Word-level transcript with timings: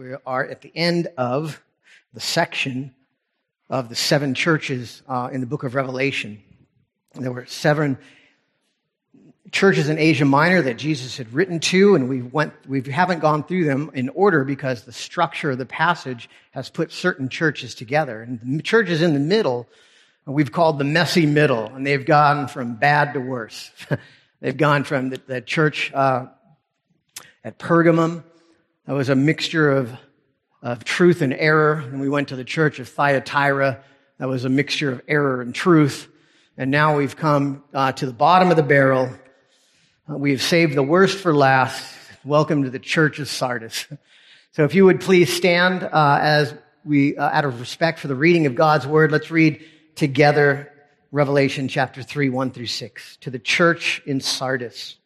we 0.00 0.14
are 0.24 0.46
at 0.46 0.62
the 0.62 0.72
end 0.74 1.08
of 1.18 1.62
the 2.14 2.20
section 2.20 2.94
of 3.68 3.90
the 3.90 3.94
seven 3.94 4.32
churches 4.32 5.02
uh, 5.06 5.28
in 5.30 5.42
the 5.42 5.46
book 5.46 5.62
of 5.62 5.74
Revelation. 5.74 6.42
There 7.14 7.30
were 7.30 7.44
seven 7.44 7.98
churches 9.52 9.90
in 9.90 9.98
Asia 9.98 10.24
Minor 10.24 10.62
that 10.62 10.78
Jesus 10.78 11.18
had 11.18 11.30
written 11.34 11.60
to, 11.60 11.96
and 11.96 12.08
we 12.08 12.22
went 12.22 12.54
we 12.66 12.80
haven't 12.80 13.18
gone 13.18 13.44
through 13.44 13.66
them 13.66 13.90
in 13.92 14.08
order 14.08 14.42
because 14.42 14.84
the 14.84 14.92
structure 14.92 15.50
of 15.50 15.58
the 15.58 15.66
passage 15.66 16.30
has 16.52 16.70
put 16.70 16.92
certain 16.92 17.28
churches 17.28 17.74
together. 17.74 18.22
And 18.22 18.40
the 18.58 18.62
churches 18.62 19.02
in 19.02 19.12
the 19.12 19.20
middle 19.20 19.68
we've 20.24 20.50
called 20.50 20.78
the 20.78 20.84
messy 20.84 21.26
middle, 21.26 21.66
and 21.66 21.86
they've 21.86 22.06
gone 22.06 22.48
from 22.48 22.76
bad 22.76 23.12
to 23.12 23.20
worse. 23.20 23.70
they've 24.40 24.56
gone 24.56 24.84
from 24.84 25.10
the, 25.10 25.20
the 25.26 25.42
church 25.42 25.92
uh, 25.92 26.24
at 27.44 27.58
Pergamum 27.58 28.24
that 28.90 28.96
was 28.96 29.08
a 29.08 29.14
mixture 29.14 29.70
of, 29.70 29.96
of 30.62 30.82
truth 30.82 31.22
and 31.22 31.32
error. 31.32 31.74
And 31.74 32.00
we 32.00 32.08
went 32.08 32.30
to 32.30 32.34
the 32.34 32.42
church 32.42 32.80
of 32.80 32.88
Thyatira. 32.88 33.84
That 34.18 34.28
was 34.28 34.44
a 34.44 34.48
mixture 34.48 34.90
of 34.90 35.00
error 35.06 35.40
and 35.40 35.54
truth. 35.54 36.08
And 36.56 36.72
now 36.72 36.96
we've 36.96 37.14
come 37.14 37.62
uh, 37.72 37.92
to 37.92 38.06
the 38.06 38.12
bottom 38.12 38.50
of 38.50 38.56
the 38.56 38.64
barrel. 38.64 39.08
Uh, 40.10 40.16
we've 40.16 40.42
saved 40.42 40.74
the 40.74 40.82
worst 40.82 41.18
for 41.18 41.32
last. 41.32 41.94
Welcome 42.24 42.64
to 42.64 42.70
the 42.70 42.80
church 42.80 43.20
of 43.20 43.28
Sardis. 43.28 43.86
So 44.52 44.64
if 44.64 44.74
you 44.74 44.84
would 44.86 45.00
please 45.00 45.32
stand 45.32 45.84
uh, 45.84 46.18
as 46.20 46.52
we, 46.84 47.16
uh, 47.16 47.22
out 47.22 47.44
of 47.44 47.60
respect 47.60 48.00
for 48.00 48.08
the 48.08 48.16
reading 48.16 48.46
of 48.46 48.56
God's 48.56 48.84
word, 48.84 49.12
let's 49.12 49.30
read 49.30 49.64
together 49.94 50.72
Revelation 51.12 51.68
chapter 51.68 52.02
3, 52.02 52.30
1 52.30 52.50
through 52.50 52.66
6. 52.66 53.18
To 53.18 53.30
the 53.30 53.38
church 53.38 54.02
in 54.06 54.20
Sardis. 54.20 54.96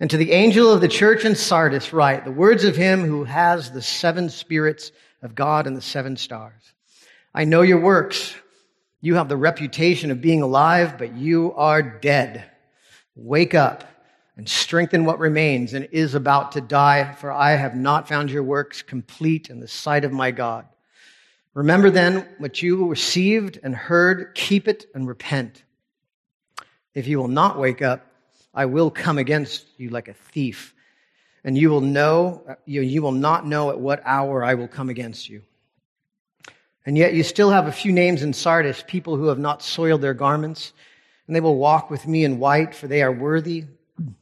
And 0.00 0.10
to 0.10 0.16
the 0.16 0.32
angel 0.32 0.72
of 0.72 0.80
the 0.80 0.88
church 0.88 1.24
in 1.24 1.36
Sardis, 1.36 1.92
write 1.92 2.24
the 2.24 2.32
words 2.32 2.64
of 2.64 2.74
him 2.74 3.04
who 3.04 3.24
has 3.24 3.70
the 3.70 3.82
seven 3.82 4.28
spirits 4.28 4.90
of 5.22 5.34
God 5.34 5.66
and 5.66 5.76
the 5.76 5.82
seven 5.82 6.16
stars. 6.16 6.72
I 7.32 7.44
know 7.44 7.62
your 7.62 7.80
works. 7.80 8.34
You 9.00 9.14
have 9.16 9.28
the 9.28 9.36
reputation 9.36 10.10
of 10.10 10.20
being 10.20 10.42
alive, 10.42 10.98
but 10.98 11.14
you 11.14 11.52
are 11.54 11.82
dead. 11.82 12.44
Wake 13.14 13.54
up 13.54 13.84
and 14.36 14.48
strengthen 14.48 15.04
what 15.04 15.20
remains 15.20 15.74
and 15.74 15.88
is 15.92 16.14
about 16.14 16.52
to 16.52 16.60
die, 16.60 17.12
for 17.12 17.30
I 17.30 17.52
have 17.52 17.76
not 17.76 18.08
found 18.08 18.30
your 18.30 18.42
works 18.42 18.82
complete 18.82 19.48
in 19.48 19.60
the 19.60 19.68
sight 19.68 20.04
of 20.04 20.12
my 20.12 20.32
God. 20.32 20.66
Remember 21.54 21.88
then 21.88 22.26
what 22.38 22.60
you 22.60 22.88
received 22.88 23.60
and 23.62 23.76
heard, 23.76 24.34
keep 24.34 24.66
it 24.66 24.86
and 24.92 25.06
repent. 25.06 25.62
If 26.94 27.06
you 27.06 27.18
will 27.18 27.28
not 27.28 27.58
wake 27.58 27.80
up, 27.80 28.06
I 28.54 28.66
will 28.66 28.90
come 28.90 29.18
against 29.18 29.66
you 29.76 29.90
like 29.90 30.08
a 30.08 30.14
thief, 30.14 30.74
and 31.42 31.58
you 31.58 31.70
will 31.70 31.80
know, 31.80 32.56
you, 32.64 32.82
you 32.82 33.02
will 33.02 33.12
not 33.12 33.46
know 33.46 33.70
at 33.70 33.80
what 33.80 34.02
hour 34.04 34.44
I 34.44 34.54
will 34.54 34.68
come 34.68 34.88
against 34.88 35.28
you. 35.28 35.42
And 36.86 36.96
yet 36.96 37.14
you 37.14 37.22
still 37.22 37.50
have 37.50 37.66
a 37.66 37.72
few 37.72 37.92
names 37.92 38.22
in 38.22 38.32
Sardis, 38.32 38.84
people 38.86 39.16
who 39.16 39.26
have 39.26 39.38
not 39.38 39.62
soiled 39.62 40.02
their 40.02 40.14
garments, 40.14 40.72
and 41.26 41.34
they 41.34 41.40
will 41.40 41.56
walk 41.56 41.90
with 41.90 42.06
me 42.06 42.24
in 42.24 42.38
white, 42.38 42.74
for 42.74 42.86
they 42.86 43.02
are 43.02 43.12
worthy. 43.12 43.64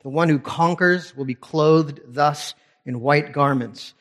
The 0.03 0.09
one 0.09 0.29
who 0.29 0.39
conquers 0.39 1.17
will 1.17 1.25
be 1.25 1.35
clothed 1.35 2.01
thus 2.07 2.55
in 2.87 3.01
white 3.01 3.33
garments, 3.33 3.95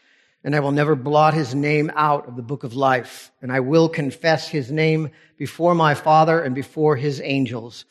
and 0.44 0.56
I 0.56 0.60
will 0.60 0.72
never 0.72 0.95
blot 0.95 1.34
his 1.34 1.54
name 1.54 1.92
out 1.95 2.28
of 2.28 2.36
the 2.36 2.42
book 2.42 2.64
of 2.64 2.73
life, 2.73 3.32
and 3.42 3.52
I 3.52 3.60
will 3.60 3.90
confess 3.90 4.48
his 4.48 4.72
name 4.72 5.10
before 5.38 5.76
my 5.76 5.94
Father 5.94 6.42
and 6.42 6.56
before 6.56 6.95
his 6.95 7.20
angels. 7.22 7.86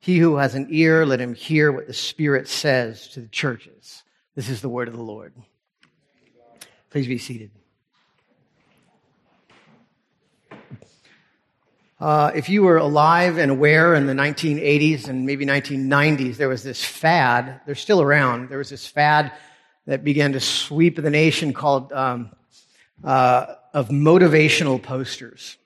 He 0.00 0.18
who 0.18 0.36
has 0.36 0.54
an 0.54 0.68
ear, 0.70 1.04
let 1.04 1.20
him 1.20 1.34
hear 1.34 1.70
what 1.70 1.86
the 1.86 1.92
Spirit 1.92 2.48
says 2.48 3.08
to 3.08 3.20
the 3.20 3.28
churches. 3.28 4.02
This 4.34 4.48
is 4.48 4.62
the 4.62 4.68
word 4.68 4.88
of 4.88 4.96
the 4.96 5.02
Lord. 5.02 5.34
Please 6.88 7.06
be 7.06 7.18
seated. 7.18 7.50
Uh, 12.00 12.32
if 12.34 12.48
you 12.48 12.62
were 12.62 12.78
alive 12.78 13.36
and 13.36 13.50
aware 13.50 13.94
in 13.94 14.06
the 14.06 14.14
1980s 14.14 15.06
and 15.06 15.26
maybe 15.26 15.44
1990s, 15.44 16.38
there 16.38 16.48
was 16.48 16.62
this 16.62 16.82
fad, 16.82 17.60
they're 17.66 17.74
still 17.74 18.00
around, 18.00 18.48
there 18.48 18.56
was 18.56 18.70
this 18.70 18.86
fad 18.86 19.30
that 19.84 20.02
began 20.02 20.32
to 20.32 20.40
sweep 20.40 20.96
the 20.96 21.10
nation 21.10 21.52
called 21.52 21.92
um, 21.92 22.30
uh, 23.04 23.54
of 23.74 23.90
motivational 23.90 24.82
posters. 24.82 25.58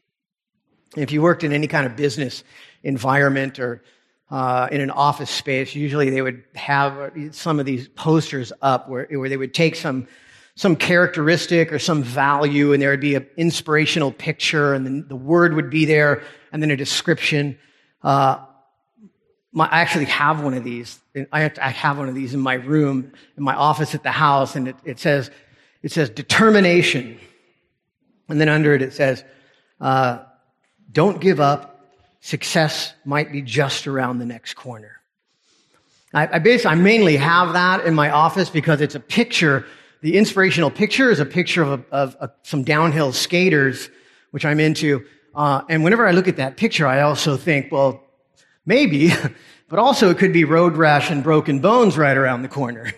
If 0.97 1.13
you 1.13 1.23
worked 1.23 1.45
in 1.45 1.53
any 1.53 1.69
kind 1.69 1.87
of 1.87 1.95
business 1.95 2.43
environment 2.83 3.61
or 3.61 3.85
uh, 4.31 4.69
in 4.73 4.81
an 4.81 4.91
office 4.91 5.31
space, 5.31 5.75
usually 5.75 6.11
they 6.11 6.23
would 6.23 6.43
have 6.55 7.13
some 7.33 7.61
of 7.61 7.67
these 7.67 7.89
posters 7.89 8.53
up 8.63 8.89
where, 8.89 9.07
where 9.11 9.29
they 9.29 9.37
would 9.37 9.55
take 9.55 9.77
some, 9.77 10.09
some 10.57 10.77
characteristic 10.77 11.73
or 11.73 11.79
some 11.79 12.03
value 12.03 12.73
and 12.73 12.81
there 12.81 12.91
would 12.91 13.01
be 13.01 13.15
an 13.15 13.27
inspirational 13.37 14.11
picture 14.11 14.75
and 14.75 14.87
then 14.87 15.07
the 15.09 15.17
word 15.17 15.55
would 15.55 15.71
be 15.71 15.85
there 15.85 16.23
and 16.53 16.63
then 16.63 16.71
a 16.71 16.77
description. 16.77 17.59
Uh, 18.03 18.39
my, 19.53 19.67
I 19.67 19.81
actually 19.81 20.07
have 20.07 20.43
one 20.43 20.55
of 20.55 20.65
these. 20.65 20.99
I 21.31 21.41
have, 21.41 21.59
I 21.61 21.71
have, 21.71 21.99
one 21.99 22.09
of 22.09 22.15
these 22.15 22.35
in 22.35 22.41
my 22.41 22.55
room, 22.55 23.13
in 23.37 23.45
my 23.45 23.55
office 23.55 23.95
at 23.95 24.03
the 24.03 24.11
house, 24.11 24.57
and 24.57 24.69
it, 24.69 24.77
it 24.85 24.99
says, 24.99 25.31
it 25.83 25.93
says 25.93 26.11
determination. 26.11 27.21
And 28.29 28.41
then 28.41 28.49
under 28.49 28.75
it, 28.75 28.83
it 28.83 28.95
says, 28.95 29.23
uh, 29.81 30.25
don't 30.91 31.21
give 31.21 31.41
up 31.41 31.74
success 32.25 32.95
might 33.05 33.31
be 33.31 33.43
just 33.43 33.87
around 33.87 34.19
the 34.19 34.25
next 34.25 34.55
corner. 34.55 34.99
I, 36.15 36.37
I 36.37 36.39
basically, 36.39 36.71
I 36.71 36.75
mainly 36.77 37.17
have 37.19 37.53
that 37.53 37.85
in 37.85 37.95
my 37.95 38.09
office 38.09 38.49
because 38.49 38.81
it's 38.81 38.95
a 38.95 39.01
picture. 39.01 39.67
The 40.01 40.17
inspirational 40.17 40.71
picture 40.71 41.11
is 41.11 41.21
a 41.21 41.27
picture 41.27 41.63
of, 41.63 41.81
a, 41.81 41.85
of 41.95 42.17
a, 42.21 42.31
some 42.43 42.65
downhill 42.65 43.13
skaters, 43.13 43.91
which 44.31 44.47
I'm 44.47 44.59
into. 44.59 45.05
Uh, 45.35 45.65
and 45.69 45.85
whenever 45.85 46.07
I 46.07 46.13
look 46.13 46.27
at 46.27 46.37
that 46.37 46.57
picture, 46.57 46.87
I 46.87 47.03
also 47.03 47.37
think, 47.37 47.71
well, 47.71 48.03
maybe, 48.65 49.13
but 49.69 49.79
also 49.79 50.09
it 50.09 50.17
could 50.17 50.33
be 50.33 50.45
road 50.45 50.79
rash 50.79 51.11
and 51.11 51.23
broken 51.23 51.59
bones 51.59 51.99
right 51.99 52.17
around 52.17 52.41
the 52.41 52.49
corner. 52.49 52.91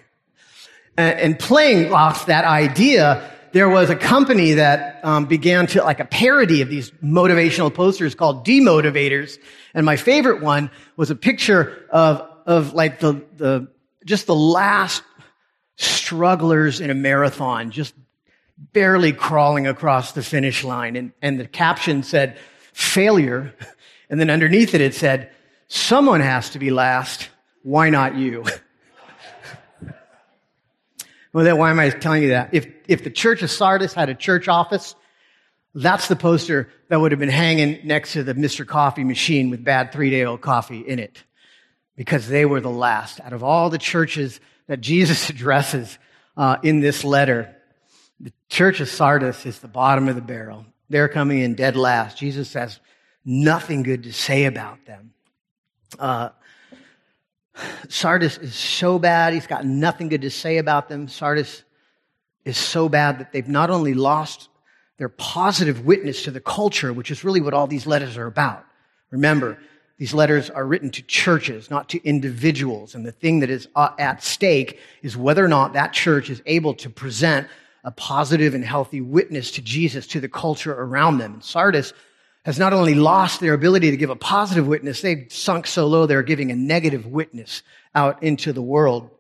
and, 0.97 1.19
and 1.19 1.39
playing 1.39 1.93
off 1.93 2.27
that 2.27 2.45
idea, 2.45 3.29
there 3.56 3.71
was 3.71 3.89
a 3.89 3.97
company 3.97 4.53
that 4.53 5.03
um, 5.03 5.25
began 5.25 5.67
to 5.67 5.83
like 5.83 5.99
a 5.99 6.05
parody 6.05 6.61
of 6.61 6.69
these 6.69 6.91
motivational 7.03 7.72
posters 7.72 8.15
called 8.15 8.47
demotivators. 8.47 9.39
And 9.72 9.87
my 9.87 9.97
favorite 9.97 10.43
one 10.43 10.71
was 10.99 11.11
a 11.11 11.15
picture 11.15 11.87
of 11.89 12.21
of 12.45 12.75
like 12.75 13.00
the 13.00 13.25
the 13.39 13.69
just 14.05 14.27
the 14.27 14.34
last 14.34 15.03
strugglers 15.77 16.83
in 16.83 16.91
a 16.91 16.95
marathon 16.95 17.71
just 17.71 17.95
barely 18.75 19.15
crawling 19.15 19.66
across 19.66 20.12
the 20.12 20.22
finish 20.22 20.62
line. 20.62 20.95
And, 20.95 21.12
and 21.22 21.41
the 21.41 21.47
caption 21.47 22.03
said 22.03 22.39
failure. 22.72 23.55
And 24.09 24.21
then 24.21 24.31
underneath 24.31 24.72
it 24.72 24.81
it 24.81 24.95
said 24.95 25.33
someone 25.66 26.21
has 26.21 26.50
to 26.50 26.61
be 26.61 26.71
last. 26.71 27.28
Why 27.65 27.91
not 27.91 28.15
you 28.15 28.45
Well, 31.37 31.45
then 31.45 31.59
why 31.59 31.69
am 31.69 31.79
I 31.79 31.91
telling 31.91 32.23
you 32.23 32.31
that? 32.31 32.55
If, 32.55 32.67
if 32.89 33.05
the 33.05 33.11
church 33.11 33.43
of 33.43 33.51
Sardis 33.51 33.93
had 33.93 34.09
a 34.09 34.15
church 34.15 34.49
office, 34.49 34.95
that's 35.75 36.09
the 36.09 36.17
poster 36.17 36.71
that 36.89 36.99
would 36.99 37.13
have 37.13 37.19
been 37.19 37.29
hanging 37.29 37.87
next 37.87 38.15
to 38.15 38.23
the 38.23 38.33
Mr. 38.33 38.67
Coffee 38.67 39.05
machine 39.05 39.51
with 39.51 39.63
bad 39.63 39.93
three 39.93 40.09
day 40.09 40.25
old 40.25 40.41
coffee 40.41 40.81
in 40.81 40.99
it. 40.99 41.23
Because 41.95 42.27
they 42.27 42.47
were 42.47 42.63
the 42.63 42.71
last. 42.71 43.21
Out 43.21 43.35
of 43.35 43.45
all 43.45 43.69
the 43.69 43.77
churches 43.77 44.41
that 44.67 44.81
Jesus 44.81 45.29
addresses 45.29 45.99
uh, 46.39 46.57
in 46.63 46.81
this 46.81 47.05
letter, 47.05 47.55
the 48.19 48.33
church 48.49 48.81
of 48.81 48.89
Sardis 48.89 49.45
is 49.45 49.59
the 49.59 49.69
bottom 49.69 50.09
of 50.09 50.15
the 50.15 50.23
barrel. 50.23 50.65
They're 50.89 51.07
coming 51.07 51.41
in 51.41 51.55
dead 51.55 51.77
last. 51.77 52.17
Jesus 52.17 52.55
has 52.55 52.81
nothing 53.27 53.83
good 53.83 54.05
to 54.05 54.13
say 54.15 54.47
about 54.47 54.87
them. 54.87 55.13
Uh, 55.99 56.31
Sardis 57.89 58.39
is 58.39 58.55
so 58.55 58.99
bad, 58.99 59.33
he's 59.33 59.47
got 59.47 59.65
nothing 59.65 60.09
good 60.09 60.22
to 60.22 60.31
say 60.31 60.59
about 60.59 60.89
them. 60.89 61.09
Sardis 61.09 61.62
is 62.44 62.56
so 62.56 62.89
bad 62.89 63.19
that 63.19 63.33
they've 63.33 63.49
not 63.49 63.71
only 63.71 63.94
lost 63.94 64.48
their 64.98 65.09
positive 65.09 65.84
witness 65.84 66.25
to 66.25 66.31
the 66.31 66.41
culture, 66.41 66.92
which 66.92 67.10
is 67.10 67.25
really 67.25 67.41
what 67.41 67.54
all 67.54 67.66
these 67.66 67.86
letters 67.86 68.16
are 68.16 68.27
about. 68.27 68.65
Remember, 69.10 69.59
these 69.98 70.13
letters 70.13 70.51
are 70.51 70.66
written 70.66 70.91
to 70.91 71.03
churches, 71.03 71.71
not 71.71 71.89
to 71.91 72.03
individuals. 72.04 72.95
And 72.95 73.04
the 73.04 73.13
thing 73.13 73.41
that 73.41 73.51
is 73.51 73.69
uh, 73.75 73.91
at 73.98 74.22
stake 74.22 74.78
is 75.03 75.16
whether 75.16 75.45
or 75.45 75.48
not 75.48 75.72
that 75.72 75.92
church 75.92 76.28
is 76.28 76.42
able 76.47 76.75
to 76.75 76.91
present 76.91 77.48
a 77.84 77.91
positive 77.91 78.54
and 78.54 78.65
healthy 78.65 79.01
witness 79.01 79.53
to 79.53 79.63
Jesus 79.63 80.07
to 80.09 80.21
the 80.21 80.28
culture 80.28 80.72
around 80.72 81.19
them. 81.19 81.34
And 81.34 81.45
Sardis 81.45 81.92
has 82.47 82.60
not 82.60 82.72
only 82.72 82.95
lost 82.95 83.41
their 83.41 83.54
ability 83.54 83.91
to 83.91 83.97
give 83.97 84.09
a 84.09 84.15
positive 84.15 84.69
witness, 84.69 85.01
they've 85.01 85.27
sunk 85.31 85.66
so 85.66 85.89
low 85.89 86.07
they're 86.07 86.22
giving 86.22 86.53
a 86.53 86.54
negative 86.54 87.04
witness 87.04 87.65
out 87.93 88.22
into 88.22 88.53
the 88.53 88.63
world. 88.63 89.10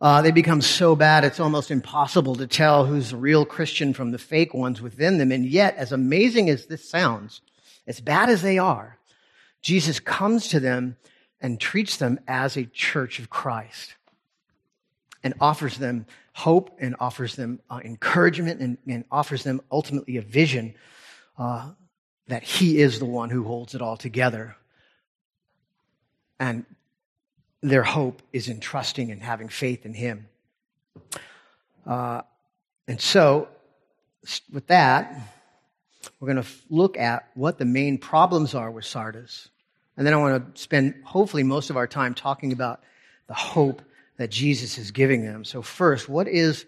Uh, 0.00 0.22
they 0.22 0.30
become 0.30 0.60
so 0.60 0.94
bad 0.94 1.24
it's 1.24 1.40
almost 1.40 1.72
impossible 1.72 2.36
to 2.36 2.46
tell 2.46 2.86
who's 2.86 3.10
the 3.10 3.16
real 3.16 3.44
Christian 3.44 3.92
from 3.92 4.12
the 4.12 4.18
fake 4.18 4.54
ones 4.54 4.80
within 4.80 5.18
them. 5.18 5.32
And 5.32 5.44
yet, 5.44 5.74
as 5.76 5.90
amazing 5.90 6.48
as 6.48 6.66
this 6.66 6.88
sounds, 6.88 7.40
as 7.88 8.00
bad 8.00 8.30
as 8.30 8.42
they 8.42 8.58
are, 8.58 8.96
Jesus 9.60 9.98
comes 9.98 10.46
to 10.48 10.60
them 10.60 10.96
and 11.40 11.58
treats 11.58 11.96
them 11.96 12.20
as 12.28 12.56
a 12.56 12.66
church 12.66 13.18
of 13.18 13.28
Christ. 13.28 13.96
and 15.24 15.34
offers 15.40 15.78
them 15.78 16.06
hope 16.32 16.78
and 16.78 16.94
offers 17.00 17.34
them 17.34 17.58
uh, 17.68 17.80
encouragement 17.84 18.60
and, 18.60 18.78
and, 18.86 19.04
offers 19.10 19.42
them 19.42 19.60
ultimately 19.72 20.16
a 20.16 20.22
vision 20.22 20.72
uh, 21.36 21.70
that 22.28 22.42
He 22.42 22.78
is 22.78 22.98
the 22.98 23.04
one 23.04 23.30
who 23.30 23.44
holds 23.44 23.74
it 23.74 23.82
all 23.82 23.96
together. 23.96 24.56
And 26.38 26.64
their 27.62 27.82
hope 27.82 28.22
is 28.32 28.48
in 28.48 28.60
trusting 28.60 29.10
and 29.10 29.22
having 29.22 29.48
faith 29.48 29.84
in 29.84 29.94
Him. 29.94 30.28
Uh, 31.86 32.22
and 32.86 33.00
so, 33.00 33.48
with 34.52 34.66
that, 34.68 35.14
we're 36.20 36.32
going 36.32 36.42
to 36.42 36.48
look 36.70 36.96
at 36.96 37.28
what 37.34 37.58
the 37.58 37.64
main 37.64 37.98
problems 37.98 38.54
are 38.54 38.70
with 38.70 38.84
Sardis. 38.84 39.48
And 39.96 40.06
then 40.06 40.14
I 40.14 40.16
want 40.18 40.54
to 40.54 40.60
spend, 40.60 40.94
hopefully, 41.04 41.42
most 41.42 41.70
of 41.70 41.76
our 41.76 41.86
time 41.86 42.14
talking 42.14 42.52
about 42.52 42.80
the 43.26 43.34
hope 43.34 43.82
that 44.16 44.30
Jesus 44.30 44.78
is 44.78 44.90
giving 44.90 45.24
them. 45.24 45.44
So, 45.44 45.62
first, 45.62 46.08
what 46.08 46.28
is, 46.28 46.66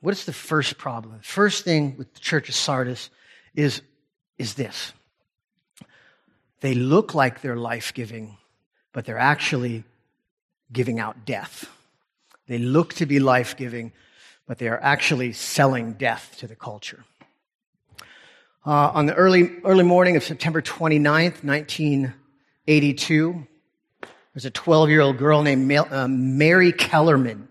what 0.00 0.12
is 0.12 0.24
the 0.24 0.32
first 0.32 0.78
problem? 0.78 1.18
First 1.22 1.64
thing 1.64 1.96
with 1.96 2.12
the 2.14 2.20
church 2.20 2.48
of 2.48 2.54
Sardis 2.54 3.10
is, 3.54 3.82
is 4.42 4.54
this 4.54 4.92
they 6.60 6.74
look 6.74 7.14
like 7.14 7.40
they're 7.40 7.56
life 7.56 7.94
giving, 7.94 8.36
but 8.92 9.04
they're 9.04 9.18
actually 9.18 9.84
giving 10.72 11.00
out 11.00 11.24
death. 11.24 11.68
They 12.46 12.58
look 12.58 12.94
to 12.94 13.06
be 13.06 13.18
life 13.18 13.56
giving, 13.56 13.92
but 14.46 14.58
they 14.58 14.68
are 14.68 14.80
actually 14.80 15.32
selling 15.32 15.94
death 15.94 16.36
to 16.38 16.46
the 16.46 16.54
culture. 16.54 17.04
Uh, 18.64 18.92
on 18.94 19.06
the 19.06 19.14
early, 19.14 19.50
early 19.64 19.82
morning 19.82 20.16
of 20.16 20.22
September 20.22 20.62
29th, 20.62 21.42
1982, 21.42 23.46
there's 24.34 24.44
a 24.44 24.50
12 24.50 24.88
year 24.88 25.00
old 25.00 25.18
girl 25.18 25.42
named 25.42 25.70
uh, 25.72 26.06
Mary 26.08 26.72
Kellerman 26.72 27.48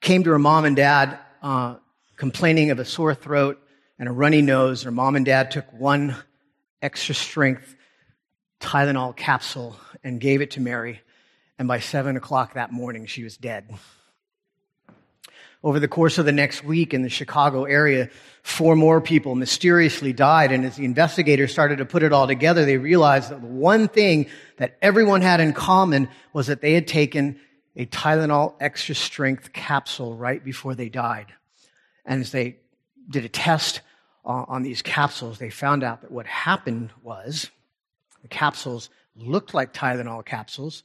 came 0.00 0.24
to 0.24 0.30
her 0.30 0.38
mom 0.38 0.64
and 0.64 0.74
dad 0.74 1.16
uh, 1.42 1.76
complaining 2.16 2.70
of 2.70 2.80
a 2.80 2.84
sore 2.84 3.14
throat 3.14 3.62
and 3.98 4.08
a 4.08 4.12
runny 4.12 4.42
nose. 4.42 4.82
Her 4.82 4.90
mom 4.90 5.16
and 5.16 5.24
dad 5.24 5.50
took 5.50 5.72
one 5.72 6.16
extra 6.82 7.14
strength 7.14 7.74
Tylenol 8.60 9.16
capsule 9.16 9.76
and 10.02 10.20
gave 10.20 10.40
it 10.40 10.52
to 10.52 10.60
Mary. 10.60 11.00
And 11.58 11.68
by 11.68 11.80
seven 11.80 12.16
o'clock 12.16 12.54
that 12.54 12.72
morning, 12.72 13.06
she 13.06 13.22
was 13.22 13.36
dead. 13.36 13.74
Over 15.62 15.80
the 15.80 15.88
course 15.88 16.18
of 16.18 16.26
the 16.26 16.32
next 16.32 16.62
week 16.62 16.94
in 16.94 17.02
the 17.02 17.08
Chicago 17.08 17.64
area, 17.64 18.10
four 18.42 18.76
more 18.76 19.00
people 19.00 19.34
mysteriously 19.34 20.12
died. 20.12 20.52
And 20.52 20.64
as 20.64 20.76
the 20.76 20.84
investigators 20.84 21.50
started 21.50 21.78
to 21.78 21.84
put 21.84 22.02
it 22.02 22.12
all 22.12 22.26
together, 22.26 22.64
they 22.64 22.76
realized 22.76 23.30
that 23.30 23.40
the 23.40 23.46
one 23.46 23.88
thing 23.88 24.26
that 24.58 24.76
everyone 24.80 25.22
had 25.22 25.40
in 25.40 25.52
common 25.52 26.08
was 26.32 26.46
that 26.46 26.60
they 26.60 26.74
had 26.74 26.86
taken 26.86 27.40
a 27.74 27.86
Tylenol 27.86 28.54
extra 28.60 28.94
strength 28.94 29.52
capsule 29.52 30.14
right 30.14 30.42
before 30.42 30.74
they 30.74 30.88
died. 30.88 31.26
And 32.04 32.20
as 32.20 32.32
they 32.32 32.58
did 33.08 33.24
a 33.24 33.28
test 33.28 33.80
on 34.26 34.62
these 34.62 34.82
capsules, 34.82 35.38
they 35.38 35.50
found 35.50 35.84
out 35.84 36.02
that 36.02 36.10
what 36.10 36.26
happened 36.26 36.90
was 37.02 37.50
the 38.22 38.28
capsules 38.28 38.90
looked 39.14 39.54
like 39.54 39.72
Tylenol 39.72 40.24
capsules. 40.24 40.82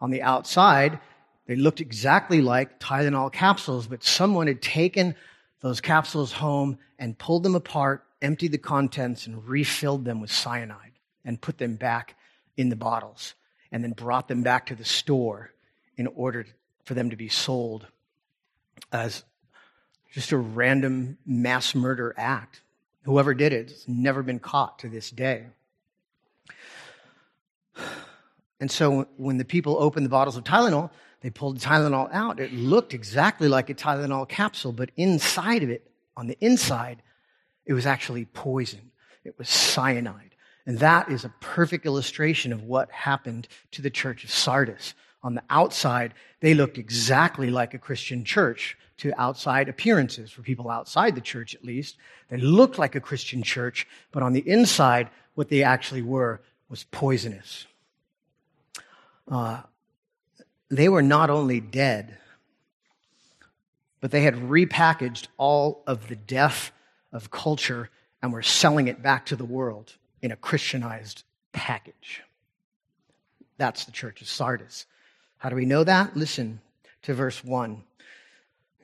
On 0.00 0.10
the 0.10 0.22
outside, 0.22 1.00
they 1.46 1.56
looked 1.56 1.80
exactly 1.80 2.42
like 2.42 2.78
Tylenol 2.78 3.32
capsules, 3.32 3.86
but 3.86 4.04
someone 4.04 4.46
had 4.46 4.60
taken 4.60 5.14
those 5.60 5.80
capsules 5.80 6.32
home 6.32 6.78
and 6.98 7.18
pulled 7.18 7.42
them 7.42 7.54
apart, 7.54 8.04
emptied 8.20 8.52
the 8.52 8.58
contents, 8.58 9.26
and 9.26 9.48
refilled 9.48 10.04
them 10.04 10.20
with 10.20 10.30
cyanide 10.30 10.92
and 11.24 11.40
put 11.40 11.58
them 11.58 11.76
back 11.76 12.16
in 12.56 12.68
the 12.68 12.76
bottles 12.76 13.34
and 13.70 13.82
then 13.82 13.92
brought 13.92 14.28
them 14.28 14.42
back 14.42 14.66
to 14.66 14.74
the 14.74 14.84
store 14.84 15.50
in 15.96 16.06
order 16.08 16.44
for 16.84 16.94
them 16.94 17.10
to 17.10 17.16
be 17.16 17.28
sold 17.28 17.86
as 18.92 19.24
just 20.12 20.32
a 20.32 20.36
random 20.36 21.16
mass 21.24 21.74
murder 21.74 22.14
act. 22.18 22.60
Whoever 23.02 23.34
did 23.34 23.52
it 23.52 23.70
has 23.70 23.88
never 23.88 24.22
been 24.22 24.38
caught 24.38 24.78
to 24.80 24.88
this 24.88 25.10
day. 25.10 25.46
And 28.60 28.70
so 28.70 29.08
when 29.16 29.38
the 29.38 29.44
people 29.44 29.76
opened 29.80 30.06
the 30.06 30.10
bottles 30.10 30.36
of 30.36 30.44
Tylenol, 30.44 30.90
they 31.20 31.30
pulled 31.30 31.58
Tylenol 31.58 32.08
out. 32.12 32.38
It 32.38 32.52
looked 32.52 32.94
exactly 32.94 33.48
like 33.48 33.70
a 33.70 33.74
Tylenol 33.74 34.28
capsule, 34.28 34.72
but 34.72 34.90
inside 34.96 35.62
of 35.64 35.70
it, 35.70 35.90
on 36.16 36.28
the 36.28 36.36
inside, 36.40 37.02
it 37.66 37.72
was 37.72 37.86
actually 37.86 38.26
poison. 38.26 38.92
It 39.24 39.36
was 39.38 39.48
cyanide. 39.48 40.34
And 40.66 40.78
that 40.78 41.10
is 41.10 41.24
a 41.24 41.34
perfect 41.40 41.86
illustration 41.86 42.52
of 42.52 42.62
what 42.62 42.90
happened 42.90 43.48
to 43.72 43.82
the 43.82 43.90
church 43.90 44.22
of 44.22 44.30
Sardis. 44.30 44.94
On 45.24 45.34
the 45.34 45.42
outside, 45.50 46.14
they 46.40 46.54
looked 46.54 46.78
exactly 46.78 47.50
like 47.50 47.74
a 47.74 47.78
Christian 47.78 48.24
church 48.24 48.76
to 49.02 49.12
outside 49.20 49.68
appearances, 49.68 50.30
for 50.30 50.42
people 50.42 50.70
outside 50.70 51.16
the 51.16 51.20
church 51.20 51.56
at 51.56 51.64
least. 51.64 51.96
They 52.28 52.36
looked 52.36 52.78
like 52.78 52.94
a 52.94 53.00
Christian 53.00 53.42
church, 53.42 53.84
but 54.12 54.22
on 54.22 54.32
the 54.32 54.48
inside, 54.48 55.10
what 55.34 55.48
they 55.48 55.64
actually 55.64 56.02
were 56.02 56.40
was 56.68 56.84
poisonous. 56.84 57.66
Uh, 59.26 59.62
they 60.68 60.88
were 60.88 61.02
not 61.02 61.30
only 61.30 61.58
dead, 61.58 62.16
but 64.00 64.12
they 64.12 64.22
had 64.22 64.36
repackaged 64.36 65.26
all 65.36 65.82
of 65.84 66.06
the 66.06 66.16
death 66.16 66.70
of 67.12 67.32
culture 67.32 67.90
and 68.22 68.32
were 68.32 68.42
selling 68.42 68.86
it 68.86 69.02
back 69.02 69.26
to 69.26 69.36
the 69.36 69.44
world 69.44 69.96
in 70.22 70.30
a 70.30 70.36
Christianized 70.36 71.24
package. 71.52 72.22
That's 73.58 73.84
the 73.84 73.92
church 73.92 74.22
of 74.22 74.28
Sardis. 74.28 74.86
How 75.38 75.48
do 75.48 75.56
we 75.56 75.64
know 75.64 75.82
that? 75.82 76.16
Listen 76.16 76.60
to 77.02 77.14
verse 77.14 77.42
1. 77.42 77.82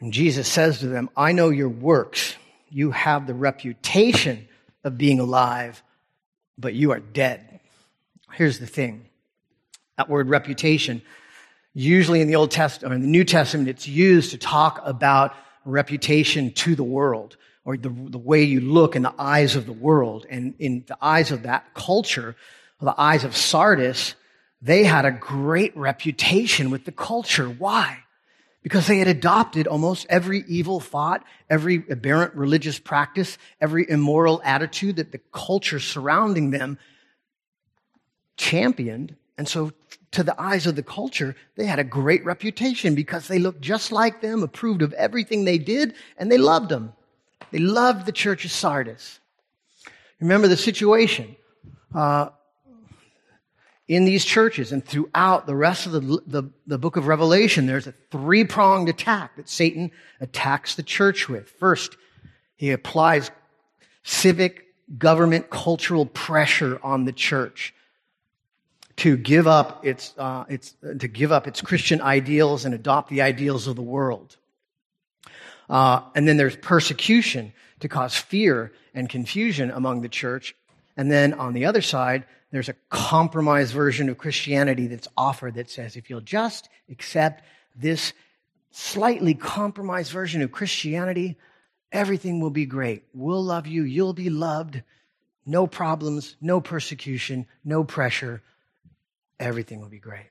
And 0.00 0.12
Jesus 0.12 0.49
says 0.49 0.81
to 0.81 0.87
them, 0.87 1.11
I 1.17 1.33
know 1.33 1.50
your 1.50 1.69
works. 1.69 2.37
You 2.71 2.91
have 2.93 3.27
the 3.27 3.35
reputation 3.35 4.49
of 4.85 4.99
being 4.99 5.21
alive, 5.21 5.83
but 6.56 6.75
you 6.75 6.93
are 6.93 7.00
dead. 7.00 7.61
Here's 8.33 8.59
the 8.59 8.67
thing 8.67 9.06
that 9.97 10.09
word 10.09 10.29
reputation 10.29 11.03
Usually 11.79 12.21
in 12.21 12.27
the 12.27 12.35
Old 12.35 12.50
Testament 12.50 12.93
or 12.93 12.97
in 12.97 13.03
the 13.03 13.09
New 13.09 13.23
Testament, 13.23 13.69
it's 13.69 13.87
used 13.87 14.33
to 14.33 14.37
talk 14.37 14.81
about 14.85 15.33
reputation 15.65 16.51
to 16.55 16.75
the 16.75 16.83
world 16.83 17.37
or 17.65 17.77
the, 17.77 17.89
the 17.89 18.19
way 18.19 18.43
you 18.43 18.61
look 18.61 18.97
in 18.97 19.03
the 19.03 19.15
eyes 19.17 19.55
of 19.55 19.65
the 19.65 19.73
world. 19.73 20.27
And 20.29 20.55
in 20.59 20.85
the 20.89 20.97
eyes 21.01 21.31
of 21.31 21.44
that 21.44 21.75
culture, 21.75 22.35
the 22.81 23.01
eyes 23.01 23.23
of 23.23 23.37
Sardis, 23.37 24.17
they 24.61 24.83
had 24.83 25.05
a 25.05 25.12
great 25.12 25.77
reputation 25.77 26.71
with 26.71 26.85
the 26.85 26.91
culture. 26.91 27.49
Why? 27.49 27.99
Because 28.69 28.87
they 28.87 28.99
had 28.99 29.09
adopted 29.09 29.67
almost 29.67 30.05
every 30.11 30.44
evil 30.47 30.79
thought, 30.79 31.25
every 31.49 31.82
aberrant 31.88 32.35
religious 32.35 32.79
practice, 32.79 33.39
every 33.63 33.89
immoral 33.89 34.43
attitude 34.44 34.96
that 34.96 35.10
the 35.10 35.22
culture 35.32 35.81
surrounding 35.81 36.51
them 36.51 36.79
championed. 38.37 39.17
And 39.39 39.48
so 39.48 39.72
to 40.10 40.22
the 40.22 40.39
eyes 40.39 40.67
of 40.67 40.77
the 40.77 40.82
culture, 40.82 41.34
they 41.56 41.65
had 41.65 41.79
a 41.79 41.84
great 41.84 42.22
reputation 42.27 42.94
because 42.94 43.27
they 43.27 43.39
looked 43.39 43.63
just 43.63 43.91
like 43.91 44.20
them, 44.20 44.43
approved 44.43 44.82
of 44.82 44.93
everything 44.93 45.46
they 45.46 45.56
did, 45.56 45.94
and 46.19 46.31
they 46.31 46.37
loved 46.37 46.69
them. 46.69 46.93
They 47.51 47.60
loved 47.60 48.05
the 48.05 48.13
church 48.13 48.44
of 48.44 48.51
Sardis. 48.51 49.19
Remember 50.20 50.46
the 50.46 50.58
situation. 50.58 51.37
Uh, 51.94 52.29
in 53.89 54.05
these 54.05 54.25
churches 54.25 54.71
and 54.71 54.85
throughout 54.85 55.47
the 55.47 55.57
rest 55.57 55.87
of 55.87 55.93
the, 55.93 56.23
the, 56.27 56.51
the 56.67 56.79
book 56.79 56.97
of 56.97 57.07
Revelation, 57.07 57.67
there's 57.67 57.87
a 57.87 57.95
three 58.11 58.45
pronged 58.45 58.91
attack 58.91 59.37
that 59.37 59.49
Satan 59.49 59.91
attacks 60.21 60.75
the 60.75 60.83
church 60.83 61.29
with. 61.29 61.49
First, 61.49 61.97
he 62.57 62.71
applies 62.71 63.31
civic, 64.03 64.67
government, 64.99 65.49
cultural 65.49 66.05
pressure 66.05 66.79
on 66.83 67.07
the 67.07 67.13
church 67.13 67.75
to 68.97 69.17
give 69.17 69.47
up 69.47 69.87
its, 69.87 70.13
uh, 70.19 70.45
its, 70.49 70.75
to 70.99 71.09
give 71.09 71.33
up 71.33 71.47
its 71.47 71.63
Christian 71.63 72.03
ideals 72.03 72.65
and 72.67 72.75
adopt 72.75 73.09
the 73.09 73.23
ideals 73.23 73.67
of 73.69 73.77
the 73.77 73.83
world. 73.83 74.37
Uh, 75.71 76.03
and 76.15 76.29
then 76.29 76.37
there's 76.37 76.57
persecution 76.57 77.53
to 77.81 77.89
cause 77.89 78.17
fear 78.17 78.73
and 78.95 79.09
confusion 79.09 79.71
among 79.71 80.03
the 80.03 80.09
church. 80.09 80.55
And 80.98 81.10
then 81.10 81.32
on 81.32 81.55
the 81.55 81.64
other 81.64 81.81
side, 81.81 82.24
there's 82.50 82.69
a 82.69 82.74
compromised 82.90 83.72
version 83.72 84.10
of 84.10 84.19
Christianity 84.19 84.88
that's 84.88 85.08
offered 85.17 85.55
that 85.55 85.70
says 85.70 85.96
if 85.96 86.10
you'll 86.10 86.20
just 86.20 86.69
accept 86.90 87.43
this 87.74 88.12
slightly 88.70 89.32
compromised 89.32 90.12
version 90.12 90.43
of 90.43 90.52
Christianity, 90.52 91.38
everything 91.93 92.40
will 92.40 92.50
be 92.50 92.67
great. 92.67 93.05
We'll 93.14 93.43
love 93.43 93.67
you. 93.67 93.84
You'll 93.84 94.12
be 94.12 94.28
loved. 94.28 94.82
No 95.46 95.67
problems, 95.67 96.36
no 96.43 96.60
persecution, 96.60 97.46
no 97.64 97.84
pressure 97.84 98.43
everything 99.40 99.81
will 99.81 99.88
be 99.88 99.98
great. 99.98 100.26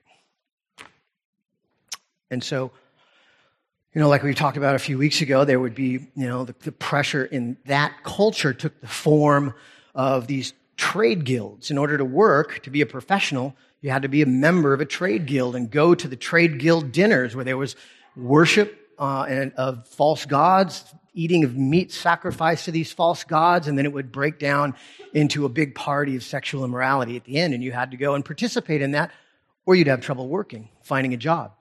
And 2.30 2.44
so, 2.44 2.70
you 3.94 4.00
know, 4.00 4.08
like 4.08 4.22
we 4.22 4.34
talked 4.34 4.56
about 4.56 4.74
a 4.74 4.78
few 4.78 4.98
weeks 4.98 5.22
ago, 5.22 5.44
there 5.44 5.58
would 5.58 5.74
be, 5.74 5.92
you 6.14 6.28
know, 6.28 6.44
the, 6.44 6.54
the, 6.60 6.72
pressure 6.72 7.24
in 7.24 7.56
that 7.64 7.92
culture 8.04 8.52
took 8.52 8.78
the 8.80 8.86
form 8.86 9.54
of 9.98 10.28
these 10.28 10.54
trade 10.76 11.24
guilds. 11.24 11.72
In 11.72 11.76
order 11.76 11.98
to 11.98 12.04
work, 12.04 12.62
to 12.62 12.70
be 12.70 12.80
a 12.80 12.86
professional, 12.86 13.54
you 13.82 13.90
had 13.90 14.02
to 14.02 14.08
be 14.08 14.22
a 14.22 14.26
member 14.26 14.72
of 14.72 14.80
a 14.80 14.86
trade 14.86 15.26
guild 15.26 15.56
and 15.56 15.68
go 15.68 15.94
to 15.94 16.06
the 16.06 16.16
trade 16.16 16.60
guild 16.60 16.92
dinners 16.92 17.34
where 17.34 17.44
there 17.44 17.56
was 17.56 17.74
worship 18.16 18.78
uh, 18.98 19.26
and 19.28 19.52
of 19.54 19.86
false 19.88 20.24
gods, 20.24 20.84
eating 21.14 21.42
of 21.42 21.56
meat 21.56 21.90
sacrificed 21.90 22.66
to 22.66 22.70
these 22.70 22.92
false 22.92 23.24
gods, 23.24 23.66
and 23.66 23.76
then 23.76 23.86
it 23.86 23.92
would 23.92 24.12
break 24.12 24.38
down 24.38 24.74
into 25.14 25.44
a 25.44 25.48
big 25.48 25.74
party 25.74 26.14
of 26.14 26.22
sexual 26.22 26.64
immorality 26.64 27.16
at 27.16 27.24
the 27.24 27.36
end, 27.36 27.52
and 27.52 27.64
you 27.64 27.72
had 27.72 27.90
to 27.90 27.96
go 27.96 28.14
and 28.14 28.24
participate 28.24 28.82
in 28.82 28.92
that, 28.92 29.10
or 29.66 29.74
you'd 29.74 29.88
have 29.88 30.00
trouble 30.00 30.28
working, 30.28 30.68
finding 30.82 31.12
a 31.12 31.16
job. 31.16 31.52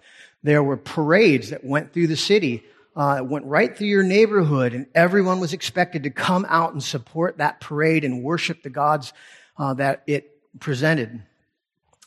There 0.44 0.62
were 0.62 0.78
parades 0.78 1.50
that 1.50 1.64
went 1.64 1.92
through 1.92 2.08
the 2.08 2.16
city, 2.16 2.64
uh, 2.98 3.22
went 3.24 3.46
right 3.46 3.78
through 3.78 3.88
your 3.88 4.02
neighborhood, 4.02 4.74
and 4.74 4.88
everyone 4.96 5.40
was 5.40 5.54
expected 5.54 6.04
to 6.04 6.10
come 6.10 6.48
out 6.50 6.74
and 6.74 6.84
support 6.84 7.38
that 7.38 7.62
parade 7.62 8.04
and 8.04 8.24
worship 8.24 8.64
the 8.64 8.72
gods 8.72 9.14
uh, 9.60 9.76
that 9.76 10.02
it 10.08 10.32
presented. 10.60 11.22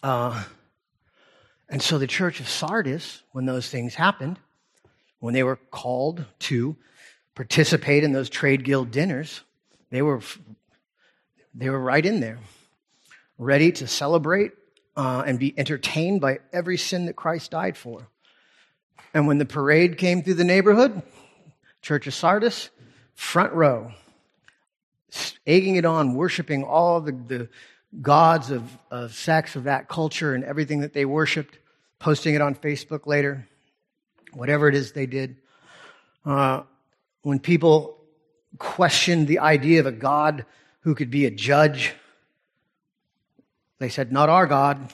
Uh, 0.03 0.43
and 1.69 1.81
so 1.81 1.97
the 1.97 2.09
church 2.09 2.41
of 2.41 2.49
Sardis, 2.49 3.23
when 3.31 3.47
those 3.47 3.71
things 3.71 3.95
happened, 3.95 4.37
when 5.21 5.33
they 5.33 5.45
were 5.45 5.61
called 5.71 6.25
to 6.41 6.77
participate 7.37 8.03
in 8.03 8.11
those 8.11 8.29
trade 8.29 8.65
guild 8.65 8.91
dinners, 8.91 9.43
they 9.91 10.03
were, 10.03 10.21
they 11.55 11.71
were 11.71 11.79
right 11.79 12.05
in 12.05 12.19
there, 12.19 12.41
ready 13.39 13.71
to 13.71 13.87
celebrate 13.87 14.51
uh, 14.97 15.23
and 15.25 15.39
be 15.39 15.57
entertained 15.57 16.21
by 16.21 16.41
every 16.53 16.77
sin 16.77 17.07
that 17.07 17.15
Christ 17.15 17.53
died 17.53 17.77
for. 17.77 18.09
And 19.12 19.26
when 19.26 19.38
the 19.38 19.47
parade 19.47 19.99
came 19.99 20.23
through 20.23 20.35
the 20.35 20.45
neighborhood, 20.45 21.02
Church 21.83 22.07
of 22.07 22.14
Sardis, 22.14 22.71
front 23.14 23.52
row, 23.52 23.93
egging 25.47 25.76
it 25.76 25.85
on, 25.85 26.14
worshiping 26.14 26.62
all 26.62 27.00
the, 27.00 27.12
the 27.12 27.49
gods 28.00 28.50
of, 28.50 28.62
of 28.90 29.14
sex, 29.14 29.57
of 29.57 29.64
that 29.64 29.88
culture, 29.88 30.35
and 30.35 30.45
everything 30.45 30.81
that 30.81 30.93
they 30.93 31.05
worshiped, 31.05 31.59
posting 31.99 32.35
it 32.35 32.40
on 32.40 32.55
Facebook 32.55 33.07
later, 33.07 33.49
whatever 34.33 34.69
it 34.69 34.75
is 34.75 34.93
they 34.93 35.07
did. 35.07 35.37
Uh, 36.25 36.62
when 37.23 37.40
people 37.40 37.99
questioned 38.59 39.26
the 39.26 39.40
idea 39.40 39.81
of 39.81 39.87
a 39.87 39.93
God 39.93 40.45
who 40.81 40.95
could 40.95 41.11
be 41.11 41.26
a 41.26 41.31
judge, 41.31 41.95
they 43.79 43.88
said, 43.88 44.12
Not 44.12 44.29
our 44.29 44.47
God, 44.47 44.93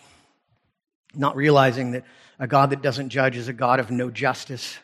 not 1.14 1.36
realizing 1.36 1.92
that 1.92 2.04
a 2.38 2.46
God 2.46 2.70
that 2.70 2.82
doesn't 2.82 3.08
judge 3.08 3.36
is 3.36 3.48
a 3.48 3.52
God 3.52 3.80
of 3.80 3.90
no 3.90 4.10
justice. 4.10 4.78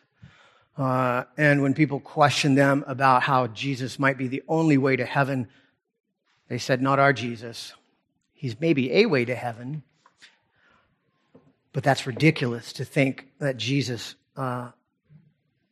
Uh, 0.76 1.24
and 1.36 1.62
when 1.62 1.74
people 1.74 2.00
questioned 2.00 2.56
them 2.56 2.84
about 2.86 3.22
how 3.22 3.46
Jesus 3.48 3.98
might 3.98 4.16
be 4.16 4.28
the 4.28 4.42
only 4.48 4.78
way 4.78 4.96
to 4.96 5.04
heaven, 5.04 5.48
they 6.48 6.58
said, 6.58 6.80
Not 6.80 6.98
our 6.98 7.12
Jesus. 7.12 7.74
He's 8.32 8.58
maybe 8.60 8.92
a 8.92 9.06
way 9.06 9.24
to 9.24 9.34
heaven, 9.34 9.82
but 11.72 11.84
that's 11.84 12.06
ridiculous 12.06 12.72
to 12.74 12.84
think 12.84 13.28
that 13.38 13.56
Jesus 13.56 14.16
uh, 14.36 14.70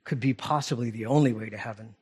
could 0.04 0.20
be 0.20 0.34
possibly 0.34 0.90
the 0.90 1.06
only 1.06 1.32
way 1.32 1.50
to 1.50 1.56
heaven. 1.56 1.94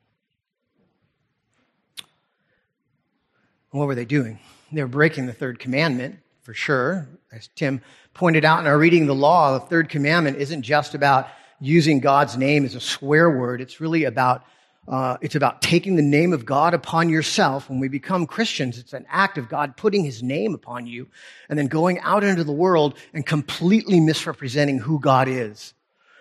What 3.71 3.87
were 3.87 3.95
they 3.95 4.05
doing? 4.05 4.39
They 4.73 4.83
were 4.83 4.89
breaking 4.89 5.27
the 5.27 5.33
third 5.33 5.59
commandment, 5.59 6.21
for 6.49 6.55
sure. 6.55 7.07
As 7.31 7.51
Tim 7.57 7.83
pointed 8.15 8.43
out 8.43 8.61
in 8.61 8.67
our 8.67 8.79
reading 8.79 9.07
the 9.07 9.15
law, 9.15 9.59
the 9.59 9.67
third 9.67 9.91
commandment 9.91 10.39
isn't 10.39 10.63
just 10.63 10.95
about 10.95 11.29
using 11.61 12.01
God's 12.01 12.39
name 12.39 12.65
as 12.65 12.75
a 12.75 12.81
swear 12.81 13.29
word. 13.29 13.61
It's 13.61 13.83
really 13.83 14.05
about 14.05 14.45
uh, 14.91 15.19
it's 15.21 15.35
about 15.35 15.61
taking 15.61 15.97
the 15.97 16.03
name 16.03 16.33
of 16.33 16.47
God 16.47 16.73
upon 16.73 17.11
yourself. 17.11 17.69
When 17.69 17.81
we 17.81 17.89
become 17.89 18.27
Christians, 18.27 18.79
it's 18.79 18.95
an 18.95 19.05
act 19.11 19.37
of 19.37 19.51
God 19.51 19.77
putting 19.77 20.05
his 20.05 20.23
name 20.23 20.55
upon 20.55 20.87
you 20.87 21.09
and 21.51 21.59
then 21.59 21.67
going 21.67 22.01
out 22.01 22.25
into 22.25 22.45
the 22.45 22.51
world 22.51 22.95
and 23.13 23.27
completely 23.27 24.01
misrepresenting 24.01 24.79
who 24.79 25.01
God 25.01 25.29
is 25.29 25.75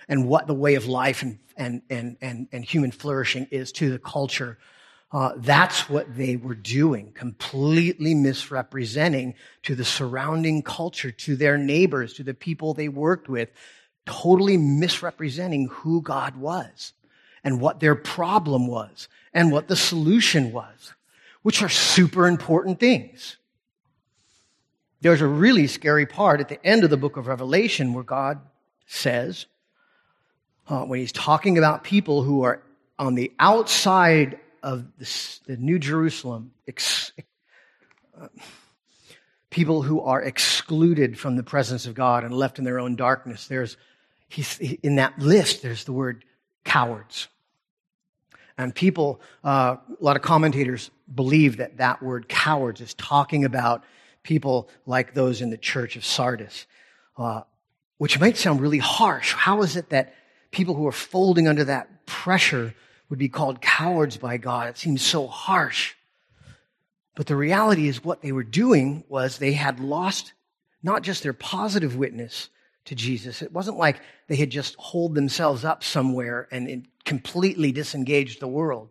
and 0.10 0.27
what 0.27 0.46
the 0.46 0.53
way 0.53 0.75
of 0.75 0.88
life 0.88 1.22
and, 1.22 1.39
and, 1.55 1.84
and, 1.89 2.17
and, 2.19 2.50
and 2.51 2.65
human 2.65 2.91
flourishing 2.91 3.48
is 3.50 3.72
to 3.72 3.89
the 3.89 4.00
culture. 4.00 4.57
Uh, 5.10 5.32
that's 5.38 5.90
what 5.90 6.18
they 6.18 6.36
were 6.36 6.56
doing, 6.56 7.12
completely 7.14 8.14
misrepresenting 8.14 9.34
to 9.64 9.74
the 9.74 9.86
surrounding 9.86 10.62
culture, 10.62 11.12
to 11.12 11.36
their 11.38 11.58
neighbors, 11.58 12.14
to 12.14 12.24
the 12.24 12.34
people 12.34 12.74
they 12.74 12.90
worked 12.90 13.30
with, 13.30 13.50
totally 14.06 14.58
misrepresenting 14.58 15.68
who 15.70 16.02
God 16.02 16.36
was 16.36 16.94
and 17.44 17.62
what 17.62 17.80
their 17.80 17.96
problem 17.96 18.68
was 18.68 19.08
and 19.34 19.52
what 19.52 19.70
the 19.70 19.78
solution 19.78 20.52
was, 20.52 20.94
which 21.42 21.62
are 21.64 21.70
super 21.70 22.28
important 22.28 22.80
things. 22.80 23.38
There's 25.00 25.22
a 25.22 25.28
really 25.28 25.68
scary 25.68 26.06
part 26.06 26.42
at 26.42 26.50
the 26.50 26.66
end 26.66 26.84
of 26.84 26.90
the 26.90 26.98
book 26.98 27.16
of 27.16 27.28
Revelation 27.28 27.94
where 27.94 28.04
God 28.04 28.42
says, 28.88 29.46
uh, 30.68 30.84
when 30.84 31.00
he's 31.00 31.14
talking 31.14 31.58
about 31.58 31.86
people 31.86 32.24
who 32.24 32.44
are 32.44 32.62
on 33.00 33.16
the 33.16 33.32
outside 33.40 34.40
of 34.64 34.86
the, 34.98 35.40
the 35.46 35.58
New 35.58 35.80
Jerusalem, 35.80 36.52
ex, 36.68 37.12
uh, 38.20 38.28
people 39.50 39.82
who 39.82 40.02
are 40.02 40.22
excluded 40.22 41.18
from 41.18 41.36
the 41.36 41.44
presence 41.44 41.86
of 41.86 41.94
God 41.96 42.24
and 42.24 42.34
left 42.34 42.60
in 42.60 42.66
their 42.66 42.80
own 42.80 42.96
darkness. 42.96 43.48
There's 43.48 43.78
in 44.60 44.96
that 44.96 45.18
list. 45.20 45.62
There's 45.62 45.86
the 45.86 45.94
word 45.94 46.26
cowards, 46.64 47.28
and 48.58 48.76
people. 48.76 49.22
Uh, 49.44 49.78
a 50.00 50.04
lot 50.04 50.16
of 50.16 50.22
commentators 50.22 50.92
believe 51.14 51.58
that 51.58 51.78
that 51.78 52.04
word 52.04 52.28
cowards 52.28 52.82
is 52.82 52.94
talking 52.94 53.46
about 53.46 53.84
people 54.24 54.70
like 54.86 55.14
those 55.14 55.42
in 55.42 55.50
the 55.50 55.58
church 55.58 55.96
of 55.96 56.04
Sardis, 56.04 56.66
uh, 57.18 57.42
which 57.98 58.20
might 58.20 58.36
sound 58.36 58.60
really 58.60 58.80
harsh. 58.80 59.34
How 59.34 59.62
is 59.62 59.78
it 59.78 59.90
that 59.92 60.14
people 60.52 60.74
who 60.76 60.86
are 60.88 60.92
folding 60.92 61.48
under 61.48 61.64
that 61.64 62.06
pressure 62.06 62.74
would 63.10 63.20
be 63.20 63.30
called 63.30 63.62
cowards 63.62 64.18
by 64.18 64.38
God. 64.38 64.68
It 64.68 64.78
seems 64.78 65.02
so 65.02 65.28
harsh. 65.28 65.96
But 67.16 67.28
the 67.28 67.36
reality 67.36 67.88
is, 67.88 68.04
what 68.04 68.22
they 68.22 68.32
were 68.32 68.44
doing 68.44 69.04
was 69.08 69.38
they 69.38 69.54
had 69.54 69.80
lost 69.80 70.34
not 70.84 71.02
just 71.02 71.24
their 71.24 71.34
positive 71.34 71.96
witness 71.96 72.50
to 72.86 72.96
Jesus. 72.96 73.42
It 73.42 73.52
wasn't 73.52 73.78
like 73.78 74.00
they 74.28 74.36
had 74.36 74.50
just 74.50 74.76
holed 74.76 75.16
themselves 75.16 75.66
up 75.66 75.84
somewhere 75.84 76.48
and 76.52 76.88
completely 77.06 77.72
disengaged 77.72 78.40
the 78.40 78.48
world. 78.48 78.90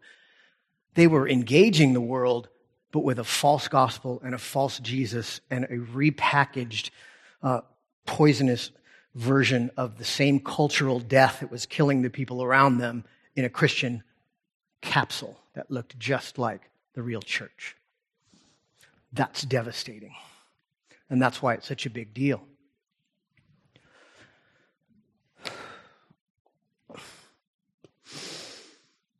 They 0.95 1.07
were 1.07 1.29
engaging 1.29 1.93
the 1.93 2.01
world, 2.01 2.49
but 2.91 3.05
with 3.05 3.19
a 3.19 3.25
false 3.25 3.69
gospel 3.69 4.21
and 4.25 4.35
a 4.35 4.39
false 4.39 4.79
Jesus 4.81 5.41
and 5.51 5.65
a 5.65 5.79
repackaged, 5.79 6.91
uh, 7.43 7.61
poisonous 8.07 8.71
version 9.15 9.71
of 9.77 9.99
the 9.99 10.05
same 10.05 10.41
cultural 10.41 11.01
death 11.01 11.41
that 11.41 11.51
was 11.51 11.65
killing 11.65 12.03
the 12.03 12.11
people 12.11 12.43
around 12.43 12.79
them 12.79 13.05
in 13.37 13.45
a 13.45 13.51
Christian 13.51 14.03
capsule 14.81 15.39
that 15.55 15.71
looked 15.71 15.99
just 15.99 16.39
like 16.39 16.71
the 16.95 17.03
real 17.03 17.23
church. 17.23 17.77
That's 19.13 19.43
devastating. 19.43 20.15
And 21.09 21.23
that's 21.23 21.41
why 21.41 21.55
it's 21.55 21.69
such 21.69 21.87
a 21.87 21.91
big 21.91 22.13
deal. 22.13 22.43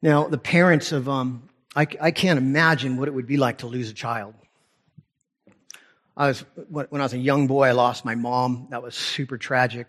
Now, 0.03 0.29
the 0.29 0.39
parents 0.39 0.93
of, 0.93 1.09
um, 1.09 1.49
I, 1.75 1.87
I 2.01 2.11
can't 2.11 2.39
imagine 2.39 2.97
what 2.97 3.09
it 3.09 3.15
would 3.15 3.27
be 3.27 3.37
like 3.37 3.59
to 3.59 3.67
lose 3.67 3.91
a 3.91 3.95
child. 3.95 4.35
I 6.17 6.29
was, 6.29 6.45
when 6.69 7.01
I 7.01 7.05
was 7.05 7.13
a 7.13 7.19
young 7.19 7.47
boy, 7.47 7.69
I 7.69 7.73
lost 7.73 8.05
my 8.05 8.15
mom. 8.15 8.69
That 8.71 8.83
was 8.83 8.95
super 8.95 9.37
tragic. 9.37 9.87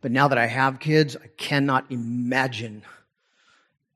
But 0.00 0.12
now 0.12 0.28
that 0.28 0.38
I 0.38 0.46
have 0.46 0.80
kids, 0.80 1.16
I 1.16 1.28
cannot 1.36 1.84
imagine 1.90 2.82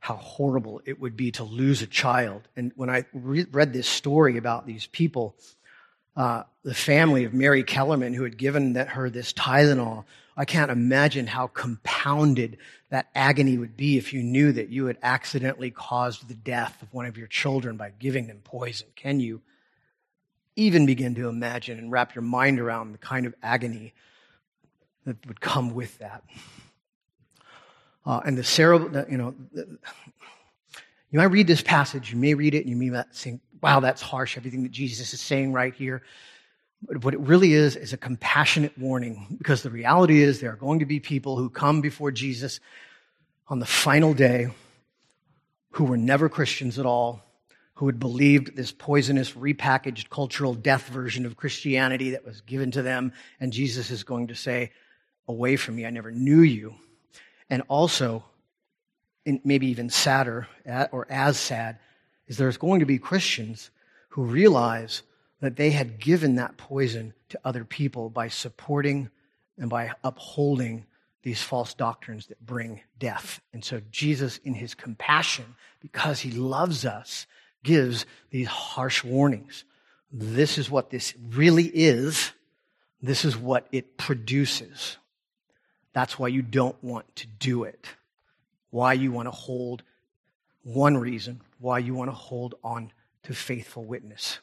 how 0.04 0.16
horrible 0.16 0.82
it 0.84 1.00
would 1.00 1.16
be 1.16 1.30
to 1.32 1.44
lose 1.44 1.80
a 1.80 1.86
child. 1.86 2.46
And 2.56 2.72
when 2.76 2.90
I 2.90 3.06
re- 3.14 3.46
read 3.50 3.72
this 3.72 3.88
story 3.88 4.36
about 4.36 4.66
these 4.66 4.86
people, 4.86 5.34
uh, 6.14 6.42
the 6.62 6.74
family 6.74 7.24
of 7.24 7.32
Mary 7.32 7.64
Kellerman 7.64 8.12
who 8.12 8.24
had 8.24 8.36
given 8.36 8.74
that, 8.74 8.88
her 8.88 9.08
this 9.08 9.32
Tylenol, 9.32 10.04
I 10.36 10.44
can't 10.44 10.70
imagine 10.70 11.26
how 11.26 11.46
compounded 11.46 12.58
that 12.90 13.08
agony 13.14 13.56
would 13.56 13.78
be 13.78 13.96
if 13.96 14.12
you 14.12 14.22
knew 14.22 14.52
that 14.52 14.68
you 14.68 14.86
had 14.86 14.98
accidentally 15.02 15.70
caused 15.70 16.28
the 16.28 16.34
death 16.34 16.82
of 16.82 16.92
one 16.92 17.06
of 17.06 17.16
your 17.16 17.28
children 17.28 17.78
by 17.78 17.90
giving 17.98 18.26
them 18.26 18.40
poison. 18.44 18.88
Can 18.94 19.20
you? 19.20 19.40
even 20.56 20.86
begin 20.86 21.14
to 21.16 21.28
imagine 21.28 21.78
and 21.78 21.90
wrap 21.90 22.14
your 22.14 22.22
mind 22.22 22.60
around 22.60 22.92
the 22.92 22.98
kind 22.98 23.26
of 23.26 23.34
agony 23.42 23.92
that 25.04 25.16
would 25.26 25.40
come 25.40 25.74
with 25.74 25.98
that. 25.98 26.22
Uh, 28.06 28.20
and 28.24 28.36
the 28.36 28.44
Sarah, 28.44 29.06
you 29.10 29.16
know, 29.16 29.34
you 31.10 31.18
might 31.18 31.24
read 31.24 31.46
this 31.46 31.62
passage, 31.62 32.12
you 32.12 32.18
may 32.18 32.34
read 32.34 32.54
it, 32.54 32.66
and 32.66 32.68
you 32.68 32.76
may 32.76 33.02
think, 33.12 33.40
wow, 33.62 33.80
that's 33.80 34.02
harsh, 34.02 34.36
everything 34.36 34.64
that 34.64 34.72
Jesus 34.72 35.14
is 35.14 35.20
saying 35.20 35.52
right 35.52 35.74
here. 35.74 36.02
But 36.82 37.02
what 37.04 37.14
it 37.14 37.20
really 37.20 37.54
is, 37.54 37.76
is 37.76 37.92
a 37.92 37.96
compassionate 37.96 38.76
warning, 38.76 39.36
because 39.38 39.62
the 39.62 39.70
reality 39.70 40.22
is 40.22 40.40
there 40.40 40.52
are 40.52 40.56
going 40.56 40.80
to 40.80 40.86
be 40.86 41.00
people 41.00 41.36
who 41.36 41.48
come 41.48 41.80
before 41.80 42.10
Jesus 42.10 42.60
on 43.48 43.58
the 43.58 43.66
final 43.66 44.12
day 44.12 44.48
who 45.74 45.84
were 45.84 45.96
never 45.96 46.28
Christians 46.28 46.78
at 46.78 46.86
all, 46.86 47.22
who 47.74 47.86
had 47.86 47.98
believed 47.98 48.54
this 48.54 48.70
poisonous, 48.70 49.32
repackaged 49.32 50.08
cultural 50.08 50.54
death 50.54 50.88
version 50.88 51.26
of 51.26 51.36
Christianity 51.36 52.10
that 52.10 52.24
was 52.24 52.40
given 52.42 52.70
to 52.72 52.82
them. 52.82 53.12
And 53.40 53.52
Jesus 53.52 53.90
is 53.90 54.04
going 54.04 54.28
to 54.28 54.34
say, 54.34 54.72
Away 55.26 55.56
from 55.56 55.76
me, 55.76 55.86
I 55.86 55.90
never 55.90 56.10
knew 56.10 56.42
you. 56.42 56.74
And 57.50 57.62
also, 57.68 58.24
maybe 59.24 59.68
even 59.68 59.90
sadder 59.90 60.48
or 60.92 61.06
as 61.10 61.38
sad, 61.38 61.78
is 62.26 62.36
there's 62.36 62.56
going 62.56 62.80
to 62.80 62.86
be 62.86 62.98
Christians 62.98 63.70
who 64.10 64.24
realize 64.24 65.02
that 65.40 65.56
they 65.56 65.70
had 65.70 65.98
given 65.98 66.36
that 66.36 66.56
poison 66.56 67.12
to 67.28 67.40
other 67.44 67.64
people 67.64 68.08
by 68.08 68.28
supporting 68.28 69.10
and 69.58 69.68
by 69.68 69.92
upholding 70.02 70.86
these 71.22 71.42
false 71.42 71.74
doctrines 71.74 72.26
that 72.26 72.44
bring 72.44 72.80
death. 72.98 73.40
And 73.52 73.64
so 73.64 73.80
Jesus, 73.90 74.38
in 74.38 74.54
his 74.54 74.74
compassion, 74.74 75.56
because 75.80 76.20
he 76.20 76.30
loves 76.30 76.84
us, 76.84 77.26
gives 77.62 78.06
these 78.30 78.46
harsh 78.46 79.02
warnings. 79.02 79.64
This 80.12 80.58
is 80.58 80.70
what 80.70 80.90
this 80.90 81.14
really 81.30 81.64
is. 81.66 82.32
This 83.02 83.24
is 83.24 83.36
what 83.36 83.66
it 83.72 83.96
produces. 83.96 84.98
That's 85.94 86.18
why 86.18 86.28
you 86.28 86.42
don't 86.42 86.76
want 86.84 87.16
to 87.16 87.26
do 87.26 87.64
it. 87.64 87.86
Why 88.70 88.92
you 88.92 89.10
want 89.10 89.26
to 89.26 89.30
hold 89.30 89.82
one 90.64 90.96
reason 90.96 91.40
why 91.60 91.78
you 91.78 91.94
want 91.94 92.10
to 92.10 92.14
hold 92.14 92.54
on 92.62 92.92
to 93.22 93.34
faithful 93.34 93.84
witness. 93.84 94.38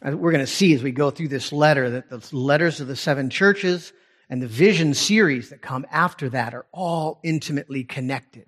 We're 0.00 0.30
going 0.30 0.44
to 0.44 0.46
see 0.46 0.74
as 0.74 0.82
we 0.82 0.92
go 0.92 1.10
through 1.10 1.28
this 1.28 1.52
letter 1.52 1.90
that 1.90 2.08
the 2.08 2.36
letters 2.36 2.80
of 2.80 2.86
the 2.86 2.94
seven 2.94 3.30
churches 3.30 3.92
and 4.30 4.40
the 4.40 4.46
vision 4.46 4.94
series 4.94 5.50
that 5.50 5.60
come 5.60 5.86
after 5.90 6.28
that 6.28 6.54
are 6.54 6.66
all 6.70 7.18
intimately 7.24 7.82
connected. 7.82 8.46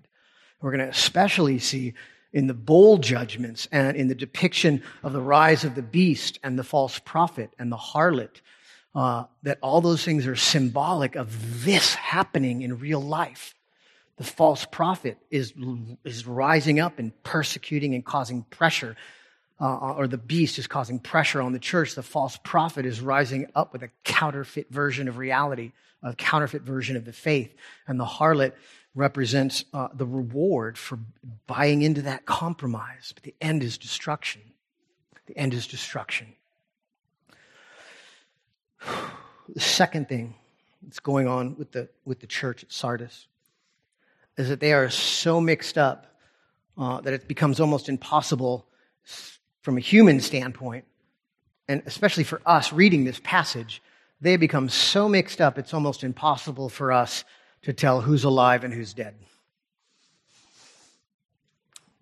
We're 0.60 0.70
going 0.70 0.84
to 0.84 0.90
especially 0.90 1.58
see 1.58 1.94
in 2.32 2.46
the 2.46 2.54
bowl 2.54 2.98
judgments 2.98 3.66
and 3.72 3.96
in 3.96 4.06
the 4.06 4.14
depiction 4.14 4.84
of 5.02 5.12
the 5.12 5.20
rise 5.20 5.64
of 5.64 5.74
the 5.74 5.82
beast 5.82 6.38
and 6.44 6.56
the 6.56 6.62
false 6.62 7.00
prophet 7.00 7.50
and 7.58 7.72
the 7.72 7.76
harlot, 7.76 8.42
uh, 8.94 9.24
that 9.42 9.58
all 9.62 9.80
those 9.80 10.04
things 10.04 10.26
are 10.26 10.36
symbolic 10.36 11.16
of 11.16 11.64
this 11.64 11.94
happening 11.94 12.62
in 12.62 12.78
real 12.78 13.00
life. 13.00 13.54
The 14.16 14.24
false 14.24 14.66
prophet 14.66 15.18
is, 15.30 15.54
is 16.04 16.26
rising 16.26 16.80
up 16.80 16.98
and 16.98 17.12
persecuting 17.22 17.94
and 17.94 18.04
causing 18.04 18.42
pressure 18.44 18.96
uh, 19.60 19.92
or 19.92 20.06
the 20.06 20.18
beast 20.18 20.58
is 20.58 20.66
causing 20.66 20.98
pressure 20.98 21.42
on 21.42 21.52
the 21.52 21.58
church, 21.58 21.94
the 21.94 22.02
false 22.02 22.38
prophet 22.42 22.86
is 22.86 23.00
rising 23.00 23.46
up 23.54 23.72
with 23.72 23.82
a 23.82 23.90
counterfeit 24.04 24.70
version 24.70 25.06
of 25.06 25.18
reality, 25.18 25.72
a 26.02 26.14
counterfeit 26.14 26.62
version 26.62 26.96
of 26.96 27.04
the 27.04 27.12
faith. 27.12 27.54
And 27.86 28.00
the 28.00 28.06
harlot 28.06 28.52
represents 28.94 29.66
uh, 29.74 29.88
the 29.92 30.06
reward 30.06 30.78
for 30.78 30.98
buying 31.46 31.82
into 31.82 32.02
that 32.02 32.24
compromise. 32.24 33.12
But 33.14 33.24
the 33.24 33.34
end 33.40 33.62
is 33.62 33.76
destruction. 33.76 34.40
The 35.26 35.36
end 35.36 35.52
is 35.52 35.66
destruction. 35.66 36.34
The 39.54 39.60
second 39.60 40.08
thing 40.08 40.34
that's 40.82 41.00
going 41.00 41.26
on 41.26 41.56
with 41.56 41.72
the, 41.72 41.88
with 42.04 42.20
the 42.20 42.26
church 42.26 42.62
at 42.62 42.72
Sardis 42.72 43.26
is 44.36 44.48
that 44.48 44.60
they 44.60 44.72
are 44.72 44.88
so 44.90 45.40
mixed 45.40 45.76
up 45.76 46.06
uh, 46.78 47.00
that 47.00 47.12
it 47.12 47.28
becomes 47.28 47.60
almost 47.60 47.88
impossible 47.88 48.66
from 49.60 49.76
a 49.76 49.80
human 49.80 50.20
standpoint, 50.20 50.84
and 51.68 51.82
especially 51.84 52.24
for 52.24 52.40
us 52.46 52.72
reading 52.72 53.04
this 53.04 53.20
passage, 53.22 53.82
they 54.20 54.36
become 54.36 54.68
so 54.68 55.08
mixed 55.08 55.40
up 55.40 55.58
it's 55.58 55.74
almost 55.74 56.04
impossible 56.04 56.68
for 56.68 56.92
us 56.92 57.24
to 57.62 57.72
tell 57.72 58.00
who's 58.00 58.24
alive 58.24 58.64
and 58.64 58.72
who's 58.72 58.94
dead. 58.94 59.14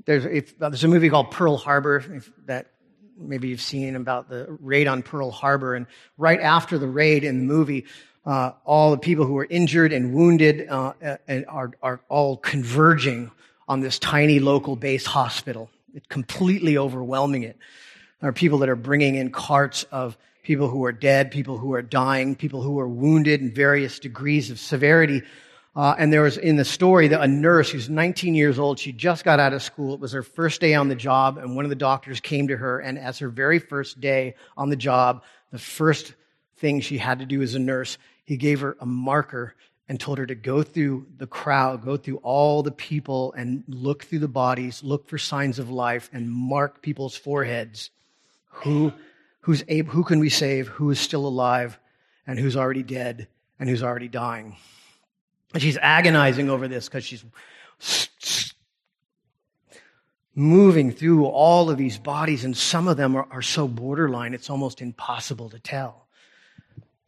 There's, 0.05 0.25
if, 0.25 0.59
there's 0.59 0.85
a 0.85 0.88
movie 0.88 1.11
called 1.11 1.31
Pearl 1.31 1.57
Harbor 1.57 2.23
that 2.47 2.69
maybe 3.18 3.48
you've 3.48 3.60
seen 3.60 3.96
about 3.96 4.28
the 4.28 4.56
raid 4.60 4.87
on 4.87 5.02
Pearl 5.02 5.30
Harbor. 5.30 5.75
And 5.75 5.87
right 6.16 6.40
after 6.40 6.78
the 6.78 6.88
raid 6.88 7.25
in 7.25 7.38
the 7.38 7.44
movie, 7.44 7.87
uh, 8.25 8.52
all 8.64 8.90
the 8.90 8.98
people 8.98 9.25
who 9.25 9.34
were 9.34 9.46
injured 9.48 9.92
and 9.92 10.14
wounded 10.14 10.68
uh, 10.68 10.92
are, 11.48 11.72
are 11.82 12.00
all 12.08 12.37
converging 12.37 13.30
on 13.68 13.80
this 13.80 13.98
tiny 13.98 14.38
local 14.38 14.76
base 14.76 15.06
hospital 15.06 15.70
completely 16.08 16.78
overwhelming 16.78 17.42
it. 17.42 17.56
There 18.20 18.30
are 18.30 18.32
people 18.34 18.58
that 18.58 18.68
are 18.68 18.76
bringing 18.76 19.14
in 19.14 19.30
carts 19.30 19.84
of 19.84 20.16
people 20.43 20.69
who 20.69 20.84
are 20.84 20.93
dead, 20.93 21.30
people 21.30 21.58
who 21.58 21.75
are 21.75 21.82
dying, 21.82 22.34
people 22.34 22.62
who 22.62 22.78
are 22.78 22.88
wounded 22.88 23.40
in 23.40 23.52
various 23.52 23.99
degrees 23.99 24.50
of 24.50 24.58
severity. 24.58 25.23
Uh, 25.76 25.95
and 25.99 26.13
there 26.13 26.23
was 26.23 26.37
in 26.37 26.57
the 26.57 26.65
story 26.65 27.09
that 27.09 27.21
a 27.21 27.28
nurse 27.28 27.71
who's 27.71 27.89
19 27.89 28.35
years 28.35 28.59
old, 28.59 28.78
she 28.78 28.93
just 28.93 29.25
got 29.25 29.39
out 29.39 29.52
of 29.52 29.63
school. 29.63 29.95
It 29.95 30.00
was 30.00 30.13
her 30.13 30.23
first 30.23 30.61
day 30.61 30.75
on 30.75 30.89
the 30.89 30.97
job, 30.97 31.39
and 31.39 31.54
one 31.54 31.65
of 31.65 31.69
the 31.69 31.76
doctors 31.76 32.21
came 32.21 32.49
to 32.49 32.57
her, 32.57 32.81
and 32.81 32.99
as 32.99 33.19
her 33.19 33.28
very 33.28 33.59
first 33.59 34.00
day 34.00 34.35
on 34.57 34.71
the 34.71 34.76
job, 34.76 35.23
the 35.52 35.59
first 35.59 36.15
thing 36.57 36.81
she 36.81 36.99
had 36.99 37.21
to 37.21 37.26
do 37.26 37.43
as 37.43 37.54
a 37.54 37.59
nurse, 37.59 37.99
he 38.25 38.37
gave 38.37 38.61
her 38.61 38.76
a 38.81 38.87
marker 38.87 39.54
and 39.89 39.99
told 39.99 40.19
her 40.19 40.26
to 40.26 40.35
go 40.35 40.63
through 40.63 41.07
the 41.17 41.26
crowd, 41.26 41.85
go 41.85 41.97
through 41.97 42.19
all 42.19 42.63
the 42.63 42.71
people 42.73 43.33
and 43.35 43.65
look 43.69 44.04
through 44.04 44.19
the 44.19 44.28
bodies, 44.28 44.83
look 44.83 45.09
for 45.09 45.17
signs 45.17 45.59
of 45.59 45.71
life, 45.71 46.11
and 46.13 46.31
mark 46.31 46.83
people's 46.83 47.17
foreheads. 47.17 47.91
Who, 48.50 48.93
who's 49.41 49.65
able, 49.69 49.93
who 49.93 50.04
can 50.04 50.19
we 50.19 50.28
save? 50.28 50.69
Who 50.69 50.91
is 50.91 51.00
still 51.00 51.26
alive? 51.26 51.78
And 52.26 52.39
who's 52.39 52.57
already 52.57 52.83
dead? 52.83 53.28
And 53.59 53.69
who's 53.69 53.83
already 53.83 54.09
dying? 54.09 54.57
And 55.54 55.63
she's 55.63 55.78
agonizing 55.78 56.50
over 56.50 56.69
this 56.69 56.89
because 56.89 57.04
she's 57.04 57.25
moving 60.34 60.93
through 60.93 61.25
all 61.26 61.69
of 61.69 61.78
these 61.78 61.99
bodies, 61.99 62.45
and 62.45 62.56
some 62.56 62.87
of 62.87 62.97
them 62.97 63.17
are, 63.17 63.26
are 63.30 63.43
so 63.43 63.67
borderline, 63.67 64.34
it's 64.34 64.50
almost 64.50 64.80
impossible 64.80 65.50
to 65.50 65.58
tell. 65.58 66.06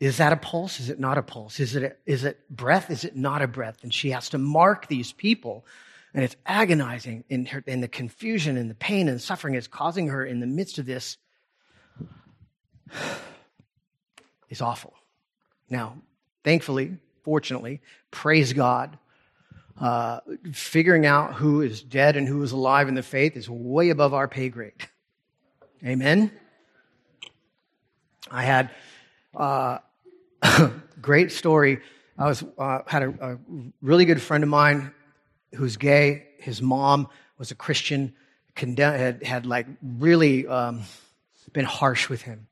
Is 0.00 0.16
that 0.16 0.33
a 0.33 0.37
pulse? 0.37 0.81
Is 0.81 0.88
it 0.88 0.98
not 0.98 1.16
a 1.18 1.22
pulse? 1.22 1.61
Is 1.61 1.76
it, 1.76 1.83
a, 1.83 1.94
is 2.07 2.24
it 2.24 2.40
breath? 2.50 2.90
Is 2.90 3.05
it 3.05 3.14
not 3.14 3.42
a 3.42 3.46
breath? 3.46 3.76
And 3.83 3.92
she 3.92 4.11
has 4.11 4.31
to 4.31 4.38
mark 4.38 4.88
these 4.88 5.12
people. 5.12 5.66
And 6.14 6.24
it's 6.24 6.37
agonizing 6.46 7.22
in, 7.29 7.46
her, 7.46 7.62
in 7.66 7.83
the 7.83 7.88
confusion 7.88 8.57
and 8.57 8.68
the 8.68 8.74
pain 8.74 9.09
and 9.09 9.20
suffering 9.20 9.55
is 9.55 9.68
causing 9.68 10.09
her 10.09 10.24
in 10.24 10.40
the 10.40 10.46
midst 10.46 10.79
of 10.79 10.87
this 10.87 11.18
is 14.48 14.61
awful. 14.61 14.94
Now, 15.68 15.98
thankfully, 16.42 16.96
fortunately, 17.22 17.80
praise 18.11 18.52
God, 18.52 18.98
uh, 19.80 20.20
figuring 20.52 21.06
out 21.06 21.35
who 21.35 21.62
is 21.62 21.83
dead 21.83 22.16
and 22.16 22.28
who 22.28 22.42
is 22.42 22.52
alive 22.52 22.88
in 22.88 22.94
the 22.94 23.02
faith 23.02 23.37
is 23.37 23.48
way 23.48 23.90
above 23.90 24.12
our 24.12 24.28
pay 24.28 24.48
grade. 24.48 24.72
Amen. 25.85 26.30
I 28.30 28.42
had 28.42 28.70
uh, 29.35 29.78
great 31.00 31.33
story. 31.33 31.80
I 32.18 32.26
was 32.26 32.44
uh, 32.59 32.80
had 32.87 33.02
a, 33.02 33.09
a, 33.33 33.38
really 33.80 34.04
good 34.04 34.20
friend 34.20 34.44
of 34.44 34.50
mine 34.50 34.92
who's 35.54 35.76
gay. 35.76 36.26
His 36.38 36.61
mom 36.61 37.09
was 37.38 37.50
a 37.50 37.54
Christian. 37.54 38.14
Condemn, 38.54 38.98
had 38.98 39.22
had 39.22 39.46
like 39.46 39.66
really 39.83 40.46
um, 40.46 40.83
been 41.52 41.64
harsh 41.64 42.09
with 42.09 42.20
him, 42.20 42.46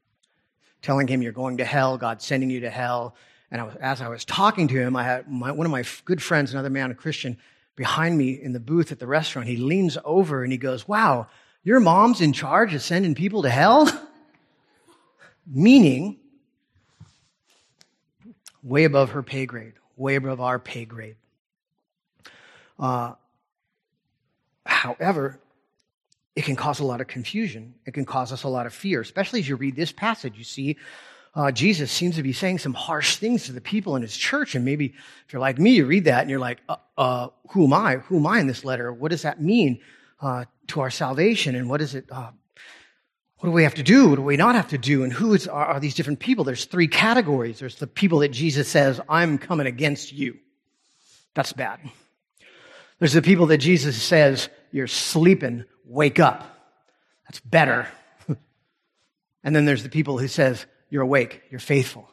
telling 0.81 1.07
him 1.07 1.21
you're 1.21 1.33
going 1.33 1.59
to 1.59 1.65
hell. 1.65 1.99
God's 1.99 2.25
sending 2.25 2.49
you 2.49 2.61
to 2.61 2.71
hell. 2.71 3.15
And 3.51 3.61
I 3.61 3.65
was, 3.65 3.75
as 3.77 4.01
I 4.01 4.09
was 4.09 4.25
talking 4.25 4.69
to 4.69 4.75
him, 4.75 4.97
I 4.97 5.05
had 5.05 5.31
my, 5.31 5.53
one 5.53 5.67
of 5.67 5.73
my 5.73 5.85
good 6.05 6.23
friends, 6.23 6.53
another 6.53 6.71
man, 6.71 6.91
a 6.91 6.95
Christian, 6.95 7.39
behind 7.77 8.19
me 8.19 8.33
in 8.33 8.53
the 8.53 8.61
booth 8.61 8.93
at 8.93 8.99
the 8.99 9.07
restaurant. 9.07 9.49
He 9.49 9.57
leans 9.57 9.97
over 10.05 10.43
and 10.43 10.53
he 10.53 10.59
goes, 10.59 10.87
"Wow, 10.87 11.29
your 11.63 11.81
mom's 11.81 12.21
in 12.21 12.33
charge 12.33 12.75
of 12.75 12.83
sending 12.83 13.15
people 13.15 13.43
to 13.43 13.51
hell." 13.51 13.89
Meaning, 15.47 16.19
way 18.63 18.85
above 18.85 19.11
her 19.11 19.23
pay 19.23 19.47
grade, 19.47 19.75
way 19.97 20.17
above 20.17 20.41
our 20.41 20.59
pay 20.59 20.85
grade. 20.85 21.17
Uh, 22.79 23.15
however, 24.67 25.41
it 26.37 26.45
can 26.45 26.55
cause 26.55 26.81
a 26.81 26.85
lot 26.85 27.01
of 27.01 27.07
confusion. 27.07 27.75
It 27.87 27.95
can 27.95 28.05
cause 28.05 28.33
us 28.33 28.43
a 28.45 28.49
lot 28.49 28.67
of 28.67 28.75
fear, 28.75 29.01
especially 29.01 29.41
as 29.41 29.49
you 29.49 29.57
read 29.57 29.75
this 29.75 29.91
passage. 29.91 30.35
You 30.37 30.45
see, 30.45 30.77
uh, 31.35 31.53
Jesus 31.53 31.93
seems 31.93 32.17
to 32.17 32.23
be 32.23 32.33
saying 32.33 32.59
some 32.59 32.75
harsh 32.75 33.17
things 33.17 33.45
to 33.47 33.53
the 33.53 33.61
people 33.61 33.97
in 33.97 34.03
his 34.03 34.17
church. 34.17 34.55
And 34.55 34.65
maybe 34.65 34.95
if 35.27 35.33
you're 35.33 35.41
like 35.41 35.59
me, 35.59 35.77
you 35.77 35.87
read 35.87 36.05
that 36.05 36.23
and 36.23 36.31
you're 36.31 36.41
like, 36.41 36.61
uh, 36.69 36.77
uh, 36.97 37.29
who 37.51 37.65
am 37.65 37.73
I? 37.73 37.97
Who 37.97 38.19
am 38.19 38.27
I 38.27 38.41
in 38.41 38.47
this 38.47 38.65
letter? 38.65 38.93
What 38.93 39.11
does 39.11 39.23
that 39.23 39.41
mean 39.41 39.81
uh, 40.21 40.47
to 40.69 40.81
our 40.81 40.91
salvation? 40.91 41.55
And 41.55 41.69
what 41.69 41.81
is 41.81 41.95
it 41.95 42.07
uh, 42.11 42.31
what 43.39 43.51
do 43.51 43.53
we 43.53 43.63
have 43.63 43.75
to 43.77 43.85
do? 43.85 44.09
What 44.09 44.17
do 44.17 44.23
we 44.23 44.37
not 44.37 44.57
have 44.57 44.69
to 44.69 44.79
do? 44.79 45.05
And 45.05 45.13
who 45.13 45.33
is, 45.33 45.47
are, 45.47 45.65
are 45.65 45.81
these 45.81 45.95
different 45.95 46.19
people? 46.19 46.43
There's 46.43 46.65
three 46.65 46.89
categories. 46.89 47.61
There's 47.61 47.77
the 47.77 47.87
people 47.87 48.19
that 48.21 48.31
Jesus 48.31 48.67
says, 48.67 49.01
I'm 49.09 49.39
coming 49.39 49.69
against 49.69 50.13
you. 50.13 50.39
That's 51.35 51.53
bad. 51.53 51.79
There's 52.99 53.13
the 53.13 53.23
people 53.23 53.47
that 53.47 53.59
Jesus 53.59 54.01
says, 54.03 54.49
you're 54.73 54.89
sleeping, 54.89 55.65
wake 55.85 56.19
up. 56.19 56.45
That's 57.27 57.39
better. 57.39 57.87
and 59.45 59.55
then 59.55 59.67
there's 59.67 59.85
the 59.85 59.89
people 59.89 60.19
who 60.19 60.27
says, 60.27 60.67
you're 60.91 61.03
awake, 61.03 61.43
you're 61.51 61.61
faithful. 61.61 62.09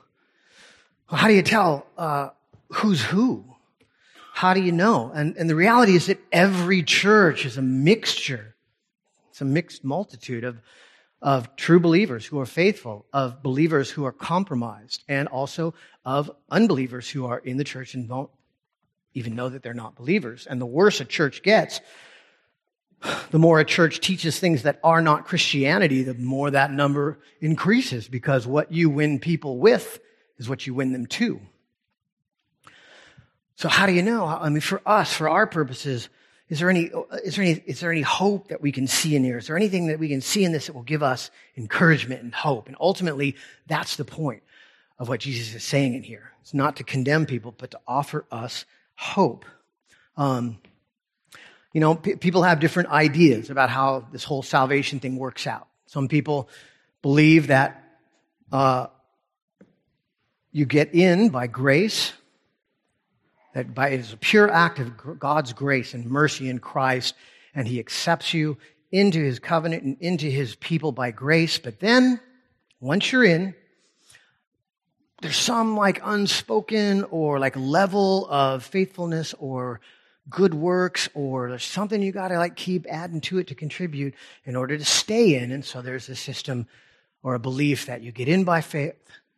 Well, 1.09 1.19
how 1.19 1.27
do 1.27 1.33
you 1.33 1.43
tell 1.43 1.85
uh, 1.97 2.29
who's 2.69 3.01
who? 3.01 3.45
How 4.33 4.53
do 4.53 4.61
you 4.61 4.71
know? 4.71 5.11
And, 5.13 5.37
and 5.37 5.49
the 5.49 5.55
reality 5.55 5.95
is 5.95 6.07
that 6.07 6.19
every 6.31 6.83
church 6.83 7.45
is 7.45 7.57
a 7.57 7.61
mixture. 7.61 8.55
It's 9.29 9.41
a 9.41 9.45
mixed 9.45 9.83
multitude 9.83 10.43
of 10.43 10.57
of 11.21 11.55
true 11.55 11.79
believers 11.79 12.23
who 12.23 12.39
are 12.39 12.45
faithful, 12.45 13.03
of 13.11 13.41
believers 13.41 13.89
who 13.89 14.05
are 14.05 14.11
compromised, 14.11 15.03
and 15.07 15.27
also 15.27 15.73
of 16.05 16.29
unbelievers 16.51 17.09
who 17.09 17.25
are 17.25 17.39
in 17.39 17.57
the 17.57 17.63
church 17.63 17.95
and 17.95 18.07
don't, 18.07 18.29
even 19.15 19.33
know 19.33 19.49
that 19.49 19.63
they're 19.63 19.73
not 19.73 19.95
believers. 19.95 20.45
And 20.45 20.61
the 20.61 20.67
worse 20.67 20.99
a 20.99 21.05
church 21.05 21.41
gets, 21.41 21.81
the 23.31 23.39
more 23.39 23.59
a 23.59 23.65
church 23.65 23.99
teaches 23.99 24.39
things 24.39 24.63
that 24.63 24.79
are 24.83 25.01
not 25.01 25.25
Christianity, 25.25 26.03
the 26.03 26.13
more 26.13 26.51
that 26.51 26.71
number 26.71 27.19
increases 27.41 28.07
because 28.07 28.47
what 28.47 28.71
you 28.71 28.89
win 28.89 29.19
people 29.19 29.57
with 29.57 29.99
is 30.37 30.49
what 30.49 30.65
you 30.65 30.73
win 30.73 30.91
them 30.91 31.05
to. 31.05 31.39
So 33.55 33.69
how 33.69 33.85
do 33.85 33.93
you 33.93 34.01
know? 34.01 34.25
I 34.25 34.49
mean, 34.49 34.61
for 34.61 34.81
us, 34.85 35.13
for 35.13 35.29
our 35.29 35.47
purposes, 35.47 36.09
is 36.49 36.59
there 36.59 36.69
any, 36.69 36.91
is 37.23 37.35
there 37.35 37.45
any, 37.45 37.63
is 37.65 37.79
there 37.79 37.91
any 37.91 38.01
hope 38.01 38.49
that 38.49 38.61
we 38.61 38.71
can 38.71 38.87
see 38.87 39.15
in 39.15 39.23
here? 39.23 39.37
Is 39.37 39.47
there 39.47 39.55
anything 39.55 39.87
that 39.87 39.97
we 39.97 40.09
can 40.09 40.21
see 40.21 40.43
in 40.43 40.51
this 40.51 40.67
that 40.67 40.73
will 40.73 40.83
give 40.83 41.01
us 41.01 41.31
encouragement 41.57 42.21
and 42.21 42.35
hope? 42.35 42.67
And 42.67 42.75
ultimately, 42.79 43.35
that's 43.67 43.95
the 43.95 44.05
point 44.05 44.43
of 44.99 45.09
what 45.09 45.21
Jesus 45.21 45.55
is 45.55 45.63
saying 45.63 45.95
in 45.95 46.03
here. 46.03 46.31
It's 46.41 46.53
not 46.53 46.75
to 46.77 46.83
condemn 46.83 47.25
people, 47.25 47.53
but 47.57 47.71
to 47.71 47.79
offer 47.87 48.25
us 48.31 48.65
hope. 48.95 49.45
Um, 50.17 50.59
you 51.75 51.81
know, 51.81 51.95
p- 51.95 52.15
people 52.15 52.43
have 52.43 52.61
different 52.61 52.87
ideas 52.87 53.49
about 53.49 53.69
how 53.69 54.07
this 54.13 54.23
whole 54.23 54.41
salvation 54.41 55.01
thing 55.01 55.17
works 55.17 55.45
out. 55.45 55.67
Some 55.87 56.07
people 56.07 56.47
believe 57.01 57.47
that 57.47 57.83
uh, 58.49 58.87
you 60.53 60.65
get 60.65 60.95
in 60.95 61.27
by 61.27 61.47
grace 61.47 62.13
that 63.55 63.75
by, 63.75 63.89
it 63.89 63.99
is 63.99 64.13
a 64.13 64.17
pure 64.17 64.49
act 64.49 64.79
of 64.79 65.19
God's 65.19 65.51
grace 65.51 65.93
and 65.93 66.05
mercy 66.05 66.47
in 66.47 66.59
Christ, 66.59 67.13
and 67.53 67.67
He 67.67 67.79
accepts 67.79 68.33
you 68.33 68.57
into 68.93 69.19
His 69.19 69.39
covenant 69.39 69.83
and 69.83 69.97
into 69.99 70.27
His 70.27 70.55
people 70.55 70.93
by 70.93 71.11
grace. 71.11 71.57
But 71.57 71.81
then, 71.81 72.21
once 72.79 73.11
you're 73.11 73.25
in, 73.25 73.53
there's 75.21 75.35
some 75.35 75.75
like 75.75 75.99
unspoken 76.05 77.03
or 77.11 77.37
like 77.37 77.57
level 77.57 78.27
of 78.29 78.63
faithfulness 78.63 79.35
or 79.39 79.81
good 80.29 80.53
works 80.53 81.07
or 81.13 81.49
there's 81.49 81.63
something 81.63 82.01
you 82.01 82.11
got 82.11 82.29
to 82.29 82.37
like 82.37 82.55
keep 82.55 82.85
adding 82.89 83.21
to 83.21 83.37
it 83.37 83.47
to 83.47 83.55
contribute 83.55 84.15
in 84.45 84.55
order 84.55 84.77
to 84.77 84.85
stay 84.85 85.35
in. 85.35 85.51
And 85.51 85.63
so 85.63 85.81
there's 85.81 86.09
a 86.09 86.15
system 86.15 86.67
or 87.23 87.35
a 87.35 87.39
belief 87.39 87.87
that 87.87 88.01
you 88.01 88.11
get 88.11 88.27
in 88.27 88.43
by 88.43 88.61
faith, 88.61 88.95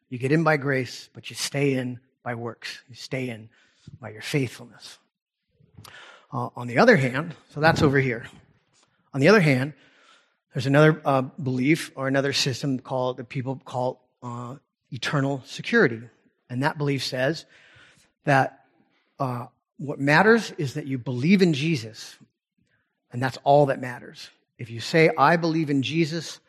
you 0.09 0.17
get 0.17 0.31
in 0.31 0.43
by 0.43 0.57
grace, 0.57 1.09
but 1.13 1.29
you 1.29 1.35
stay 1.35 1.73
in 1.73 1.99
by 2.23 2.35
works. 2.35 2.81
You 2.89 2.95
stay 2.95 3.29
in 3.29 3.49
by 4.01 4.09
your 4.09 4.21
faithfulness. 4.21 4.99
Uh, 6.33 6.49
on 6.57 6.67
the 6.67 6.79
other 6.79 6.97
hand, 6.97 7.33
so 7.51 7.61
that's 7.61 7.81
over 7.81 7.99
here. 7.99 8.25
On 9.13 9.21
the 9.21 9.29
other 9.29 9.39
hand, 9.39 9.73
there's 10.53 10.65
another 10.65 11.01
uh, 11.05 11.21
belief 11.21 11.91
or 11.95 12.09
another 12.09 12.33
system 12.33 12.79
called 12.79 13.17
that 13.17 13.29
people 13.29 13.61
call 13.63 14.05
uh, 14.21 14.55
eternal 14.91 15.41
security, 15.45 16.01
and 16.49 16.63
that 16.63 16.77
belief 16.77 17.05
says 17.05 17.45
that 18.25 18.65
uh, 19.19 19.45
what 19.77 19.99
matters 19.99 20.51
is 20.57 20.73
that 20.73 20.87
you 20.87 20.97
believe 20.97 21.41
in 21.41 21.53
Jesus, 21.53 22.17
and 23.11 23.21
that's 23.21 23.37
all 23.43 23.67
that 23.67 23.79
matters. 23.79 24.29
If 24.57 24.69
you 24.69 24.79
say, 24.79 25.09
"I 25.17 25.37
believe 25.37 25.69
in 25.69 25.83
Jesus," 25.83 26.39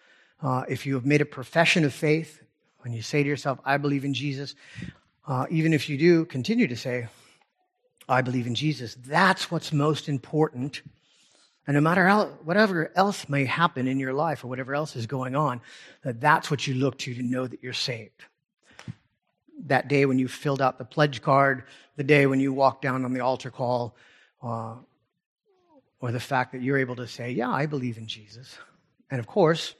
uh, 0.42 0.64
if 0.68 0.86
you 0.86 0.94
have 0.94 1.04
made 1.06 1.20
a 1.20 1.26
profession 1.26 1.84
of 1.84 1.92
faith, 1.92 2.42
when 2.80 2.92
you 2.92 3.02
say 3.02 3.22
to 3.22 3.28
yourself, 3.28 3.58
"I 3.64 3.76
believe 3.76 4.04
in 4.04 4.14
Jesus," 4.14 4.54
uh, 5.26 5.46
even 5.50 5.72
if 5.72 5.88
you 5.88 5.98
do 5.98 6.24
continue 6.24 6.66
to 6.68 6.76
say, 6.76 7.08
I 8.08 8.22
believe 8.22 8.46
in 8.46 8.54
Jesus. 8.54 8.96
That's 9.06 9.50
what's 9.50 9.72
most 9.72 10.08
important. 10.08 10.80
And 11.66 11.74
no 11.74 11.82
matter 11.82 12.06
how, 12.06 12.26
whatever 12.44 12.90
else 12.96 13.28
may 13.28 13.44
happen 13.44 13.86
in 13.86 14.00
your 14.00 14.14
life 14.14 14.42
or 14.42 14.48
whatever 14.48 14.74
else 14.74 14.96
is 14.96 15.06
going 15.06 15.36
on, 15.36 15.60
that 16.02 16.20
that's 16.20 16.50
what 16.50 16.66
you 16.66 16.74
look 16.74 16.96
to 17.00 17.14
to 17.14 17.22
know 17.22 17.46
that 17.46 17.62
you're 17.62 17.74
saved. 17.74 18.24
That 19.66 19.88
day 19.88 20.06
when 20.06 20.18
you 20.18 20.28
filled 20.28 20.62
out 20.62 20.78
the 20.78 20.86
pledge 20.86 21.20
card, 21.20 21.64
the 21.98 22.04
day 22.04 22.26
when 22.26 22.38
you 22.38 22.52
walk 22.52 22.80
down 22.80 23.04
on 23.04 23.12
the 23.12 23.20
altar 23.20 23.50
call, 23.50 23.96
uh, 24.40 24.76
or 26.00 26.12
the 26.12 26.20
fact 26.20 26.52
that 26.52 26.62
you're 26.62 26.78
able 26.78 26.94
to 26.94 27.08
say, 27.08 27.32
Yeah, 27.32 27.50
I 27.50 27.66
believe 27.66 27.98
in 27.98 28.06
Jesus. 28.06 28.56
And 29.10 29.18
of 29.18 29.26
course, 29.26 29.74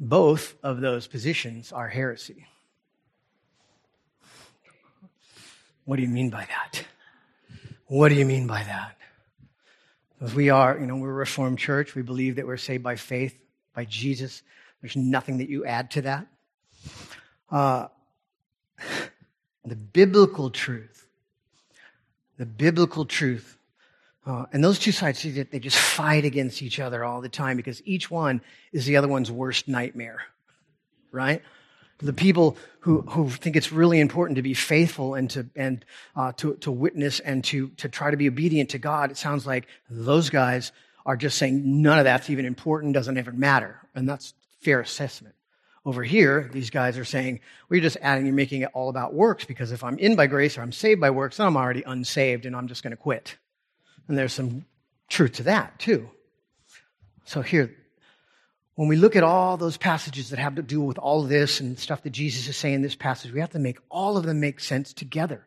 both 0.00 0.54
of 0.62 0.80
those 0.80 1.06
positions 1.06 1.70
are 1.70 1.86
heresy. 1.86 2.46
What 5.84 5.96
do 5.96 6.02
you 6.02 6.08
mean 6.08 6.30
by 6.30 6.46
that? 6.46 6.84
What 7.86 8.08
do 8.08 8.14
you 8.14 8.24
mean 8.24 8.46
by 8.46 8.62
that? 8.62 8.96
Because 10.18 10.34
we 10.34 10.48
are, 10.48 10.78
you 10.78 10.86
know, 10.86 10.96
we're 10.96 11.10
a 11.10 11.12
Reformed 11.12 11.58
church. 11.58 11.94
We 11.94 12.00
believe 12.00 12.36
that 12.36 12.46
we're 12.46 12.56
saved 12.56 12.82
by 12.82 12.96
faith, 12.96 13.38
by 13.74 13.84
Jesus. 13.84 14.42
There's 14.80 14.96
nothing 14.96 15.38
that 15.38 15.50
you 15.50 15.66
add 15.66 15.90
to 15.90 16.02
that. 16.02 16.26
Uh, 17.50 17.88
the 19.64 19.76
biblical 19.76 20.50
truth, 20.50 21.06
the 22.36 22.46
biblical 22.46 23.04
truth, 23.04 23.58
uh, 24.26 24.46
and 24.52 24.64
those 24.64 24.78
two 24.78 24.92
sides, 24.92 25.22
they 25.22 25.58
just 25.58 25.76
fight 25.76 26.24
against 26.24 26.62
each 26.62 26.80
other 26.80 27.04
all 27.04 27.20
the 27.20 27.28
time 27.28 27.56
because 27.56 27.82
each 27.84 28.10
one 28.10 28.40
is 28.72 28.86
the 28.86 28.96
other 28.96 29.08
one's 29.08 29.30
worst 29.30 29.68
nightmare, 29.68 30.22
right? 31.12 31.42
the 31.98 32.12
people 32.12 32.56
who, 32.80 33.02
who 33.02 33.30
think 33.30 33.56
it's 33.56 33.72
really 33.72 34.00
important 34.00 34.36
to 34.36 34.42
be 34.42 34.54
faithful 34.54 35.14
and 35.14 35.30
to 35.30 35.46
and 35.56 35.84
uh, 36.16 36.32
to, 36.32 36.54
to 36.56 36.70
witness 36.70 37.20
and 37.20 37.44
to 37.44 37.68
to 37.70 37.88
try 37.88 38.10
to 38.10 38.16
be 38.16 38.28
obedient 38.28 38.70
to 38.70 38.78
God, 38.78 39.10
it 39.10 39.16
sounds 39.16 39.46
like 39.46 39.66
those 39.88 40.30
guys 40.30 40.72
are 41.06 41.16
just 41.16 41.38
saying 41.38 41.82
none 41.82 41.98
of 41.98 42.04
that's 42.04 42.30
even 42.30 42.44
important, 42.44 42.94
doesn't 42.94 43.18
even 43.18 43.38
matter, 43.38 43.80
and 43.94 44.08
that's 44.08 44.34
fair 44.60 44.80
assessment. 44.80 45.34
Over 45.86 46.02
here, 46.02 46.48
these 46.52 46.70
guys 46.70 46.96
are 46.96 47.04
saying, 47.04 47.40
you're 47.70 47.80
just 47.80 47.98
adding, 48.00 48.24
you're 48.24 48.34
making 48.34 48.62
it 48.62 48.70
all 48.72 48.88
about 48.88 49.12
works 49.12 49.44
because 49.44 49.70
if 49.70 49.84
I'm 49.84 49.98
in 49.98 50.16
by 50.16 50.26
grace 50.26 50.56
or 50.56 50.62
I'm 50.62 50.72
saved 50.72 51.00
by 51.00 51.10
works, 51.10 51.36
then 51.36 51.46
I'm 51.46 51.56
already 51.56 51.82
unsaved 51.82 52.46
and 52.46 52.56
I'm 52.56 52.68
just 52.68 52.82
going 52.82 52.92
to 52.92 52.96
quit. 52.96 53.36
And 54.08 54.16
there's 54.16 54.32
some 54.32 54.64
truth 55.08 55.32
to 55.34 55.42
that 55.44 55.78
too. 55.78 56.08
So 57.24 57.42
here, 57.42 57.74
when 58.76 58.88
we 58.88 58.96
look 58.96 59.14
at 59.14 59.22
all 59.22 59.56
those 59.56 59.76
passages 59.76 60.30
that 60.30 60.38
have 60.38 60.56
to 60.56 60.62
do 60.62 60.80
with 60.80 60.98
all 60.98 61.22
this 61.22 61.60
and 61.60 61.78
stuff 61.78 62.02
that 62.02 62.10
Jesus 62.10 62.48
is 62.48 62.56
saying 62.56 62.76
in 62.76 62.82
this 62.82 62.96
passage, 62.96 63.32
we 63.32 63.40
have 63.40 63.50
to 63.50 63.58
make 63.58 63.78
all 63.90 64.16
of 64.16 64.24
them 64.24 64.40
make 64.40 64.60
sense 64.60 64.92
together. 64.92 65.46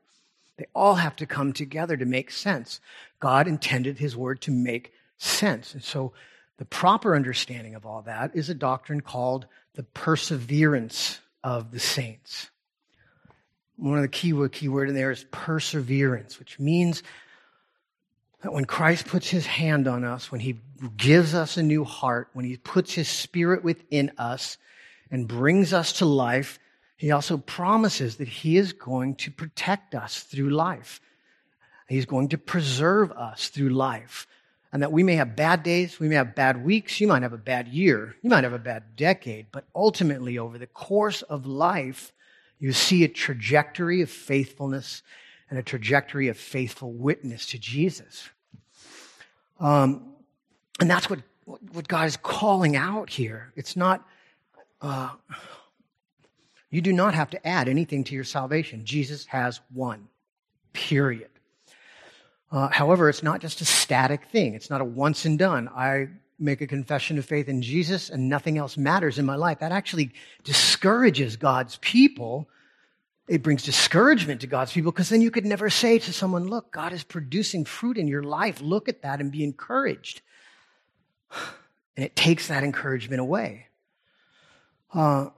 They 0.57 0.67
all 0.73 0.95
have 0.95 1.15
to 1.17 1.25
come 1.25 1.53
together 1.53 1.97
to 1.97 2.05
make 2.05 2.31
sense. 2.31 2.79
God 3.19 3.47
intended 3.47 3.97
his 3.97 4.15
word 4.15 4.41
to 4.41 4.51
make 4.51 4.93
sense. 5.17 5.73
And 5.73 5.83
so 5.83 6.13
the 6.57 6.65
proper 6.65 7.15
understanding 7.15 7.75
of 7.75 7.85
all 7.85 8.01
that 8.03 8.35
is 8.35 8.49
a 8.49 8.55
doctrine 8.55 9.01
called 9.01 9.45
the 9.77 9.83
perseverance 9.83 11.19
of 11.43 11.71
the 11.71 11.79
saints. 11.79 12.49
One 13.75 13.99
of 13.99 14.01
the 14.01 14.07
key 14.07 14.33
word, 14.33 14.51
key 14.51 14.69
word 14.69 14.89
in 14.89 14.95
there 14.95 15.11
is 15.11 15.23
perseverance, 15.29 16.39
which 16.39 16.59
means 16.59 17.03
that 18.41 18.51
when 18.51 18.65
Christ 18.65 19.05
puts 19.05 19.29
his 19.29 19.45
hand 19.45 19.87
on 19.87 20.03
us, 20.03 20.31
when 20.31 20.41
he 20.41 20.59
gives 20.97 21.35
us 21.35 21.57
a 21.57 21.63
new 21.63 21.83
heart, 21.83 22.29
when 22.33 22.43
he 22.43 22.57
puts 22.57 22.91
his 22.91 23.07
spirit 23.07 23.63
within 23.63 24.11
us 24.17 24.57
and 25.11 25.27
brings 25.27 25.73
us 25.73 25.93
to 25.93 26.05
life, 26.05 26.57
he 26.97 27.11
also 27.11 27.37
promises 27.37 28.17
that 28.17 28.27
he 28.27 28.57
is 28.57 28.73
going 28.73 29.13
to 29.17 29.29
protect 29.29 29.93
us 29.93 30.21
through 30.21 30.49
life. 30.49 30.99
He's 31.87 32.07
going 32.07 32.29
to 32.29 32.39
preserve 32.39 33.11
us 33.11 33.49
through 33.49 33.69
life. 33.69 34.25
And 34.77 34.83
that 34.83 34.91
we 34.91 35.01
may 35.01 35.15
have 35.15 35.35
bad 35.35 35.63
days, 35.63 35.99
we 35.99 36.07
may 36.07 36.13
have 36.13 36.35
bad 36.35 36.63
weeks, 36.63 37.01
you 37.01 37.07
might 37.07 37.23
have 37.23 37.33
a 37.33 37.37
bad 37.39 37.67
year, 37.67 38.15
you 38.21 38.29
might 38.29 38.43
have 38.43 38.53
a 38.53 38.59
bad 38.59 38.95
decade, 38.95 39.47
but 39.51 39.65
ultimately, 39.73 40.37
over 40.37 40.59
the 40.59 40.67
course 40.67 41.23
of 41.23 41.47
life, 41.47 42.13
you 42.59 42.71
see 42.73 43.03
a 43.03 43.07
trajectory 43.07 44.03
of 44.03 44.09
faithfulness 44.11 45.01
and 45.49 45.57
a 45.57 45.63
trajectory 45.63 46.27
of 46.27 46.37
faithful 46.37 46.93
witness 46.93 47.47
to 47.47 47.57
Jesus. 47.57 48.29
Um, 49.59 50.13
and 50.79 50.87
that's 50.87 51.09
what, 51.09 51.21
what 51.45 51.87
God 51.87 52.05
is 52.05 52.15
calling 52.15 52.75
out 52.75 53.09
here. 53.09 53.51
It's 53.55 53.75
not, 53.75 54.07
uh, 54.79 55.09
you 56.69 56.81
do 56.81 56.93
not 56.93 57.15
have 57.15 57.31
to 57.31 57.47
add 57.47 57.67
anything 57.67 58.03
to 58.03 58.13
your 58.13 58.23
salvation. 58.23 58.85
Jesus 58.85 59.25
has 59.25 59.59
won, 59.73 60.07
period. 60.71 61.31
Uh, 62.51 62.69
however, 62.69 63.09
it's 63.09 63.23
not 63.23 63.41
just 63.41 63.61
a 63.61 63.65
static 63.65 64.25
thing. 64.25 64.53
It's 64.53 64.69
not 64.69 64.81
a 64.81 64.85
once 64.85 65.25
and 65.25 65.37
done. 65.37 65.67
I 65.69 66.07
make 66.39 66.61
a 66.61 66.67
confession 66.67 67.17
of 67.17 67.25
faith 67.25 67.49
in 67.49 67.61
Jesus 67.61 68.09
and 68.09 68.29
nothing 68.29 68.57
else 68.57 68.77
matters 68.77 69.19
in 69.19 69.25
my 69.25 69.35
life. 69.35 69.59
That 69.59 69.71
actually 69.71 70.11
discourages 70.43 71.35
God's 71.35 71.77
people 71.81 72.47
it 73.27 73.43
brings 73.43 73.63
discouragement 73.63 74.41
to 74.41 74.47
God's 74.47 74.71
people 74.71 74.91
because 74.91 75.09
then 75.09 75.21
you 75.21 75.31
could 75.31 75.45
never 75.45 75.69
say 75.69 75.99
to 75.99 76.13
someone, 76.13 76.47
Look, 76.47 76.71
God 76.71 76.93
is 76.93 77.03
producing 77.03 77.65
fruit 77.65 77.97
in 77.97 78.07
your 78.07 78.23
life. 78.23 78.61
Look 78.61 78.87
at 78.87 79.01
that 79.01 79.19
and 79.19 79.31
be 79.31 79.43
encouraged. 79.43 80.21
And 81.95 82.05
it 82.05 82.15
takes 82.15 82.49
that 82.49 82.63
encouragement 82.63 83.21
away. 83.21 83.69
Uh, 84.93 85.29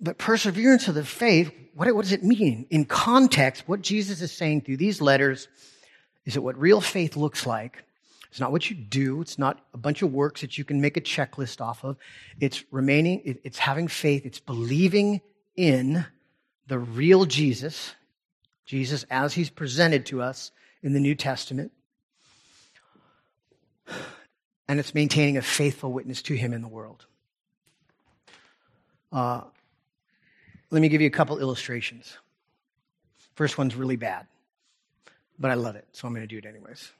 but 0.00 0.16
perseverance 0.16 0.88
of 0.88 0.94
the 0.94 1.04
faith, 1.04 1.52
what, 1.74 1.94
what 1.94 2.00
does 2.00 2.12
it 2.12 2.24
mean? 2.24 2.66
In 2.70 2.86
context, 2.86 3.64
what 3.68 3.82
Jesus 3.82 4.22
is 4.22 4.32
saying 4.32 4.62
through 4.62 4.78
these 4.78 5.02
letters 5.02 5.48
is 6.24 6.34
that 6.34 6.42
what 6.42 6.58
real 6.58 6.80
faith 6.80 7.16
looks 7.16 7.46
like 7.46 7.84
it's 8.32 8.40
not 8.40 8.50
what 8.50 8.70
you 8.70 8.74
do. 8.76 9.20
It's 9.20 9.38
not 9.38 9.60
a 9.74 9.76
bunch 9.76 10.00
of 10.00 10.10
works 10.10 10.40
that 10.40 10.56
you 10.56 10.64
can 10.64 10.80
make 10.80 10.96
a 10.96 11.02
checklist 11.02 11.60
off 11.60 11.84
of. 11.84 11.98
It's 12.40 12.64
remaining, 12.70 13.20
it's 13.44 13.58
having 13.58 13.88
faith. 13.88 14.24
It's 14.24 14.40
believing 14.40 15.20
in 15.54 16.06
the 16.66 16.78
real 16.78 17.26
Jesus 17.26 17.94
Jesus 18.64 19.04
as 19.10 19.34
he's 19.34 19.50
presented 19.50 20.06
to 20.06 20.22
us 20.22 20.50
in 20.82 20.94
the 20.94 21.00
New 21.00 21.14
Testament. 21.14 21.72
And 24.66 24.80
it's 24.80 24.94
maintaining 24.94 25.36
a 25.36 25.42
faithful 25.42 25.92
witness 25.92 26.22
to 26.22 26.34
him 26.34 26.54
in 26.54 26.62
the 26.62 26.68
world. 26.68 27.04
Uh, 29.12 29.42
let 30.70 30.80
me 30.80 30.88
give 30.88 31.02
you 31.02 31.06
a 31.06 31.10
couple 31.10 31.38
illustrations. 31.38 32.16
First 33.34 33.58
one's 33.58 33.74
really 33.76 33.96
bad, 33.96 34.26
but 35.38 35.50
I 35.50 35.54
love 35.54 35.76
it, 35.76 35.86
so 35.92 36.06
I'm 36.06 36.14
going 36.14 36.26
to 36.26 36.28
do 36.28 36.38
it 36.38 36.46
anyways. 36.46 36.90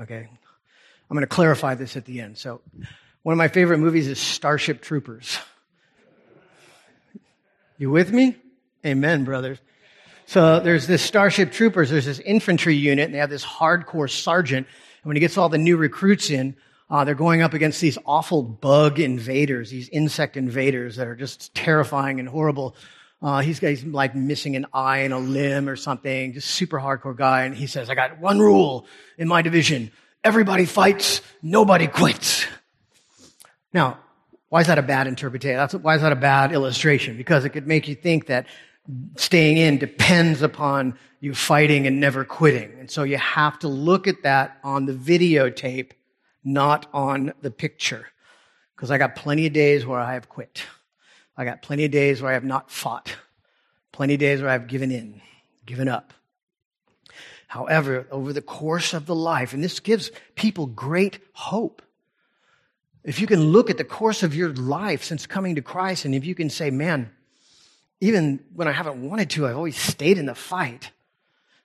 Okay? 0.00 0.28
I'm 1.10 1.14
going 1.14 1.22
to 1.22 1.26
clarify 1.26 1.74
this 1.74 1.96
at 1.96 2.04
the 2.04 2.20
end. 2.20 2.38
So, 2.38 2.60
one 3.22 3.32
of 3.32 3.38
my 3.38 3.48
favorite 3.48 3.78
movies 3.78 4.06
is 4.06 4.18
Starship 4.18 4.80
Troopers. 4.80 5.38
You 7.78 7.90
with 7.90 8.12
me? 8.12 8.36
Amen, 8.84 9.24
brothers. 9.24 9.58
So 10.26 10.60
there's 10.60 10.86
this 10.86 11.00
Starship 11.00 11.52
Troopers, 11.52 11.90
there's 11.90 12.04
this 12.04 12.18
infantry 12.18 12.74
unit, 12.74 13.06
and 13.06 13.14
they 13.14 13.18
have 13.18 13.30
this 13.30 13.44
hardcore 13.44 14.10
sergeant. 14.10 14.66
And 14.66 15.08
when 15.08 15.16
he 15.16 15.20
gets 15.20 15.38
all 15.38 15.48
the 15.48 15.58
new 15.58 15.76
recruits 15.76 16.28
in, 16.28 16.56
uh, 16.90 17.04
they're 17.04 17.14
going 17.14 17.40
up 17.40 17.54
against 17.54 17.80
these 17.80 17.96
awful 18.04 18.42
bug 18.42 18.98
invaders, 18.98 19.70
these 19.70 19.88
insect 19.88 20.36
invaders 20.36 20.96
that 20.96 21.06
are 21.06 21.14
just 21.14 21.54
terrifying 21.54 22.18
and 22.20 22.28
horrible. 22.28 22.76
Uh, 23.20 23.40
he's, 23.40 23.58
he's 23.58 23.84
like 23.84 24.14
missing 24.14 24.54
an 24.54 24.66
eye 24.72 24.98
and 24.98 25.12
a 25.12 25.18
limb 25.18 25.68
or 25.68 25.76
something, 25.76 26.32
just 26.34 26.50
super 26.50 26.78
hardcore 26.78 27.16
guy. 27.16 27.42
And 27.42 27.54
he 27.54 27.66
says, 27.66 27.90
I 27.90 27.94
got 27.94 28.20
one 28.20 28.38
rule 28.38 28.86
in 29.16 29.26
my 29.26 29.42
division. 29.42 29.90
Everybody 30.22 30.66
fights, 30.66 31.20
nobody 31.42 31.88
quits. 31.88 32.46
Now, 33.72 33.98
why 34.48 34.60
is 34.60 34.68
that 34.68 34.78
a 34.78 34.82
bad 34.82 35.06
interpretation? 35.06 35.56
That's, 35.56 35.74
why 35.74 35.96
is 35.96 36.02
that 36.02 36.12
a 36.12 36.16
bad 36.16 36.52
illustration? 36.52 37.16
Because 37.16 37.44
it 37.44 37.50
could 37.50 37.66
make 37.66 37.88
you 37.88 37.94
think 37.94 38.26
that 38.26 38.46
staying 39.16 39.56
in 39.56 39.78
depends 39.78 40.40
upon 40.42 40.96
you 41.20 41.34
fighting 41.34 41.86
and 41.86 42.00
never 42.00 42.24
quitting. 42.24 42.72
And 42.78 42.90
so 42.90 43.02
you 43.02 43.18
have 43.18 43.58
to 43.60 43.68
look 43.68 44.06
at 44.06 44.22
that 44.22 44.58
on 44.62 44.86
the 44.86 44.94
videotape, 44.94 45.90
not 46.44 46.86
on 46.94 47.32
the 47.42 47.50
picture. 47.50 48.06
Because 48.76 48.92
I 48.92 48.98
got 48.98 49.16
plenty 49.16 49.46
of 49.46 49.52
days 49.52 49.84
where 49.84 49.98
I 49.98 50.14
have 50.14 50.28
quit. 50.28 50.62
I 51.38 51.44
got 51.44 51.62
plenty 51.62 51.84
of 51.84 51.92
days 51.92 52.20
where 52.20 52.32
I 52.32 52.34
have 52.34 52.44
not 52.44 52.68
fought. 52.68 53.14
Plenty 53.92 54.14
of 54.14 54.20
days 54.20 54.42
where 54.42 54.50
I've 54.50 54.66
given 54.66 54.90
in, 54.90 55.22
given 55.64 55.88
up. 55.88 56.12
However, 57.46 58.08
over 58.10 58.32
the 58.32 58.42
course 58.42 58.92
of 58.92 59.06
the 59.06 59.14
life, 59.14 59.54
and 59.54 59.62
this 59.62 59.78
gives 59.78 60.10
people 60.34 60.66
great 60.66 61.20
hope. 61.32 61.80
If 63.04 63.20
you 63.20 63.28
can 63.28 63.52
look 63.52 63.70
at 63.70 63.78
the 63.78 63.84
course 63.84 64.24
of 64.24 64.34
your 64.34 64.52
life 64.52 65.04
since 65.04 65.26
coming 65.26 65.54
to 65.54 65.62
Christ, 65.62 66.04
and 66.04 66.14
if 66.14 66.26
you 66.26 66.34
can 66.34 66.50
say, 66.50 66.70
man, 66.70 67.10
even 68.00 68.40
when 68.54 68.68
I 68.68 68.72
haven't 68.72 69.08
wanted 69.08 69.30
to, 69.30 69.46
I've 69.46 69.56
always 69.56 69.76
stayed 69.76 70.18
in 70.18 70.26
the 70.26 70.34
fight. 70.34 70.90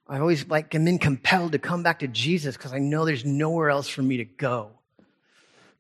I've 0.08 0.22
always 0.22 0.48
like 0.48 0.70
been 0.70 1.00
compelled 1.00 1.54
to 1.54 1.60
come 1.60 1.82
back 1.82 2.00
to 2.00 2.08
Jesus 2.08 2.56
because 2.56 2.74
I 2.74 2.80
know 2.80 3.06
there's 3.06 3.26
nowhere 3.26 3.72
else 3.72 3.88
for 3.88 4.04
me 4.04 4.18
to 4.18 4.26
go. 4.26 4.72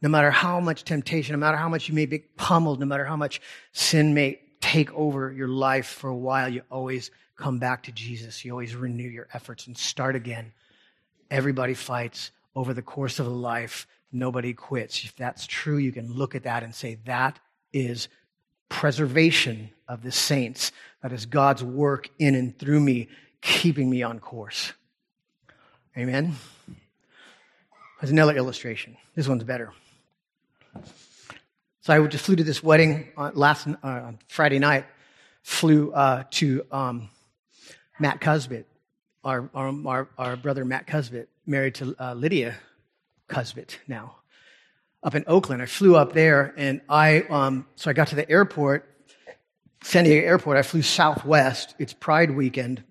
No 0.04 0.10
matter 0.10 0.32
how 0.32 0.60
much 0.60 0.84
temptation, 0.84 1.32
no 1.32 1.40
matter 1.40 1.56
how 1.56 1.70
much 1.70 1.88
you 1.88 1.96
may 1.96 2.06
be 2.06 2.20
pummeled, 2.20 2.82
no 2.82 2.86
matter 2.86 3.06
how 3.06 3.16
much 3.16 3.42
sin 3.72 4.14
may 4.14 4.42
take 4.60 4.94
over 4.94 5.32
your 5.32 5.48
life 5.48 5.88
for 5.88 6.10
a 6.10 6.16
while, 6.16 6.50
you 6.50 6.62
always 6.70 7.10
come 7.38 7.58
back 7.58 7.84
to 7.84 7.92
Jesus. 7.94 8.44
You 8.44 8.52
always 8.52 8.76
renew 8.76 9.08
your 9.08 9.30
efforts 9.34 9.66
and 9.66 9.78
start 9.78 10.18
again. 10.18 10.52
Everybody 11.32 11.74
fights 11.74 12.32
over 12.54 12.74
the 12.74 12.82
course 12.82 13.20
of 13.20 13.28
a 13.28 13.32
life. 13.32 13.88
Nobody 14.12 14.54
quits. 14.54 15.06
If 15.06 15.16
that's 15.16 15.48
true, 15.48 15.78
you 15.78 15.94
can 15.94 16.12
look 16.12 16.36
at 16.36 16.44
that 16.44 16.64
and 16.64 16.76
say, 16.76 17.00
that 17.06 17.40
is 17.72 18.10
preservation 18.68 19.70
of 19.88 20.04
the 20.04 20.12
saints. 20.12 20.74
That 21.02 21.14
is 21.14 21.26
God's 21.26 21.64
work 21.64 22.10
in 22.20 22.36
and 22.36 22.60
through 22.60 22.82
me, 22.82 23.08
keeping 23.42 23.90
me 23.90 24.04
on 24.04 24.20
course. 24.20 24.74
Amen. 25.98 26.36
There's 28.02 28.12
another 28.12 28.36
illustration. 28.36 28.98
This 29.16 29.30
one's 29.30 29.46
better. 29.46 29.72
So 31.82 31.94
I 31.94 32.08
just 32.08 32.24
flew 32.24 32.38
to 32.38 32.44
this 32.44 32.64
wedding 32.64 33.10
last 33.34 33.68
uh, 33.84 34.14
Friday 34.30 34.60
night. 34.60 34.86
Flew 35.42 35.92
uh, 35.92 36.24
to 36.32 36.66
um, 36.72 37.10
Matt 38.00 38.22
Cusbit, 38.22 38.64
our, 39.26 39.50
our, 39.54 40.08
our, 40.18 40.36
brother 40.38 40.64
Matt 40.64 40.88
Cusbit, 40.88 41.28
married 41.46 41.76
to 41.76 41.94
uh, 42.00 42.14
Lydia 42.14 42.56
Cusbit 43.28 43.78
now, 43.86 44.16
up 45.04 45.16
in 45.16 45.26
Oakland. 45.28 45.62
I 45.62 45.66
flew 45.66 45.98
up 45.98 46.14
there, 46.14 46.54
and 46.56 46.80
I 46.88 47.24
um, 47.24 47.66
so 47.76 47.90
I 47.90 47.94
got 47.94 48.08
to 48.10 48.16
the 48.16 48.30
airport, 48.30 48.90
San 49.84 50.06
Diego 50.06 50.26
Airport. 50.26 50.56
I 50.56 50.62
flew 50.62 50.82
Southwest. 50.82 51.76
It's 51.78 51.92
Pride 51.92 52.32
weekend. 52.32 52.82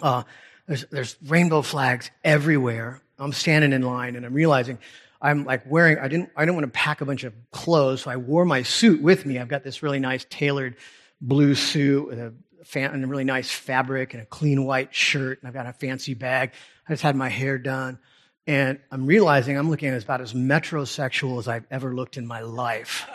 Uh, 0.00 0.22
there's 0.68 0.84
there's 0.92 1.16
rainbow 1.26 1.62
flags 1.62 2.12
everywhere. 2.22 3.00
I'm 3.18 3.32
standing 3.32 3.72
in 3.72 3.82
line, 3.82 4.14
and 4.14 4.24
I'm 4.24 4.34
realizing 4.34 4.78
I'm 5.26 5.44
like 5.44 5.68
wearing. 5.68 5.98
I 5.98 6.06
didn't. 6.06 6.30
I 6.36 6.44
didn't 6.44 6.54
want 6.54 6.72
to 6.72 6.78
pack 6.78 7.00
a 7.00 7.04
bunch 7.04 7.24
of 7.24 7.34
clothes, 7.50 8.02
so 8.02 8.10
I 8.10 8.16
wore 8.16 8.44
my 8.44 8.62
suit 8.62 9.02
with 9.02 9.26
me. 9.26 9.38
I've 9.38 9.48
got 9.48 9.64
this 9.64 9.82
really 9.82 9.98
nice 9.98 10.24
tailored 10.30 10.76
blue 11.20 11.56
suit 11.56 12.06
with 12.06 12.18
a 12.20 12.32
and 12.74 13.04
a 13.04 13.06
really 13.06 13.24
nice 13.24 13.50
fabric 13.50 14.14
and 14.14 14.22
a 14.22 14.26
clean 14.26 14.64
white 14.64 14.94
shirt, 14.94 15.40
and 15.40 15.48
I've 15.48 15.54
got 15.54 15.66
a 15.66 15.72
fancy 15.72 16.14
bag. 16.14 16.52
I 16.88 16.92
just 16.92 17.02
had 17.02 17.16
my 17.16 17.28
hair 17.28 17.58
done. 17.58 17.98
And 18.46 18.78
I'm 18.92 19.06
realizing 19.06 19.58
I'm 19.58 19.70
looking 19.70 19.88
as 19.88 20.04
about 20.04 20.20
as 20.20 20.32
metrosexual 20.32 21.38
as 21.40 21.48
I've 21.48 21.66
ever 21.70 21.94
looked 21.94 22.16
in 22.16 22.26
my 22.26 22.40
life. 22.40 23.08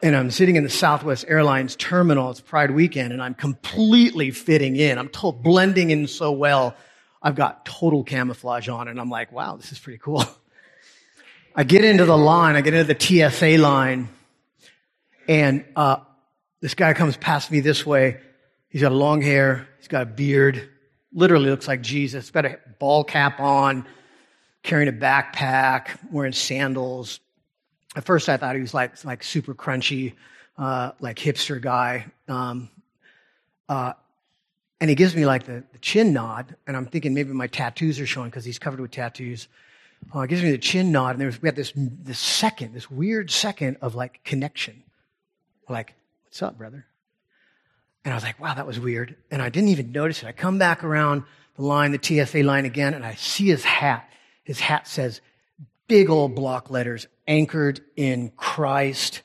And 0.00 0.14
I'm 0.14 0.30
sitting 0.30 0.54
in 0.54 0.62
the 0.62 0.70
Southwest 0.70 1.24
Airlines 1.26 1.74
terminal. 1.74 2.30
It's 2.30 2.40
Pride 2.40 2.70
weekend, 2.70 3.12
and 3.12 3.20
I'm 3.20 3.34
completely 3.34 4.30
fitting 4.30 4.76
in. 4.76 4.98
I'm 4.98 5.08
told, 5.08 5.42
blending 5.42 5.90
in 5.90 6.06
so 6.06 6.30
well. 6.30 6.76
I've 7.20 7.34
got 7.34 7.64
total 7.64 8.04
camouflage 8.04 8.68
on, 8.68 8.86
and 8.86 9.00
I'm 9.00 9.10
like, 9.10 9.32
wow, 9.32 9.56
this 9.56 9.72
is 9.72 9.78
pretty 9.80 9.98
cool. 9.98 10.24
I 11.58 11.64
get 11.64 11.84
into 11.84 12.06
the 12.06 12.16
line, 12.16 12.56
I 12.56 12.62
get 12.62 12.72
into 12.72 12.94
the 12.94 13.30
TSA 13.30 13.58
line, 13.58 14.08
and 15.26 15.64
uh, 15.76 15.98
this 16.62 16.74
guy 16.74 16.94
comes 16.94 17.18
past 17.18 17.50
me 17.50 17.60
this 17.60 17.84
way, 17.84 18.18
He's 18.68 18.82
got 18.82 18.92
long 18.92 19.22
hair. 19.22 19.66
He's 19.78 19.88
got 19.88 20.02
a 20.02 20.06
beard. 20.06 20.68
Literally 21.12 21.50
looks 21.50 21.66
like 21.66 21.80
Jesus. 21.80 22.30
Got 22.30 22.44
a 22.44 22.58
ball 22.78 23.02
cap 23.02 23.40
on, 23.40 23.86
carrying 24.62 24.88
a 24.88 24.92
backpack, 24.92 25.98
wearing 26.12 26.32
sandals. 26.32 27.20
At 27.96 28.04
first, 28.04 28.28
I 28.28 28.36
thought 28.36 28.54
he 28.54 28.60
was 28.60 28.74
like 28.74 29.02
like 29.04 29.24
super 29.24 29.54
crunchy, 29.54 30.14
uh, 30.58 30.92
like 31.00 31.16
hipster 31.16 31.60
guy. 31.60 32.06
Um, 32.28 32.68
uh, 33.68 33.94
and 34.80 34.88
he 34.90 34.94
gives 34.94 35.16
me 35.16 35.26
like 35.26 35.44
the, 35.44 35.64
the, 35.72 35.78
chin 35.80 36.12
nod, 36.12 36.54
and 36.66 36.76
I'm 36.76 36.86
thinking 36.86 37.12
maybe 37.12 37.32
my 37.32 37.48
tattoos 37.48 37.98
are 38.00 38.06
showing 38.06 38.30
because 38.30 38.44
he's 38.44 38.58
covered 38.58 38.80
with 38.80 38.90
tattoos. 38.90 39.48
Uh, 40.12 40.22
he 40.22 40.28
gives 40.28 40.42
me 40.42 40.50
the 40.50 40.58
chin 40.58 40.90
nod, 40.90 41.10
and 41.10 41.20
there's, 41.20 41.40
we 41.40 41.48
have 41.48 41.56
this 41.56 41.72
this 41.76 42.18
second, 42.18 42.72
this 42.74 42.90
weird 42.90 43.30
second 43.30 43.76
of 43.82 43.94
like 43.94 44.24
connection. 44.24 44.82
Like, 45.68 45.94
what's 46.24 46.42
up, 46.42 46.56
brother? 46.56 46.86
And 48.04 48.14
I 48.14 48.16
was 48.16 48.24
like, 48.24 48.40
wow, 48.40 48.54
that 48.54 48.66
was 48.66 48.80
weird. 48.80 49.16
And 49.30 49.42
I 49.42 49.50
didn't 49.50 49.68
even 49.68 49.92
notice 49.92 50.22
it. 50.22 50.26
I 50.26 50.32
come 50.32 50.58
back 50.58 50.82
around 50.82 51.24
the 51.56 51.62
line, 51.62 51.92
the 51.92 51.98
TSA 52.02 52.42
line 52.42 52.64
again, 52.64 52.94
and 52.94 53.04
I 53.04 53.14
see 53.16 53.48
his 53.48 53.64
hat. 53.64 54.08
His 54.44 54.60
hat 54.60 54.88
says, 54.88 55.20
big 55.88 56.08
old 56.08 56.34
block 56.34 56.70
letters, 56.70 57.06
anchored 57.26 57.80
in 57.96 58.30
Christ. 58.36 59.22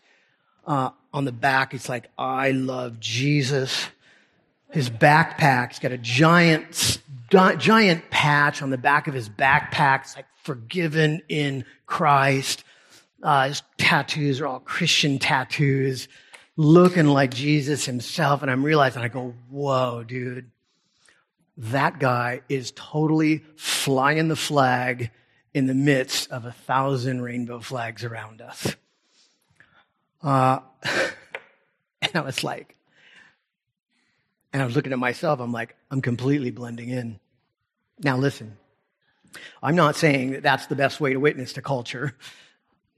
Uh, 0.65 0.89
on 1.13 1.25
the 1.25 1.31
back, 1.31 1.73
it's 1.73 1.87
like, 1.87 2.09
I 2.17 2.51
love 2.51 2.99
Jesus. 2.99 3.87
His 4.71 4.89
backpack, 4.89 5.69
he's 5.69 5.79
got 5.79 5.91
a 5.91 5.97
giant, 5.97 6.99
giant 7.29 8.09
patch 8.09 8.61
on 8.61 8.69
the 8.69 8.77
back 8.77 9.07
of 9.07 9.13
his 9.13 9.29
backpack. 9.29 10.01
It's 10.01 10.15
like, 10.15 10.25
forgiven 10.43 11.21
in 11.29 11.65
Christ. 11.85 12.63
Uh, 13.21 13.47
his 13.47 13.63
tattoos 13.77 14.41
are 14.41 14.47
all 14.47 14.59
Christian 14.59 15.19
tattoos 15.19 16.07
looking 16.55 17.07
like 17.07 17.33
Jesus 17.33 17.85
himself. 17.85 18.41
And 18.41 18.51
I'm 18.51 18.63
realizing, 18.63 19.01
I 19.01 19.07
go, 19.07 19.33
whoa, 19.49 20.03
dude, 20.03 20.51
that 21.57 21.99
guy 21.99 22.41
is 22.49 22.71
totally 22.75 23.43
flying 23.55 24.27
the 24.27 24.35
flag 24.35 25.11
in 25.53 25.67
the 25.67 25.73
midst 25.73 26.31
of 26.31 26.45
a 26.45 26.51
thousand 26.51 27.21
rainbow 27.21 27.59
flags 27.59 28.03
around 28.03 28.41
us. 28.41 28.75
Uh, 30.21 30.59
and 32.01 32.11
I 32.15 32.21
was 32.21 32.43
like, 32.43 32.75
and 34.51 34.61
I 34.61 34.65
was 34.65 34.75
looking 34.75 34.93
at 34.93 34.99
myself, 34.99 35.39
I'm 35.39 35.51
like, 35.51 35.75
I'm 35.89 36.01
completely 36.01 36.51
blending 36.51 36.89
in. 36.89 37.19
Now, 37.99 38.17
listen, 38.17 38.57
I'm 39.61 39.75
not 39.75 39.95
saying 39.95 40.31
that 40.31 40.43
that's 40.43 40.67
the 40.67 40.75
best 40.75 40.99
way 40.99 41.13
to 41.13 41.19
witness 41.19 41.53
to 41.53 41.61
culture. 41.61 42.15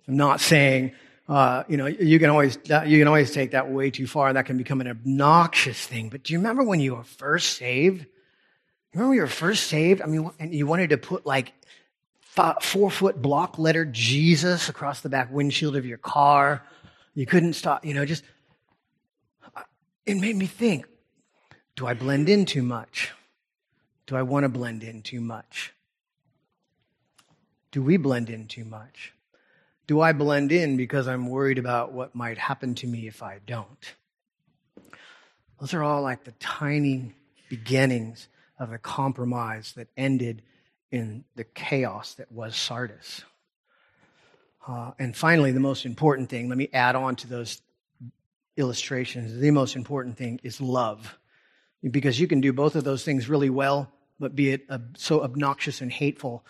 I'm 0.08 0.17
not 0.17 0.39
saying 0.39 0.93
uh, 1.28 1.63
you 1.67 1.78
know, 1.78 1.88
you 1.88 2.19
can 2.19 2.30
always 2.30 2.58
you 2.86 3.00
can 3.00 3.08
always 3.08 3.32
take 3.32 3.52
that 3.52 3.71
way 3.71 3.89
too 3.89 4.06
far. 4.06 4.32
That 4.34 4.45
can 4.45 4.58
become 4.58 4.80
an 4.82 4.88
obnoxious 4.88 5.86
thing. 5.86 6.10
But 6.10 6.24
do 6.24 6.34
you 6.34 6.39
remember 6.39 6.63
when 6.63 6.80
you 6.80 6.95
were 6.95 7.04
first 7.04 7.58
saved? 7.58 8.06
Remember 8.93 9.10
when 9.10 9.15
you 9.15 9.21
were 9.24 9.28
first 9.28 9.67
saved? 9.67 10.02
I 10.02 10.06
mean, 10.06 10.30
and 10.39 10.54
you 10.54 10.67
wanted 10.67 10.91
to 10.91 10.98
put 10.98 11.26
like 11.26 11.54
four 12.62 12.91
foot 12.91 13.21
block 13.21 13.58
letter 13.58 13.86
Jesus 13.86 14.69
across 14.69 15.02
the 15.02 15.10
back 15.10 15.32
windshield 15.32 15.76
of 15.76 15.86
your 15.86 15.98
car. 15.98 16.63
You 17.15 17.26
couldn't 17.26 17.54
stop. 17.54 17.86
You 17.86 17.95
know, 17.95 18.06
just 18.06 18.24
uh, 19.56 19.62
it 20.06 20.15
made 20.15 20.36
me 20.36 20.45
think. 20.45 20.86
Do 21.76 21.88
I 21.88 21.93
blend 21.93 22.30
in 22.30 22.45
too 22.45 22.62
much? 22.62 23.12
Do 24.06 24.15
I 24.15 24.21
want 24.21 24.43
to 24.43 24.50
blend 24.50 24.84
in 24.84 25.02
too 25.02 25.21
much? 25.21 25.74
Do 27.75 27.81
we 27.81 27.97
blend 27.97 28.29
in 28.29 28.47
too 28.47 28.63
much? 28.63 29.11
Do 29.85 29.99
I 29.99 30.13
blend 30.13 30.53
in 30.53 30.77
because 30.77 31.09
I'm 31.09 31.27
worried 31.27 31.57
about 31.57 31.91
what 31.91 32.15
might 32.15 32.38
happen 32.38 32.73
to 32.75 32.88
me 32.88 33.05
if 33.05 33.21
I 33.21 33.41
don't? 33.45 33.93
Those 35.59 35.73
are 35.73 35.83
all 35.83 36.01
like 36.01 36.23
the 36.23 36.31
tiny 36.39 37.11
beginnings 37.49 38.29
of 38.57 38.71
a 38.71 38.77
compromise 38.77 39.73
that 39.73 39.89
ended 39.97 40.41
in 40.89 41.25
the 41.35 41.43
chaos 41.43 42.13
that 42.13 42.31
was 42.31 42.55
Sardis. 42.55 43.25
Uh, 44.65 44.91
and 44.97 45.13
finally, 45.13 45.51
the 45.51 45.59
most 45.59 45.85
important 45.85 46.29
thing, 46.29 46.47
let 46.47 46.57
me 46.57 46.69
add 46.71 46.95
on 46.95 47.17
to 47.17 47.27
those 47.27 47.61
illustrations. 48.55 49.38
The 49.38 49.51
most 49.51 49.75
important 49.75 50.15
thing 50.15 50.39
is 50.43 50.61
love. 50.61 51.19
Because 51.83 52.21
you 52.21 52.27
can 52.27 52.39
do 52.39 52.53
both 52.53 52.77
of 52.77 52.85
those 52.85 53.03
things 53.03 53.27
really 53.27 53.49
well, 53.49 53.91
but 54.17 54.33
be 54.33 54.51
it 54.51 54.65
so 54.95 55.23
obnoxious 55.23 55.81
and 55.81 55.91
hateful 55.91 56.45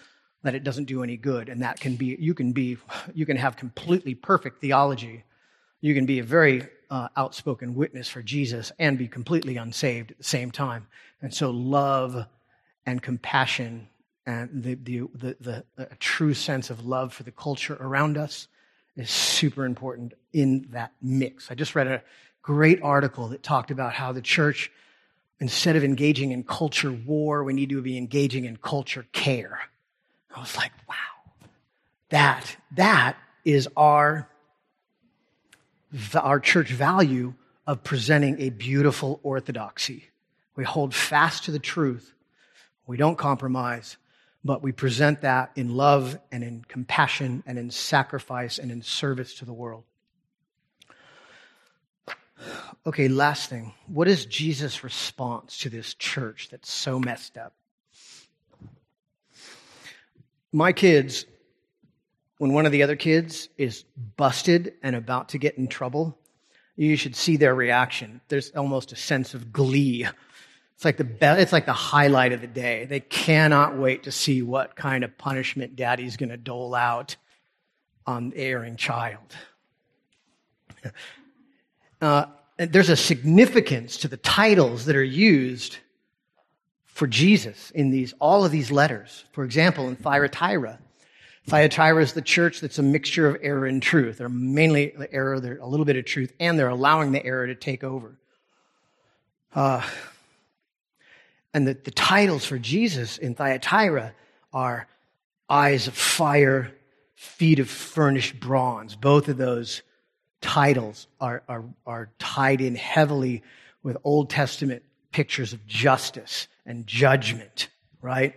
that 0.45 0.55
it 0.55 0.63
doesn't 0.63 0.86
do 0.86 1.03
any 1.03 1.17
good. 1.17 1.49
And 1.49 1.62
that 1.63 1.79
can 1.79 1.95
be, 1.95 2.15
you 2.19 2.34
can 2.34 2.51
be, 2.51 2.77
you 3.13 3.25
can 3.25 3.36
have 3.38 3.58
completely 3.58 4.13
perfect 4.13 4.62
theology. 4.62 5.23
You 5.81 5.93
can 5.93 6.05
be 6.05 6.19
a 6.19 6.23
very 6.23 6.67
uh, 6.89 7.10
outspoken 7.17 7.73
witness 7.73 8.08
for 8.08 8.21
Jesus 8.21 8.71
and 8.77 8.97
be 8.97 9.08
completely 9.08 9.58
unsaved 9.58 10.12
at 10.12 10.17
the 10.17 10.23
same 10.23 10.51
time. 10.51 10.88
And 11.21 11.34
so, 11.34 11.49
love 11.49 12.27
and 12.86 13.01
compassion 13.01 13.88
and 14.27 14.63
the, 14.63 14.75
the, 14.75 14.99
the, 15.15 15.38
the, 15.39 15.65
the 15.75 15.89
true 15.99 16.34
sense 16.34 16.69
of 16.69 16.86
love 16.86 17.12
for 17.12 17.23
the 17.23 17.31
culture 17.31 17.77
around 17.79 18.17
us 18.17 18.47
is 18.95 19.10
super 19.10 19.65
important 19.65 20.13
in 20.31 20.67
that 20.71 20.93
mix. 21.01 21.49
I 21.49 21.55
just 21.55 21.75
read 21.75 21.88
a 21.88 22.03
great 22.41 22.81
article 22.84 23.29
that 23.29 23.41
talked 23.41 23.71
about 23.71 23.93
how 23.93 24.12
the 24.12 24.21
church, 24.21 24.71
instead 25.39 25.75
of 25.75 25.84
engaging 25.84 26.31
in 26.31 26.43
culture 26.43 26.91
war, 26.91 27.43
we 27.43 27.53
need 27.53 27.69
to 27.69 27.81
be 27.81 27.97
engaging 27.97 28.45
in 28.45 28.58
culture 28.58 29.05
care. 29.12 29.60
I 30.36 30.39
was 30.39 30.56
like, 30.58 30.71
wow, 30.88 30.95
that, 32.10 32.58
that 32.76 33.17
is 33.45 33.69
our, 33.78 34.30
our 36.13 36.39
church 36.39 36.69
value 36.69 37.34
of 37.65 37.84
presenting 37.84 38.41
a 38.41 38.50
beautiful 38.50 39.19
orthodoxy. 39.24 40.10
We 40.56 40.63
hold 40.63 40.93
fast 40.93 41.45
to 41.45 41.52
the 41.52 41.60
truth. 41.60 42.13
We 42.86 42.98
don't 42.98 43.17
compromise 43.17 43.98
but 44.45 44.62
we 44.62 44.71
present 44.71 45.21
that 45.21 45.52
in 45.56 45.76
love 45.76 46.19
and 46.32 46.43
in 46.43 46.63
compassion 46.67 47.41
and 47.48 47.58
in 47.58 47.71
sacrifice 47.71 48.60
and 48.60 48.71
in 48.71 48.84
service 48.84 49.34
to 49.34 49.45
the 49.45 49.52
world. 49.52 49.84
Okay, 52.86 53.08
last 53.08 53.50
thing. 53.50 53.74
What 53.88 54.08
is 54.08 54.28
Jesus' 54.28 54.84
response 54.84 55.58
to 55.60 55.69
this 55.69 55.95
church 55.95 56.50
that's 56.52 56.71
so 56.71 57.00
messed 57.00 57.39
up? 57.39 57.54
My 60.55 60.71
kids, 60.71 61.25
when 62.37 62.53
one 62.53 62.65
of 62.65 62.71
the 62.71 62.83
other 62.83 62.95
kids 62.95 63.49
is 63.57 63.83
busted 64.15 64.73
and 64.81 64.95
about 64.95 65.29
to 65.29 65.37
get 65.37 65.57
in 65.57 65.67
trouble, 65.67 66.17
you 66.75 66.95
should 66.95 67.15
see 67.15 67.37
their 67.37 67.53
reaction. 67.53 68.21
There's 68.27 68.51
almost 68.51 68.91
a 68.91 68.95
sense 68.95 69.33
of 69.33 69.51
glee 69.51 70.07
it's 70.75 70.83
like 70.83 70.97
the 70.97 71.05
be- 71.05 71.25
it's 71.25 71.53
like 71.53 71.65
the 71.65 71.73
highlight 71.73 72.33
of 72.33 72.41
the 72.41 72.47
day. 72.47 72.85
They 72.85 72.99
cannot 72.99 73.77
wait 73.77 74.03
to 74.03 74.11
see 74.11 74.41
what 74.41 74.75
kind 74.75 75.03
of 75.03 75.17
punishment 75.17 75.75
daddy's 75.75 76.17
going 76.17 76.29
to 76.29 76.37
dole 76.37 76.75
out 76.75 77.15
on 78.05 78.29
the 78.29 78.37
erring 78.37 78.75
child. 78.75 79.35
Uh, 82.01 82.25
there's 82.57 82.89
a 82.89 82.95
significance 82.95 83.97
to 83.97 84.09
the 84.09 84.17
titles 84.17 84.85
that 84.85 84.97
are 84.97 85.03
used 85.03 85.77
for 86.95 87.08
Jesus 87.08 87.71
in 87.71 87.89
these 87.89 88.13
all 88.19 88.45
of 88.45 88.53
these 88.53 88.71
letters. 88.71 89.25
For 89.34 89.43
example, 89.43 89.89
in 89.89 89.97
Thyatira, 89.97 90.79
Thyatira 91.45 92.01
is 92.01 92.13
the 92.13 92.21
church 92.21 92.62
that's 92.62 92.79
a 92.79 92.84
mixture 92.84 93.27
of 93.27 93.38
error 93.41 93.65
and 93.65 93.84
truth. 93.84 94.17
They're 94.17 94.29
mainly 94.29 94.93
the 94.97 95.12
error, 95.13 95.41
they're 95.41 95.58
a 95.58 95.67
little 95.67 95.86
bit 95.86 95.97
of 95.97 96.05
truth, 96.05 96.31
and 96.39 96.58
they're 96.58 96.69
allowing 96.69 97.12
the 97.12 97.23
error 97.23 97.47
to 97.47 97.53
take 97.53 97.84
over. 97.84 98.15
Uh, 99.53 99.86
and 101.53 101.67
the, 101.67 101.73
the 101.73 101.91
titles 101.91 102.45
for 102.45 102.58
Jesus 102.58 103.17
in 103.17 103.36
Thyatira 103.36 104.13
are 104.53 104.88
eyes 105.49 105.88
of 105.88 105.95
fire, 105.95 106.71
feet 107.15 107.60
of 107.60 107.69
furnished 107.69 108.39
bronze. 108.39 108.95
Both 108.95 109.27
of 109.27 109.36
those 109.36 109.81
titles 110.39 111.08
are, 111.19 111.43
are, 111.49 111.65
are 111.86 112.10
tied 112.19 112.62
in 112.62 112.75
heavily 112.75 113.43
with 113.84 113.97
Old 114.05 114.29
Testament 114.29 114.81
pictures 115.12 115.51
of 115.51 115.67
justice 115.67 116.47
and 116.65 116.88
judgment, 116.88 117.69
right? 118.01 118.36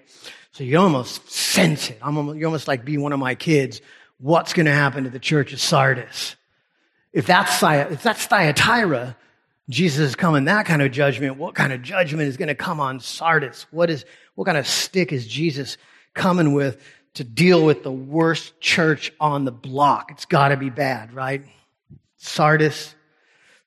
So 0.53 0.64
you 0.64 0.79
almost 0.79 1.31
sense 1.31 1.91
it. 1.91 1.99
I'm 2.03 2.17
almost, 2.17 2.38
you 2.38 2.45
almost 2.47 2.69
like 2.69 2.85
being 2.85 3.03
one 3.03 3.12
of 3.12 3.19
my 3.19 3.35
kids. 3.35 3.81
What's 4.19 4.53
going 4.53 4.67
to 4.67 4.73
happen 4.73 5.05
to 5.05 5.11
the 5.11 5.21
church 5.21 5.53
of 5.53 5.61
Sardis? 5.61 6.35
If 7.12 7.27
that's, 7.27 7.62
if 7.62 8.03
that's 8.03 8.27
Thyatira, 8.27 9.17
Jesus 9.71 10.11
is 10.11 10.14
coming 10.17 10.45
that 10.47 10.67
kind 10.67 10.83
of 10.83 10.91
judgment. 10.91 11.37
What 11.37 11.55
kind 11.55 11.73
of 11.73 11.83
judgment 11.83 12.29
is 12.29 12.37
going 12.37 12.49
to 12.49 12.55
come 12.55 12.81
on 12.81 13.01
Sardis? 13.01 13.67
What 13.71 13.91
is, 13.91 14.05
what 14.35 14.47
kind 14.47 14.59
of 14.59 14.67
stick 14.67 15.12
is 15.12 15.27
Jesus 15.27 15.77
coming 16.14 16.55
with 16.55 16.83
to 17.14 17.25
deal 17.25 17.64
with 17.64 17.83
the 17.83 17.93
worst 17.93 18.61
church 18.61 19.12
on 19.21 19.45
the 19.45 19.53
block? 19.53 20.11
It's 20.11 20.25
got 20.25 20.49
to 20.49 20.57
be 20.57 20.71
bad, 20.71 21.12
right? 21.12 21.45
Sardis, 22.17 22.95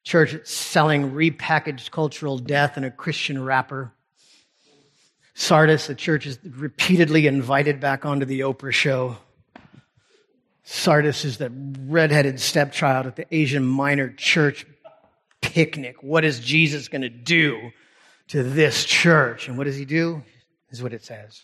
church 0.03 0.45
selling 0.45 1.11
repackaged 1.11 1.91
cultural 1.91 2.37
death 2.37 2.77
in 2.77 2.83
a 2.83 2.91
Christian 2.91 3.43
wrapper. 3.43 3.93
Sardis, 5.33 5.87
the 5.87 5.95
church 5.95 6.25
is 6.25 6.39
repeatedly 6.43 7.27
invited 7.27 7.79
back 7.79 8.05
onto 8.05 8.25
the 8.25 8.41
Oprah 8.41 8.71
show. 8.71 9.17
Sardis 10.63 11.25
is 11.25 11.37
the 11.37 11.49
redheaded 11.49 12.39
stepchild 12.39 13.07
at 13.07 13.15
the 13.15 13.25
Asia 13.33 13.59
Minor 13.59 14.09
church 14.09 14.65
picnic. 15.41 16.03
What 16.03 16.23
is 16.23 16.39
Jesus 16.39 16.87
going 16.87 17.01
to 17.01 17.09
do 17.09 17.71
to 18.29 18.43
this 18.43 18.85
church? 18.85 19.47
And 19.47 19.57
what 19.57 19.65
does 19.65 19.77
he 19.77 19.85
do? 19.85 20.23
Is 20.69 20.81
what 20.81 20.93
it 20.93 21.03
says. 21.03 21.43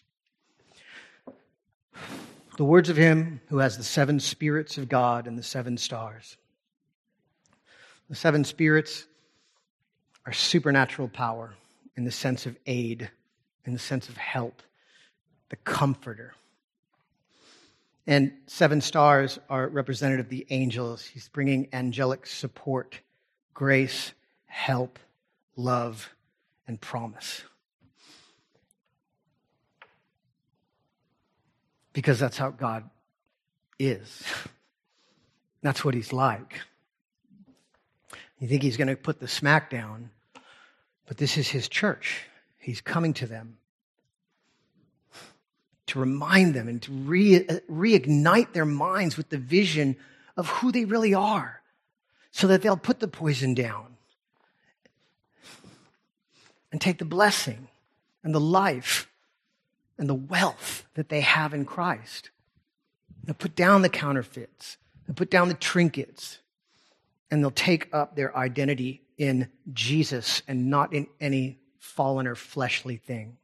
The 2.58 2.63
words 2.63 2.89
of 2.89 2.97
him 2.97 3.41
who 3.50 3.58
has 3.58 3.78
the 3.78 3.84
seven 3.84 4.19
spirits 4.19 4.78
of 4.78 4.89
God 4.89 5.28
and 5.28 5.38
the 5.38 5.43
seven 5.43 5.78
stars. 5.78 6.38
The 8.10 8.15
seven 8.15 8.43
spirits 8.43 9.06
are 10.26 10.34
supernatural 10.34 11.10
power 11.10 11.56
in 11.95 12.04
the 12.04 12.12
sense 12.12 12.45
of 12.45 12.56
aid, 12.65 13.10
in 13.67 13.73
the 13.73 13.80
sense 13.80 14.08
of 14.08 14.15
help, 14.15 14.63
the 15.49 15.58
comforter. 15.58 16.34
And 18.08 18.32
seven 18.47 18.80
stars 18.80 19.38
are 19.49 19.67
representative 19.67 20.27
of 20.27 20.30
the 20.30 20.47
angels. 20.49 21.03
He's 21.03 21.27
bringing 21.27 21.67
angelic 21.73 22.25
support 22.25 23.01
grace, 23.53 24.13
help, 24.45 24.99
love, 25.58 26.10
and 26.67 26.80
promise. 26.80 27.43
Because 31.91 32.19
that's 32.19 32.38
how 32.38 32.51
God 32.51 32.89
is. 33.77 34.23
That's 35.63 35.84
what 35.84 35.95
He's 35.95 36.13
like. 36.13 36.62
You 38.39 38.47
think 38.47 38.62
He's 38.62 38.77
going 38.77 38.88
to 38.88 38.95
put 38.95 39.19
the 39.19 39.27
smack 39.27 39.71
down, 39.71 40.12
but 41.08 41.17
this 41.17 41.36
is 41.36 41.47
His 41.47 41.67
church. 41.67 42.27
He's 42.67 42.82
coming 42.82 43.13
to 43.13 43.25
them 43.25 43.60
to 45.86 45.99
remind 45.99 46.53
them 46.53 46.67
and 46.67 46.82
to 46.82 46.91
re- 46.91 47.47
uh, 47.47 47.60
reignite 47.71 48.51
their 48.51 48.65
minds 48.65 49.15
with 49.15 49.30
the 49.30 49.38
vision 49.38 49.95
of 50.36 50.49
who 50.49 50.73
they 50.73 50.84
really 50.84 51.13
are 51.13 51.62
so 52.32 52.45
that 52.47 52.62
they'll 52.62 52.75
put 52.75 52.99
the 52.99 53.08
poison 53.08 53.53
down 53.53 53.95
and 56.69 56.82
take 56.82 56.98
the 56.98 57.06
blessing 57.06 57.69
and 58.21 58.35
the 58.35 58.41
life 58.41 59.10
and 59.98 60.10
the 60.10 60.13
wealth 60.13 60.85
that 60.96 61.08
they 61.08 61.21
have 61.21 61.54
in 61.54 61.63
Christ. 61.63 62.31
They'll 63.23 63.33
put 63.33 63.56
down 63.56 63.81
the 63.81 63.87
counterfeits, 63.87 64.75
they'll 65.06 65.15
put 65.15 65.31
down 65.31 65.48
the 65.48 65.54
trinkets, 65.54 66.39
and 67.31 67.41
they'll 67.41 67.50
take 67.50 67.87
up 67.94 68.17
their 68.17 68.35
identity 68.35 69.04
in 69.17 69.48
Jesus 69.71 70.41
and 70.50 70.69
not 70.69 70.91
in 70.91 71.08
any 71.21 71.60
fallen 71.80 72.28
or 72.28 72.36
fleshly 72.36 72.98
thing. 72.98 73.38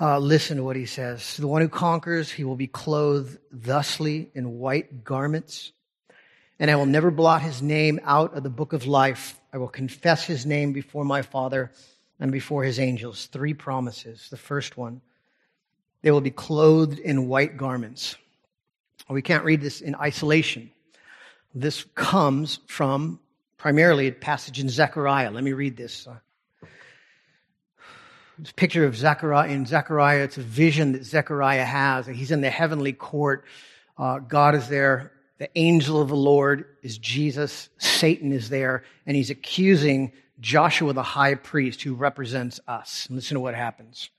Uh, 0.00 0.18
listen 0.18 0.56
to 0.56 0.64
what 0.64 0.76
he 0.76 0.86
says. 0.86 1.36
The 1.36 1.46
one 1.46 1.62
who 1.62 1.68
conquers, 1.68 2.30
he 2.30 2.44
will 2.44 2.56
be 2.56 2.66
clothed 2.66 3.38
thusly 3.50 4.30
in 4.34 4.58
white 4.58 5.04
garments 5.04 5.72
and 6.62 6.70
I 6.70 6.76
will 6.76 6.86
never 6.86 7.10
blot 7.10 7.42
his 7.42 7.60
name 7.60 7.98
out 8.04 8.36
of 8.36 8.44
the 8.44 8.48
book 8.48 8.72
of 8.72 8.86
life. 8.86 9.40
I 9.52 9.58
will 9.58 9.66
confess 9.66 10.24
his 10.24 10.46
name 10.46 10.72
before 10.72 11.04
my 11.04 11.22
Father 11.22 11.72
and 12.20 12.30
before 12.30 12.62
his 12.62 12.78
angels. 12.78 13.26
Three 13.26 13.52
promises. 13.52 14.28
The 14.30 14.36
first 14.36 14.76
one, 14.76 15.00
they 16.02 16.12
will 16.12 16.20
be 16.20 16.30
clothed 16.30 17.00
in 17.00 17.26
white 17.26 17.56
garments. 17.56 18.14
We 19.08 19.22
can't 19.22 19.44
read 19.44 19.60
this 19.60 19.80
in 19.80 19.96
isolation. 19.96 20.70
This 21.52 21.84
comes 21.96 22.60
from 22.68 23.18
primarily 23.58 24.06
a 24.06 24.12
passage 24.12 24.60
in 24.60 24.68
Zechariah. 24.68 25.32
Let 25.32 25.42
me 25.42 25.54
read 25.54 25.76
this. 25.76 26.06
A 28.50 28.54
picture 28.54 28.84
of 28.84 28.96
Zechariah 28.96 29.50
in 29.50 29.66
Zechariah. 29.66 30.24
It's 30.24 30.38
a 30.38 30.42
vision 30.42 30.92
that 30.92 31.04
Zechariah 31.04 31.64
has. 31.64 32.06
He's 32.06 32.32
in 32.32 32.40
the 32.40 32.50
heavenly 32.50 32.92
court. 32.92 33.44
Uh, 33.96 34.18
God 34.18 34.54
is 34.56 34.68
there. 34.68 35.12
The 35.38 35.48
angel 35.56 36.00
of 36.00 36.08
the 36.08 36.16
Lord 36.16 36.64
is 36.82 36.98
Jesus. 36.98 37.68
Satan 37.78 38.32
is 38.32 38.48
there, 38.48 38.84
and 39.06 39.16
he's 39.16 39.30
accusing 39.30 40.12
Joshua, 40.40 40.92
the 40.92 41.02
high 41.02 41.36
priest, 41.36 41.82
who 41.82 41.94
represents 41.94 42.58
us. 42.66 43.06
Listen 43.10 43.36
to 43.36 43.40
what 43.40 43.54
happens. 43.54 44.10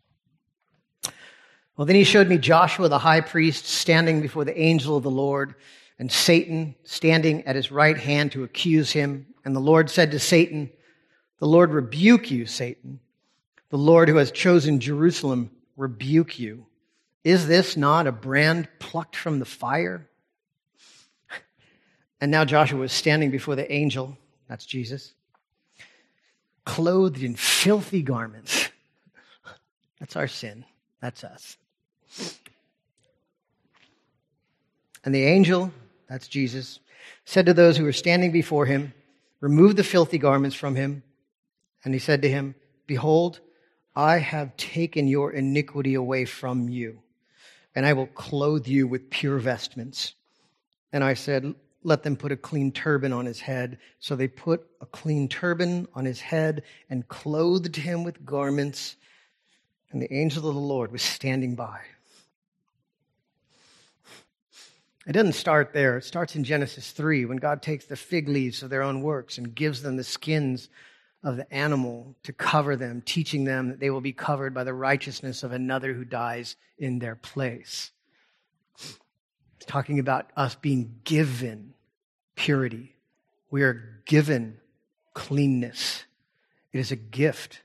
Well, 1.75 1.85
then 1.85 1.95
he 1.95 2.03
showed 2.03 2.29
me 2.29 2.37
Joshua, 2.37 2.87
the 2.87 2.99
high 2.99 3.21
priest, 3.21 3.65
standing 3.65 4.21
before 4.21 4.45
the 4.45 4.57
angel 4.57 4.95
of 4.95 5.03
the 5.03 5.11
Lord, 5.11 5.55
and 5.99 6.11
Satan 6.11 6.75
standing 6.83 7.45
at 7.45 7.55
his 7.55 7.71
right 7.71 7.97
hand 7.97 8.31
to 8.33 8.43
accuse 8.43 8.91
him. 8.91 9.25
And 9.43 9.55
the 9.55 9.59
Lord 9.59 9.89
said 9.89 10.11
to 10.11 10.19
Satan, 10.19 10.69
The 11.39 11.47
Lord 11.47 11.71
rebuke 11.71 12.31
you, 12.31 12.45
Satan. 12.45 12.99
The 13.73 13.79
Lord 13.79 14.07
who 14.07 14.17
has 14.17 14.29
chosen 14.29 14.79
Jerusalem 14.79 15.49
rebuke 15.77 16.37
you. 16.37 16.67
Is 17.23 17.47
this 17.47 17.75
not 17.75 18.05
a 18.05 18.11
brand 18.11 18.67
plucked 18.77 19.15
from 19.15 19.39
the 19.39 19.45
fire? 19.45 20.07
And 22.21 22.29
now 22.29 22.45
Joshua 22.45 22.77
was 22.77 22.91
standing 22.91 23.31
before 23.31 23.55
the 23.55 23.69
angel, 23.73 24.15
that's 24.47 24.67
Jesus, 24.67 25.15
clothed 26.65 27.23
in 27.23 27.35
filthy 27.35 28.03
garments. 28.03 28.69
That's 29.99 30.15
our 30.15 30.27
sin. 30.27 30.65
That's 31.01 31.23
us. 31.23 31.57
And 35.03 35.15
the 35.15 35.25
angel, 35.25 35.73
that's 36.07 36.27
Jesus, 36.27 36.79
said 37.25 37.47
to 37.47 37.55
those 37.55 37.75
who 37.75 37.85
were 37.85 37.91
standing 37.91 38.31
before 38.31 38.67
him, 38.67 38.93
Remove 39.39 39.77
the 39.77 39.83
filthy 39.83 40.19
garments 40.19 40.55
from 40.55 40.75
him. 40.75 41.01
And 41.83 41.93
he 41.93 41.99
said 41.99 42.21
to 42.21 42.29
him, 42.29 42.53
Behold, 42.85 43.39
I 43.95 44.17
have 44.17 44.57
taken 44.57 45.07
your 45.07 45.31
iniquity 45.31 45.93
away 45.93 46.25
from 46.25 46.67
you, 46.67 46.99
and 47.75 47.85
I 47.85 47.93
will 47.93 48.07
clothe 48.07 48.67
you 48.67 48.87
with 48.87 49.09
pure 49.09 49.37
vestments. 49.37 50.13
And 50.91 51.03
I 51.03 51.13
said, 51.13 51.53
Let 51.83 52.03
them 52.03 52.15
put 52.15 52.31
a 52.31 52.37
clean 52.37 52.71
turban 52.71 53.13
on 53.13 53.25
his 53.25 53.39
head. 53.39 53.77
So 53.99 54.15
they 54.15 54.27
put 54.27 54.65
a 54.81 54.85
clean 54.85 55.27
turban 55.27 55.87
on 55.93 56.05
his 56.05 56.21
head 56.21 56.63
and 56.89 57.07
clothed 57.07 57.75
him 57.75 58.03
with 58.03 58.25
garments. 58.25 58.95
And 59.91 60.01
the 60.01 60.11
angel 60.11 60.47
of 60.47 60.55
the 60.55 60.61
Lord 60.61 60.91
was 60.91 61.03
standing 61.03 61.55
by. 61.55 61.81
It 65.05 65.11
doesn't 65.11 65.33
start 65.33 65.73
there. 65.73 65.97
It 65.97 66.05
starts 66.05 66.35
in 66.35 66.45
Genesis 66.45 66.91
3 66.91 67.25
when 67.25 67.37
God 67.37 67.61
takes 67.61 67.85
the 67.85 67.95
fig 67.95 68.29
leaves 68.29 68.63
of 68.63 68.69
their 68.69 68.83
own 68.83 69.01
works 69.01 69.37
and 69.37 69.53
gives 69.53 69.81
them 69.81 69.97
the 69.97 70.03
skins 70.03 70.69
of 71.23 71.37
the 71.37 71.51
animal 71.53 72.15
to 72.23 72.33
cover 72.33 72.75
them, 72.75 73.01
teaching 73.05 73.45
them 73.45 73.69
that 73.69 73.79
they 73.79 73.89
will 73.89 74.01
be 74.01 74.13
covered 74.13 74.53
by 74.53 74.63
the 74.63 74.73
righteousness 74.73 75.43
of 75.43 75.51
another 75.51 75.93
who 75.93 76.03
dies 76.03 76.55
in 76.77 76.99
their 76.99 77.15
place. 77.15 77.91
It's 78.75 79.65
talking 79.65 79.99
about 79.99 80.29
us 80.35 80.55
being 80.55 80.99
given 81.03 81.73
purity. 82.35 82.95
We 83.49 83.63
are 83.63 84.01
given 84.05 84.57
cleanness. 85.13 86.03
It 86.73 86.79
is 86.79 86.91
a 86.91 86.97
gift. 86.97 87.61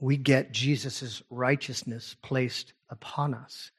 We 0.00 0.16
get 0.16 0.52
Jesus' 0.52 1.22
righteousness 1.30 2.16
placed 2.22 2.72
upon 2.90 3.34
us. 3.34 3.70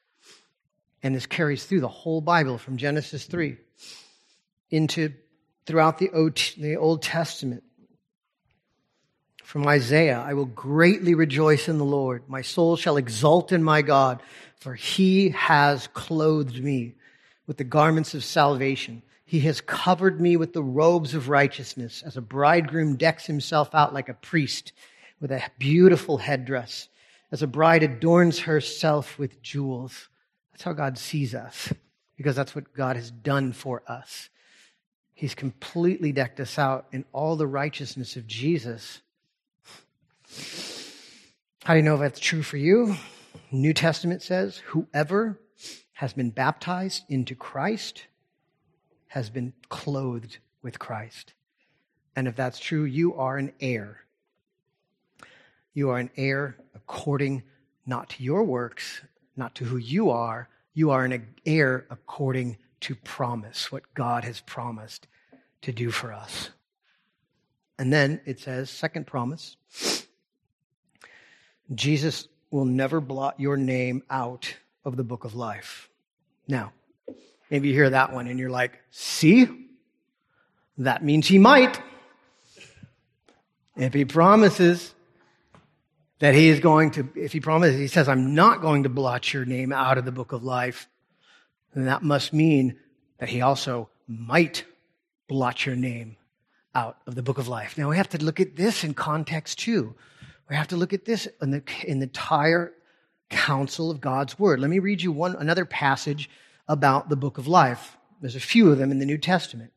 And 1.02 1.14
this 1.14 1.26
carries 1.26 1.64
through 1.64 1.80
the 1.80 1.88
whole 1.88 2.20
Bible 2.20 2.56
from 2.56 2.76
Genesis 2.76 3.24
3 3.24 3.56
into 4.70 5.12
throughout 5.66 5.98
the 5.98 6.10
Old 6.78 7.02
Testament. 7.02 7.64
From 9.50 9.66
Isaiah, 9.66 10.24
I 10.24 10.34
will 10.34 10.44
greatly 10.44 11.16
rejoice 11.16 11.68
in 11.68 11.78
the 11.78 11.84
Lord. 11.84 12.22
My 12.28 12.40
soul 12.40 12.76
shall 12.76 12.96
exult 12.96 13.50
in 13.50 13.64
my 13.64 13.82
God, 13.82 14.22
for 14.60 14.76
he 14.76 15.30
has 15.30 15.88
clothed 15.88 16.62
me 16.62 16.94
with 17.48 17.56
the 17.56 17.64
garments 17.64 18.14
of 18.14 18.22
salvation. 18.22 19.02
He 19.24 19.40
has 19.40 19.60
covered 19.60 20.20
me 20.20 20.36
with 20.36 20.52
the 20.52 20.62
robes 20.62 21.16
of 21.16 21.28
righteousness, 21.28 22.04
as 22.06 22.16
a 22.16 22.20
bridegroom 22.20 22.94
decks 22.94 23.26
himself 23.26 23.74
out 23.74 23.92
like 23.92 24.08
a 24.08 24.14
priest 24.14 24.72
with 25.20 25.32
a 25.32 25.42
beautiful 25.58 26.18
headdress, 26.18 26.88
as 27.32 27.42
a 27.42 27.48
bride 27.48 27.82
adorns 27.82 28.38
herself 28.38 29.18
with 29.18 29.42
jewels. 29.42 30.10
That's 30.52 30.62
how 30.62 30.74
God 30.74 30.96
sees 30.96 31.34
us, 31.34 31.72
because 32.16 32.36
that's 32.36 32.54
what 32.54 32.72
God 32.72 32.94
has 32.94 33.10
done 33.10 33.52
for 33.52 33.82
us. 33.88 34.28
He's 35.12 35.34
completely 35.34 36.12
decked 36.12 36.38
us 36.38 36.56
out 36.56 36.86
in 36.92 37.04
all 37.12 37.34
the 37.34 37.48
righteousness 37.48 38.14
of 38.14 38.28
Jesus 38.28 39.02
how 41.64 41.74
do 41.74 41.78
you 41.78 41.82
know 41.82 41.94
if 41.94 42.00
that's 42.00 42.20
true 42.20 42.42
for 42.42 42.56
you? 42.56 42.96
New 43.50 43.74
Testament 43.74 44.22
says, 44.22 44.58
whoever 44.58 45.38
has 45.92 46.12
been 46.12 46.30
baptized 46.30 47.04
into 47.08 47.34
Christ 47.34 48.06
has 49.08 49.28
been 49.28 49.52
clothed 49.68 50.38
with 50.62 50.78
Christ. 50.78 51.34
And 52.16 52.28
if 52.28 52.36
that's 52.36 52.58
true, 52.58 52.84
you 52.84 53.14
are 53.14 53.36
an 53.36 53.52
heir. 53.60 54.00
You 55.74 55.90
are 55.90 55.98
an 55.98 56.10
heir 56.16 56.56
according 56.74 57.42
not 57.86 58.10
to 58.10 58.22
your 58.22 58.44
works, 58.44 59.02
not 59.36 59.54
to 59.56 59.64
who 59.64 59.76
you 59.76 60.10
are. 60.10 60.48
You 60.74 60.90
are 60.90 61.04
an 61.04 61.26
heir 61.44 61.86
according 61.90 62.56
to 62.80 62.94
promise, 62.94 63.70
what 63.70 63.94
God 63.94 64.24
has 64.24 64.40
promised 64.40 65.06
to 65.62 65.72
do 65.72 65.90
for 65.90 66.12
us. 66.12 66.50
And 67.78 67.92
then 67.92 68.20
it 68.24 68.40
says, 68.40 68.70
second 68.70 69.06
promise, 69.06 69.56
Jesus 71.74 72.28
will 72.50 72.64
never 72.64 73.00
blot 73.00 73.38
your 73.38 73.56
name 73.56 74.02
out 74.10 74.54
of 74.84 74.96
the 74.96 75.04
book 75.04 75.24
of 75.24 75.34
life. 75.34 75.88
Now, 76.48 76.72
maybe 77.50 77.68
you 77.68 77.74
hear 77.74 77.90
that 77.90 78.12
one 78.12 78.26
and 78.26 78.38
you're 78.38 78.50
like, 78.50 78.80
see? 78.90 79.48
That 80.78 81.04
means 81.04 81.26
he 81.26 81.38
might. 81.38 81.80
If 83.76 83.94
he 83.94 84.04
promises 84.04 84.94
that 86.18 86.34
he 86.34 86.48
is 86.48 86.60
going 86.60 86.90
to, 86.92 87.08
if 87.14 87.32
he 87.32 87.40
promises, 87.40 87.78
he 87.78 87.86
says, 87.86 88.08
I'm 88.08 88.34
not 88.34 88.60
going 88.60 88.82
to 88.82 88.88
blot 88.88 89.32
your 89.32 89.44
name 89.44 89.72
out 89.72 89.96
of 89.96 90.04
the 90.04 90.12
book 90.12 90.32
of 90.32 90.42
life, 90.42 90.88
then 91.74 91.84
that 91.84 92.02
must 92.02 92.32
mean 92.32 92.78
that 93.18 93.28
he 93.28 93.40
also 93.40 93.88
might 94.08 94.64
blot 95.28 95.64
your 95.64 95.76
name 95.76 96.16
out 96.74 96.96
of 97.06 97.14
the 97.14 97.22
book 97.22 97.38
of 97.38 97.48
life. 97.48 97.78
Now 97.78 97.88
we 97.88 97.96
have 97.96 98.08
to 98.10 98.18
look 98.18 98.40
at 98.40 98.56
this 98.56 98.84
in 98.84 98.94
context 98.94 99.60
too. 99.60 99.94
We 100.50 100.56
have 100.56 100.68
to 100.68 100.76
look 100.76 100.92
at 100.92 101.04
this 101.04 101.28
in 101.40 101.52
the, 101.52 101.62
in 101.86 102.00
the 102.00 102.06
entire 102.06 102.72
counsel 103.30 103.88
of 103.90 104.00
God's 104.00 104.36
word. 104.36 104.58
Let 104.58 104.68
me 104.68 104.80
read 104.80 105.00
you 105.00 105.12
one 105.12 105.36
another 105.36 105.64
passage 105.64 106.28
about 106.66 107.08
the 107.08 107.16
book 107.16 107.38
of 107.38 107.46
life. 107.46 107.96
There's 108.20 108.34
a 108.34 108.40
few 108.40 108.70
of 108.72 108.78
them 108.78 108.90
in 108.90 108.98
the 108.98 109.06
New 109.06 109.16
Testament. 109.16 109.72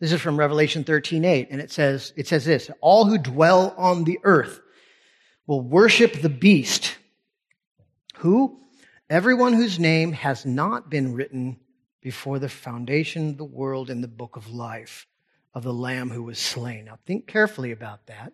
This 0.00 0.10
is 0.10 0.20
from 0.20 0.36
Revelation 0.36 0.82
13:8 0.82 1.46
and 1.50 1.60
it 1.60 1.70
says 1.70 2.12
it 2.16 2.26
says 2.26 2.44
this, 2.44 2.68
all 2.80 3.04
who 3.04 3.16
dwell 3.16 3.72
on 3.78 4.02
the 4.02 4.18
earth 4.24 4.60
will 5.46 5.60
worship 5.60 6.20
the 6.20 6.28
beast. 6.28 6.96
Who? 8.16 8.58
Everyone 9.08 9.52
whose 9.52 9.78
name 9.78 10.12
has 10.12 10.44
not 10.44 10.90
been 10.90 11.14
written 11.14 11.60
before 12.00 12.40
the 12.40 12.48
foundation 12.48 13.30
of 13.30 13.36
the 13.36 13.44
world 13.44 13.88
in 13.88 14.00
the 14.00 14.08
book 14.08 14.34
of 14.34 14.52
life 14.52 15.06
of 15.54 15.62
the 15.62 15.72
lamb 15.72 16.10
who 16.10 16.24
was 16.24 16.40
slain. 16.40 16.86
Now 16.86 16.98
think 17.06 17.28
carefully 17.28 17.70
about 17.70 18.06
that. 18.06 18.32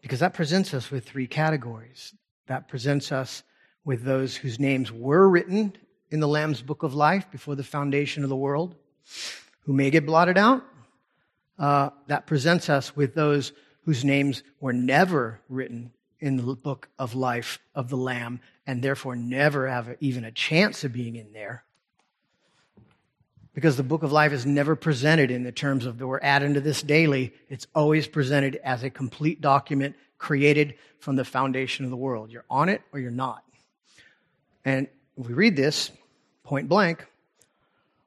Because 0.00 0.20
that 0.20 0.34
presents 0.34 0.74
us 0.74 0.90
with 0.90 1.04
three 1.04 1.26
categories. 1.26 2.14
That 2.46 2.68
presents 2.68 3.12
us 3.12 3.42
with 3.84 4.04
those 4.04 4.36
whose 4.36 4.58
names 4.58 4.92
were 4.92 5.28
written 5.28 5.72
in 6.10 6.20
the 6.20 6.28
Lamb's 6.28 6.62
book 6.62 6.82
of 6.82 6.94
life 6.94 7.30
before 7.30 7.54
the 7.54 7.64
foundation 7.64 8.22
of 8.22 8.28
the 8.28 8.36
world, 8.36 8.74
who 9.60 9.72
may 9.72 9.90
get 9.90 10.06
blotted 10.06 10.38
out. 10.38 10.64
Uh, 11.58 11.90
that 12.06 12.26
presents 12.26 12.68
us 12.68 12.94
with 12.94 13.14
those 13.14 13.52
whose 13.84 14.04
names 14.04 14.42
were 14.60 14.72
never 14.72 15.40
written 15.48 15.90
in 16.20 16.36
the 16.36 16.54
book 16.54 16.88
of 16.98 17.14
life 17.14 17.58
of 17.74 17.88
the 17.88 17.96
Lamb 17.96 18.40
and 18.66 18.82
therefore 18.82 19.16
never 19.16 19.66
have 19.68 19.96
even 20.00 20.24
a 20.24 20.32
chance 20.32 20.84
of 20.84 20.92
being 20.92 21.16
in 21.16 21.32
there. 21.32 21.64
Because 23.58 23.76
the 23.76 23.82
book 23.82 24.04
of 24.04 24.12
life 24.12 24.30
is 24.30 24.46
never 24.46 24.76
presented 24.76 25.32
in 25.32 25.42
the 25.42 25.50
terms 25.50 25.84
of 25.84 26.00
we're 26.00 26.20
adding 26.22 26.54
to 26.54 26.60
this 26.60 26.80
daily. 26.80 27.32
It's 27.48 27.66
always 27.74 28.06
presented 28.06 28.54
as 28.62 28.84
a 28.84 28.88
complete 28.88 29.40
document 29.40 29.96
created 30.16 30.76
from 31.00 31.16
the 31.16 31.24
foundation 31.24 31.84
of 31.84 31.90
the 31.90 31.96
world. 31.96 32.30
You're 32.30 32.44
on 32.48 32.68
it 32.68 32.82
or 32.92 33.00
you're 33.00 33.10
not. 33.10 33.42
And 34.64 34.86
if 35.16 35.26
we 35.26 35.34
read 35.34 35.56
this 35.56 35.90
point 36.44 36.68
blank, 36.68 37.04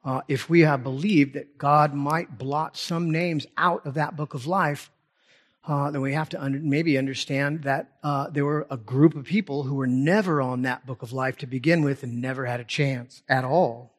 uh, 0.05 0.21
if 0.29 0.49
we 0.49 0.61
have 0.61 0.83
believed 0.83 1.33
that 1.33 1.57
God 1.57 1.93
might 1.93 2.37
blot 2.37 2.77
some 2.77 3.11
names 3.11 3.45
out 3.57 3.85
of 3.85 3.95
that 3.95 4.15
book 4.15 4.33
of 4.33 4.47
life, 4.47 4.89
uh, 5.67 5.91
then 5.91 5.99
we 5.99 6.13
have 6.13 6.29
to 6.29 6.41
under, 6.41 6.59
maybe 6.59 6.97
understand 6.97 7.63
that 7.63 7.89
uh, 8.03 8.29
there 8.29 8.45
were 8.45 8.67
a 8.69 8.77
group 8.77 9.15
of 9.15 9.25
people 9.25 9.63
who 9.63 9.75
were 9.75 9.85
never 9.85 10.41
on 10.41 10.61
that 10.61 10.85
book 10.85 11.01
of 11.01 11.11
life 11.11 11.35
to 11.39 11.45
begin 11.45 11.83
with 11.83 12.03
and 12.03 12.21
never 12.21 12.45
had 12.45 12.61
a 12.61 12.63
chance 12.63 13.21
at 13.27 13.43
all. 13.43 13.91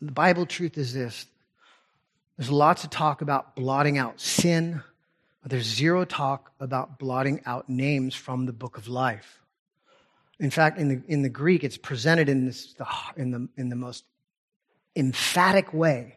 The 0.00 0.12
Bible 0.12 0.44
truth 0.44 0.76
is 0.76 0.92
this 0.92 1.26
There's 2.36 2.50
lots 2.50 2.84
of 2.84 2.90
talk 2.90 3.22
about 3.22 3.56
blotting 3.56 3.96
out 3.96 4.20
sin, 4.20 4.82
but 5.42 5.50
there's 5.50 5.66
zero 5.66 6.04
talk 6.04 6.52
about 6.60 6.98
blotting 6.98 7.40
out 7.46 7.68
names 7.68 8.14
from 8.14 8.46
the 8.46 8.52
book 8.52 8.76
of 8.76 8.86
life. 8.86 9.40
In 10.40 10.50
fact, 10.50 10.78
in 10.78 10.88
the, 10.88 11.02
in 11.06 11.22
the 11.22 11.28
Greek, 11.28 11.64
it's 11.64 11.76
presented 11.76 12.28
in, 12.28 12.46
this, 12.46 12.74
in, 13.16 13.30
the, 13.30 13.48
in 13.56 13.68
the 13.68 13.76
most 13.76 14.04
emphatic 14.96 15.72
way 15.72 16.16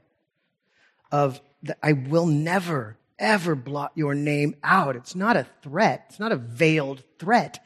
of 1.11 1.39
I 1.81 1.93
will 1.93 2.25
never, 2.25 2.97
ever 3.17 3.55
blot 3.55 3.91
your 3.95 4.15
name 4.15 4.55
out. 4.63 4.95
It's 4.95 5.15
not 5.15 5.37
a 5.37 5.45
threat. 5.61 6.05
It's 6.09 6.19
not 6.19 6.31
a 6.31 6.35
veiled 6.35 7.03
threat. 7.19 7.63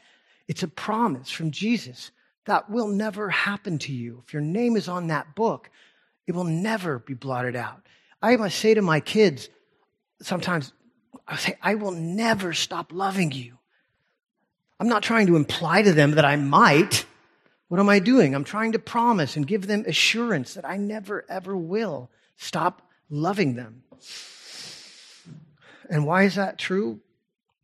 It's 0.52 0.62
a 0.62 0.68
promise 0.68 1.30
from 1.30 1.50
Jesus 1.50 2.10
that 2.44 2.68
will 2.68 2.88
never 2.88 3.30
happen 3.30 3.78
to 3.78 3.92
you. 3.94 4.22
If 4.26 4.34
your 4.34 4.42
name 4.42 4.76
is 4.76 4.86
on 4.86 5.06
that 5.06 5.34
book, 5.34 5.70
it 6.26 6.34
will 6.34 6.44
never 6.44 6.98
be 6.98 7.14
blotted 7.14 7.56
out. 7.56 7.80
I 8.20 8.36
must 8.36 8.58
say 8.58 8.74
to 8.74 8.82
my 8.82 9.00
kids 9.00 9.48
sometimes, 10.20 10.74
I 11.26 11.36
say, 11.36 11.56
I 11.62 11.76
will 11.76 11.92
never 11.92 12.52
stop 12.52 12.92
loving 12.92 13.32
you. 13.32 13.56
I'm 14.78 14.90
not 14.90 15.02
trying 15.02 15.26
to 15.28 15.36
imply 15.36 15.80
to 15.80 15.92
them 15.94 16.10
that 16.16 16.26
I 16.26 16.36
might. 16.36 17.06
What 17.68 17.80
am 17.80 17.88
I 17.88 17.98
doing? 17.98 18.34
I'm 18.34 18.44
trying 18.44 18.72
to 18.72 18.78
promise 18.78 19.36
and 19.36 19.46
give 19.46 19.66
them 19.66 19.84
assurance 19.86 20.52
that 20.52 20.68
I 20.68 20.76
never, 20.76 21.24
ever 21.30 21.56
will 21.56 22.10
stop 22.36 22.82
loving 23.08 23.54
them. 23.54 23.84
And 25.88 26.04
why 26.04 26.24
is 26.24 26.34
that 26.34 26.58
true? 26.58 27.00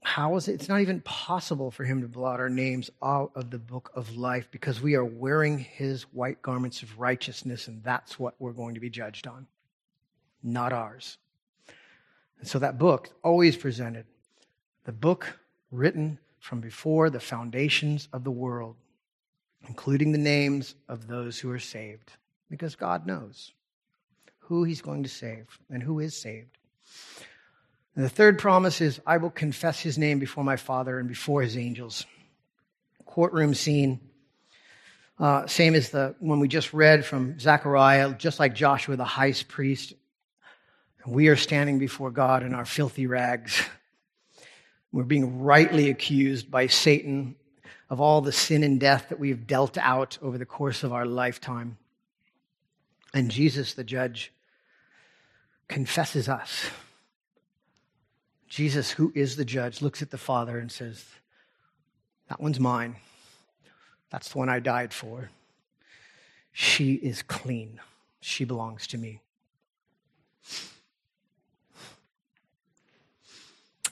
How 0.02 0.36
is 0.36 0.48
it? 0.48 0.54
It's 0.54 0.68
not 0.68 0.80
even 0.80 1.00
possible 1.02 1.70
for 1.70 1.84
him 1.84 2.00
to 2.02 2.08
blot 2.08 2.40
our 2.40 2.48
names 2.48 2.90
out 3.02 3.32
of 3.34 3.50
the 3.50 3.58
book 3.58 3.90
of 3.94 4.16
life 4.16 4.48
because 4.50 4.80
we 4.80 4.94
are 4.94 5.04
wearing 5.04 5.58
his 5.58 6.02
white 6.12 6.40
garments 6.40 6.82
of 6.82 6.98
righteousness, 6.98 7.68
and 7.68 7.82
that's 7.82 8.18
what 8.18 8.34
we're 8.38 8.52
going 8.52 8.74
to 8.74 8.80
be 8.80 8.90
judged 8.90 9.26
on, 9.26 9.46
not 10.42 10.72
ours. 10.72 11.18
And 12.38 12.48
so 12.48 12.58
that 12.60 12.78
book 12.78 13.10
always 13.22 13.56
presented 13.56 14.06
the 14.84 14.92
book 14.92 15.38
written 15.70 16.18
from 16.38 16.60
before 16.60 17.10
the 17.10 17.20
foundations 17.20 18.08
of 18.12 18.24
the 18.24 18.30
world, 18.30 18.76
including 19.66 20.12
the 20.12 20.18
names 20.18 20.76
of 20.88 21.06
those 21.08 21.38
who 21.38 21.50
are 21.50 21.58
saved, 21.58 22.12
because 22.48 22.76
God 22.76 23.06
knows 23.06 23.52
who 24.38 24.64
he's 24.64 24.80
going 24.80 25.02
to 25.02 25.08
save 25.08 25.58
and 25.68 25.82
who 25.82 25.98
is 25.98 26.16
saved. 26.16 26.56
And 27.98 28.04
the 28.04 28.10
third 28.10 28.38
promise 28.38 28.80
is, 28.80 29.00
I 29.04 29.16
will 29.16 29.28
confess 29.28 29.80
his 29.80 29.98
name 29.98 30.20
before 30.20 30.44
my 30.44 30.54
Father 30.54 31.00
and 31.00 31.08
before 31.08 31.42
his 31.42 31.56
angels. 31.56 32.06
Courtroom 33.04 33.54
scene. 33.54 33.98
Uh, 35.18 35.48
same 35.48 35.74
as 35.74 35.90
the 35.90 36.14
one 36.20 36.38
we 36.38 36.46
just 36.46 36.72
read 36.72 37.04
from 37.04 37.40
Zechariah, 37.40 38.14
just 38.14 38.38
like 38.38 38.54
Joshua 38.54 38.94
the 38.94 39.04
high 39.04 39.34
priest. 39.48 39.94
We 41.06 41.26
are 41.26 41.34
standing 41.34 41.80
before 41.80 42.12
God 42.12 42.44
in 42.44 42.54
our 42.54 42.64
filthy 42.64 43.08
rags. 43.08 43.60
We're 44.92 45.02
being 45.02 45.40
rightly 45.40 45.90
accused 45.90 46.52
by 46.52 46.68
Satan 46.68 47.34
of 47.90 48.00
all 48.00 48.20
the 48.20 48.30
sin 48.30 48.62
and 48.62 48.78
death 48.78 49.08
that 49.08 49.18
we've 49.18 49.44
dealt 49.44 49.76
out 49.76 50.18
over 50.22 50.38
the 50.38 50.46
course 50.46 50.84
of 50.84 50.92
our 50.92 51.04
lifetime. 51.04 51.78
And 53.12 53.28
Jesus, 53.28 53.74
the 53.74 53.82
judge, 53.82 54.32
confesses 55.66 56.28
us 56.28 56.70
Jesus, 58.48 58.90
who 58.90 59.12
is 59.14 59.36
the 59.36 59.44
judge, 59.44 59.82
looks 59.82 60.00
at 60.00 60.10
the 60.10 60.18
Father 60.18 60.58
and 60.58 60.72
says, 60.72 61.04
That 62.28 62.40
one's 62.40 62.58
mine. 62.58 62.96
That's 64.10 64.30
the 64.30 64.38
one 64.38 64.48
I 64.48 64.58
died 64.58 64.94
for. 64.94 65.30
She 66.52 66.94
is 66.94 67.22
clean. 67.22 67.78
She 68.20 68.44
belongs 68.44 68.86
to 68.88 68.98
me. 68.98 69.20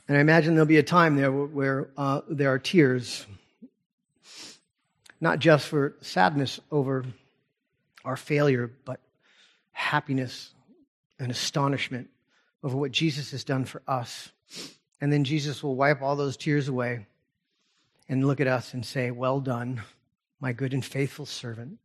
And 0.09 0.17
I 0.17 0.21
imagine 0.21 0.55
there'll 0.55 0.67
be 0.67 0.79
a 0.79 0.83
time 0.83 1.17
there 1.17 1.33
where 1.33 1.89
uh, 1.97 2.21
there 2.29 2.53
are 2.53 2.59
tears, 2.59 3.27
not 5.21 5.39
just 5.41 5.67
for 5.67 5.97
sadness 6.01 6.61
over 6.71 7.05
our 8.05 8.17
failure, 8.17 8.71
but 8.85 9.01
happiness 9.73 10.55
and 11.19 11.31
astonishment 11.31 12.09
over 12.63 12.77
what 12.77 12.93
Jesus 12.93 13.31
has 13.31 13.45
done 13.45 13.65
for 13.65 13.83
us 13.87 14.31
and 15.01 15.13
then 15.13 15.25
Jesus 15.25 15.63
will 15.63 15.77
wipe 15.77 16.03
all 16.03 16.17
those 16.17 16.37
tears 16.37 16.69
away 16.69 17.07
and 18.09 18.27
look 18.27 18.41
at 18.41 18.47
us 18.47 18.73
and 18.73 18.85
say, 18.85 19.11
Well 19.11 19.41
done, 19.41 19.83
my 20.41 20.53
good 20.53 20.73
and 20.73 20.85
faithful 20.85 21.27
servant, 21.27 21.79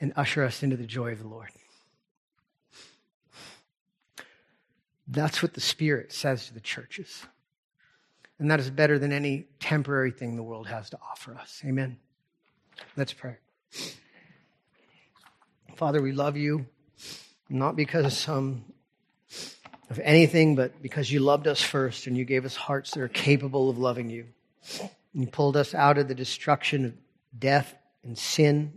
and 0.00 0.12
usher 0.16 0.44
us 0.44 0.62
into 0.62 0.76
the 0.76 0.86
joy 0.86 1.12
of 1.12 1.20
the 1.20 1.28
Lord. 1.28 1.48
That's 5.06 5.42
what 5.42 5.54
the 5.54 5.60
Spirit 5.60 6.12
says 6.12 6.46
to 6.46 6.54
the 6.54 6.60
churches. 6.60 7.26
And 8.38 8.50
that 8.50 8.58
is 8.58 8.70
better 8.70 8.98
than 8.98 9.12
any 9.12 9.46
temporary 9.60 10.10
thing 10.10 10.34
the 10.34 10.42
world 10.42 10.66
has 10.66 10.90
to 10.90 10.98
offer 11.10 11.34
us. 11.34 11.62
Amen. 11.64 11.98
Let's 12.96 13.12
pray. 13.12 13.36
Father, 15.76 16.02
we 16.02 16.12
love 16.12 16.36
you, 16.36 16.66
not 17.48 17.76
because 17.76 18.28
um, 18.28 18.64
of 19.90 20.00
anything 20.02 20.54
but 20.54 20.80
because 20.82 21.10
you 21.10 21.20
loved 21.20 21.46
us 21.46 21.60
first 21.60 22.06
and 22.06 22.16
you 22.16 22.24
gave 22.24 22.44
us 22.44 22.56
hearts 22.56 22.92
that 22.92 23.00
are 23.00 23.08
capable 23.08 23.70
of 23.70 23.78
loving 23.78 24.08
you. 24.08 24.26
You 25.12 25.26
pulled 25.26 25.56
us 25.56 25.74
out 25.74 25.98
of 25.98 26.08
the 26.08 26.14
destruction 26.14 26.86
of 26.86 26.94
death 27.38 27.74
and 28.02 28.16
sin. 28.16 28.72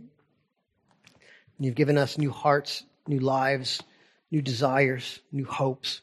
And 1.56 1.66
you've 1.66 1.74
given 1.74 1.98
us 1.98 2.18
new 2.18 2.30
hearts, 2.30 2.84
new 3.06 3.20
lives, 3.20 3.82
new 4.30 4.42
desires, 4.42 5.20
new 5.32 5.44
hopes. 5.44 6.02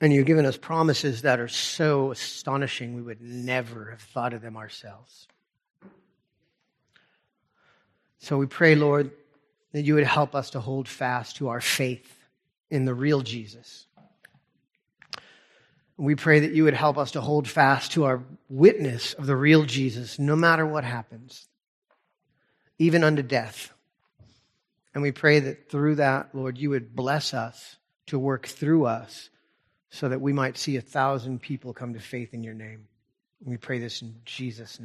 And 0.00 0.12
you've 0.12 0.26
given 0.26 0.46
us 0.46 0.56
promises 0.56 1.22
that 1.22 1.38
are 1.38 1.48
so 1.48 2.10
astonishing 2.10 2.94
we 2.94 3.02
would 3.02 3.20
never 3.20 3.90
have 3.90 4.00
thought 4.00 4.32
of 4.32 4.42
them 4.42 4.56
ourselves. 4.56 5.28
So 8.18 8.38
we 8.38 8.46
pray, 8.46 8.74
Lord, 8.74 9.10
that 9.72 9.82
you 9.82 9.94
would 9.94 10.04
help 10.04 10.34
us 10.34 10.50
to 10.50 10.60
hold 10.60 10.88
fast 10.88 11.36
to 11.36 11.48
our 11.48 11.60
faith 11.60 12.23
in 12.70 12.84
the 12.84 12.94
real 12.94 13.22
Jesus. 13.22 13.86
We 15.96 16.16
pray 16.16 16.40
that 16.40 16.52
you 16.52 16.64
would 16.64 16.74
help 16.74 16.98
us 16.98 17.12
to 17.12 17.20
hold 17.20 17.46
fast 17.46 17.92
to 17.92 18.04
our 18.04 18.22
witness 18.48 19.14
of 19.14 19.26
the 19.26 19.36
real 19.36 19.64
Jesus, 19.64 20.18
no 20.18 20.34
matter 20.34 20.66
what 20.66 20.82
happens, 20.82 21.46
even 22.78 23.04
unto 23.04 23.22
death. 23.22 23.72
And 24.92 25.02
we 25.02 25.12
pray 25.12 25.40
that 25.40 25.70
through 25.70 25.96
that, 25.96 26.34
Lord, 26.34 26.58
you 26.58 26.70
would 26.70 26.96
bless 26.96 27.32
us 27.34 27.76
to 28.06 28.18
work 28.18 28.46
through 28.46 28.86
us 28.86 29.30
so 29.90 30.08
that 30.08 30.20
we 30.20 30.32
might 30.32 30.58
see 30.58 30.76
a 30.76 30.80
thousand 30.80 31.40
people 31.40 31.72
come 31.72 31.94
to 31.94 32.00
faith 32.00 32.34
in 32.34 32.42
your 32.42 32.54
name. 32.54 32.86
We 33.44 33.56
pray 33.56 33.78
this 33.78 34.02
in 34.02 34.16
Jesus' 34.24 34.80
name. 34.80 34.82